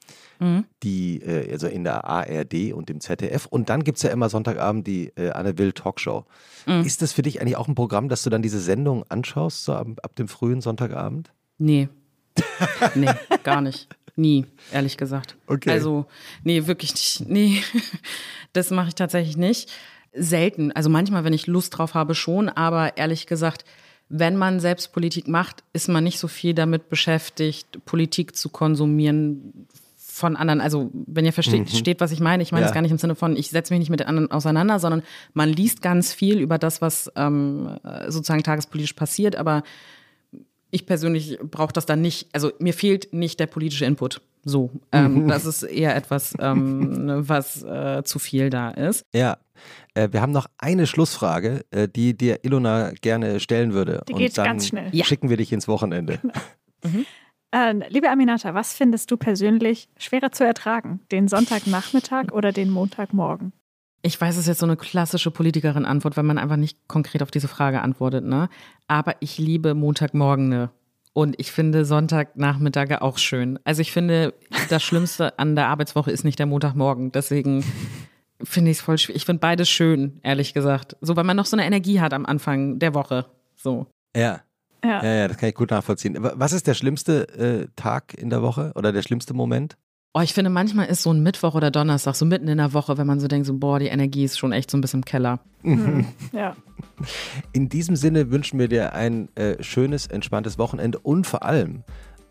die 0.82 1.22
äh, 1.22 1.53
also 1.53 1.68
in 1.68 1.84
der 1.84 2.05
ARD 2.05 2.72
und 2.72 2.88
dem 2.88 3.01
ZDF. 3.01 3.47
Und 3.47 3.68
dann 3.68 3.84
gibt 3.84 3.99
es 3.99 4.03
ja 4.03 4.11
immer 4.11 4.28
Sonntagabend 4.28 4.86
die 4.88 5.12
äh, 5.16 5.30
Anne 5.30 5.57
Will 5.57 5.72
Talkshow. 5.72 6.24
Ist 6.84 7.01
das 7.01 7.12
für 7.12 7.22
dich 7.22 7.40
eigentlich 7.40 7.57
auch 7.57 7.68
ein 7.68 7.76
Programm, 7.76 8.09
dass 8.09 8.24
du 8.24 8.30
dann 8.30 8.43
diese 8.43 8.61
Sendung 8.61 9.05
anschaust, 9.09 9.64
so 9.64 9.74
ab, 9.74 9.86
ab 10.03 10.16
dem 10.16 10.26
frühen 10.26 10.61
Sonntagabend? 10.61 11.32
Nee. 11.59 11.88
Nee, 12.95 13.11
gar 13.43 13.61
nicht. 13.61 13.88
Nie, 14.16 14.47
ehrlich 14.72 14.97
gesagt. 14.97 15.36
Okay. 15.47 15.70
Also, 15.70 16.07
nee, 16.45 16.66
wirklich 16.66 16.93
nicht. 16.93 17.28
Nee, 17.28 17.62
das 18.53 18.70
mache 18.70 18.88
ich 18.88 18.95
tatsächlich 18.95 19.36
nicht. 19.36 19.70
Selten. 20.14 20.72
Also 20.72 20.90
manchmal, 20.90 21.24
wenn 21.24 21.32
ich 21.32 21.46
Lust 21.46 21.76
drauf 21.78 21.94
habe, 21.94 22.14
schon, 22.14 22.48
aber 22.48 22.96
ehrlich 22.96 23.26
gesagt, 23.26 23.64
wenn 24.08 24.36
man 24.36 24.60
selbst 24.60 24.92
Politik 24.92 25.26
macht, 25.26 25.64
ist 25.72 25.88
man 25.88 26.04
nicht 26.04 26.18
so 26.18 26.28
viel 26.28 26.52
damit 26.52 26.90
beschäftigt, 26.90 27.84
Politik 27.86 28.36
zu 28.36 28.50
konsumieren 28.50 29.66
von 29.96 30.36
anderen. 30.36 30.60
Also, 30.60 30.90
wenn 30.92 31.24
ihr 31.24 31.32
versteht, 31.32 31.70
steht, 31.70 32.00
was 32.00 32.12
ich 32.12 32.20
meine, 32.20 32.42
ich 32.42 32.52
meine 32.52 32.64
Ja. 32.64 32.68
es 32.68 32.74
gar 32.74 32.82
nicht 32.82 32.90
im 32.90 32.98
Sinne 32.98 33.14
von, 33.14 33.34
ich 33.34 33.48
setze 33.48 33.72
mich 33.72 33.78
nicht 33.78 33.88
mit 33.88 34.00
den 34.00 34.08
anderen 34.08 34.30
auseinander, 34.30 34.78
sondern 34.78 35.02
man 35.32 35.48
liest 35.48 35.80
ganz 35.80 36.12
viel 36.12 36.38
über 36.38 36.58
das, 36.58 36.82
was 36.82 37.10
ähm, 37.16 37.78
sozusagen 38.08 38.42
tagespolitisch 38.42 38.92
passiert, 38.92 39.36
aber 39.36 39.62
ich 40.70 40.84
persönlich 40.86 41.38
brauche 41.42 41.72
das 41.72 41.86
dann 41.86 42.02
nicht, 42.02 42.28
also 42.34 42.52
mir 42.58 42.74
fehlt 42.74 43.12
nicht 43.14 43.40
der 43.40 43.46
politische 43.46 43.86
Input. 43.86 44.20
So, 44.44 44.70
ähm, 44.90 45.28
das 45.28 45.46
ist 45.46 45.62
eher 45.62 45.96
etwas, 45.96 46.34
ähm, 46.38 47.06
was 47.28 47.62
äh, 47.62 48.02
zu 48.04 48.18
viel 48.18 48.50
da 48.50 48.70
ist. 48.70 49.04
Ja. 49.14 49.38
Äh, 49.94 50.08
wir 50.12 50.20
haben 50.20 50.32
noch 50.32 50.46
eine 50.58 50.86
Schlussfrage, 50.86 51.64
äh, 51.70 51.88
die 51.88 52.16
dir 52.16 52.44
Ilona 52.44 52.92
gerne 53.00 53.40
stellen 53.40 53.72
würde. 53.72 54.02
Die 54.08 54.12
Und 54.14 54.18
geht 54.18 54.36
dann 54.38 54.44
ganz 54.44 54.68
schnell. 54.68 54.88
Ja. 54.92 55.04
schicken 55.04 55.28
wir 55.30 55.36
dich 55.36 55.52
ins 55.52 55.68
Wochenende. 55.68 56.18
Äh, 57.54 57.74
liebe 57.90 58.08
Aminata, 58.08 58.54
was 58.54 58.72
findest 58.72 59.10
du 59.10 59.18
persönlich 59.18 59.90
schwerer 59.98 60.32
zu 60.32 60.42
ertragen? 60.42 61.00
Den 61.12 61.28
Sonntagnachmittag 61.28 62.32
oder 62.32 62.50
den 62.50 62.70
Montagmorgen? 62.70 63.52
Ich 64.00 64.18
weiß, 64.20 64.34
es 64.34 64.40
ist 64.42 64.46
jetzt 64.48 64.60
so 64.60 64.66
eine 64.66 64.76
klassische 64.76 65.30
Politikerin-Antwort, 65.30 66.16
weil 66.16 66.24
man 66.24 66.38
einfach 66.38 66.56
nicht 66.56 66.78
konkret 66.88 67.22
auf 67.22 67.30
diese 67.30 67.48
Frage 67.48 67.82
antwortet, 67.82 68.24
ne? 68.24 68.48
Aber 68.88 69.16
ich 69.20 69.36
liebe 69.38 69.74
Montagmorgene. 69.74 70.70
Und 71.12 71.38
ich 71.38 71.52
finde 71.52 71.84
Sonntagnachmittage 71.84 73.02
auch 73.02 73.18
schön. 73.18 73.58
Also 73.64 73.82
ich 73.82 73.92
finde, 73.92 74.32
das 74.70 74.82
Schlimmste 74.82 75.38
an 75.38 75.54
der 75.54 75.68
Arbeitswoche 75.68 76.10
ist 76.10 76.24
nicht 76.24 76.38
der 76.38 76.46
Montagmorgen. 76.46 77.12
Deswegen 77.12 77.62
finde 78.45 78.70
ich 78.70 78.78
es 78.78 78.82
voll 78.82 78.99
schwierig. 78.99 79.16
Ich 79.16 79.26
finde 79.26 79.40
beides 79.40 79.68
schön, 79.68 80.20
ehrlich 80.22 80.55
gesagt. 80.55 80.97
So, 81.01 81.16
weil 81.16 81.24
man 81.24 81.36
noch 81.36 81.47
so 81.47 81.57
eine 81.57 81.66
Energie 81.66 82.01
hat 82.01 82.12
am 82.12 82.26
Anfang 82.26 82.78
der 82.78 82.95
Woche. 82.95 83.26
So. 83.57 83.86
Ja. 84.16 84.40
Ja. 84.84 85.05
ja, 85.05 85.14
ja, 85.14 85.28
das 85.28 85.36
kann 85.36 85.49
ich 85.49 85.55
gut 85.55 85.70
nachvollziehen. 85.70 86.16
Was 86.18 86.53
ist 86.53 86.66
der 86.66 86.74
schlimmste 86.74 87.28
äh, 87.38 87.68
Tag 87.76 88.14
in 88.14 88.30
der 88.30 88.43
Woche 88.43 88.72
oder 88.74 88.90
der 88.90 89.03
schlimmste 89.03 89.32
Moment? 89.32 89.76
Oh, 90.14 90.20
ich 90.20 90.34
finde, 90.34 90.51
manchmal 90.51 90.88
ist 90.88 91.03
so 91.03 91.11
ein 91.11 91.22
Mittwoch 91.22 91.55
oder 91.55 91.70
Donnerstag, 91.70 92.16
so 92.16 92.26
mitten 92.26 92.47
in 92.47 92.59
der 92.59 92.74
Woche, 92.74 92.99
wenn 92.99 93.07
man 93.07 93.18
so 93.18 93.28
denkt, 93.28 93.47
so, 93.47 93.57
boah, 93.57 93.78
die 93.78 93.86
Energie 93.86 94.24
ist 94.24 94.38
schon 94.38 94.53
echt 94.53 94.70
so 94.70 94.76
ein 94.76 94.82
bisschen 94.82 95.01
im 95.01 95.05
Keller. 95.05 95.40
Mhm. 95.62 96.07
Ja. 96.32 96.55
In 97.53 97.68
diesem 97.68 97.97
Sinne 97.97 98.30
wünschen 98.30 98.59
wir 98.59 98.68
dir 98.68 98.93
ein 98.93 99.34
äh, 99.36 99.62
schönes, 99.62 100.07
entspanntes 100.07 100.59
Wochenende 100.59 100.99
und 100.99 101.26
vor 101.26 101.45
allem 101.45 101.82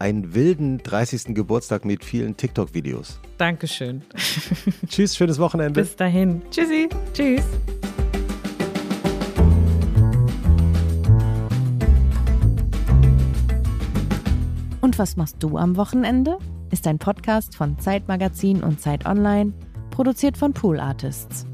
einen 0.01 0.33
wilden 0.33 0.79
30. 0.79 1.35
Geburtstag 1.35 1.85
mit 1.85 2.03
vielen 2.03 2.35
TikTok-Videos. 2.35 3.19
Dankeschön. 3.37 4.01
Tschüss, 4.87 5.15
schönes 5.15 5.39
Wochenende. 5.39 5.79
Bis 5.79 5.95
dahin. 5.95 6.41
Tschüssi. 6.49 6.89
Tschüss. 7.13 7.45
Und 14.81 14.97
was 14.97 15.15
machst 15.15 15.37
du 15.39 15.57
am 15.57 15.77
Wochenende? 15.77 16.37
Ist 16.71 16.87
ein 16.87 16.97
Podcast 16.97 17.55
von 17.55 17.77
Zeitmagazin 17.79 18.63
und 18.63 18.81
Zeit 18.81 19.05
Online, 19.05 19.53
produziert 19.91 20.35
von 20.35 20.53
Pool 20.53 20.79
Artists. 20.79 21.45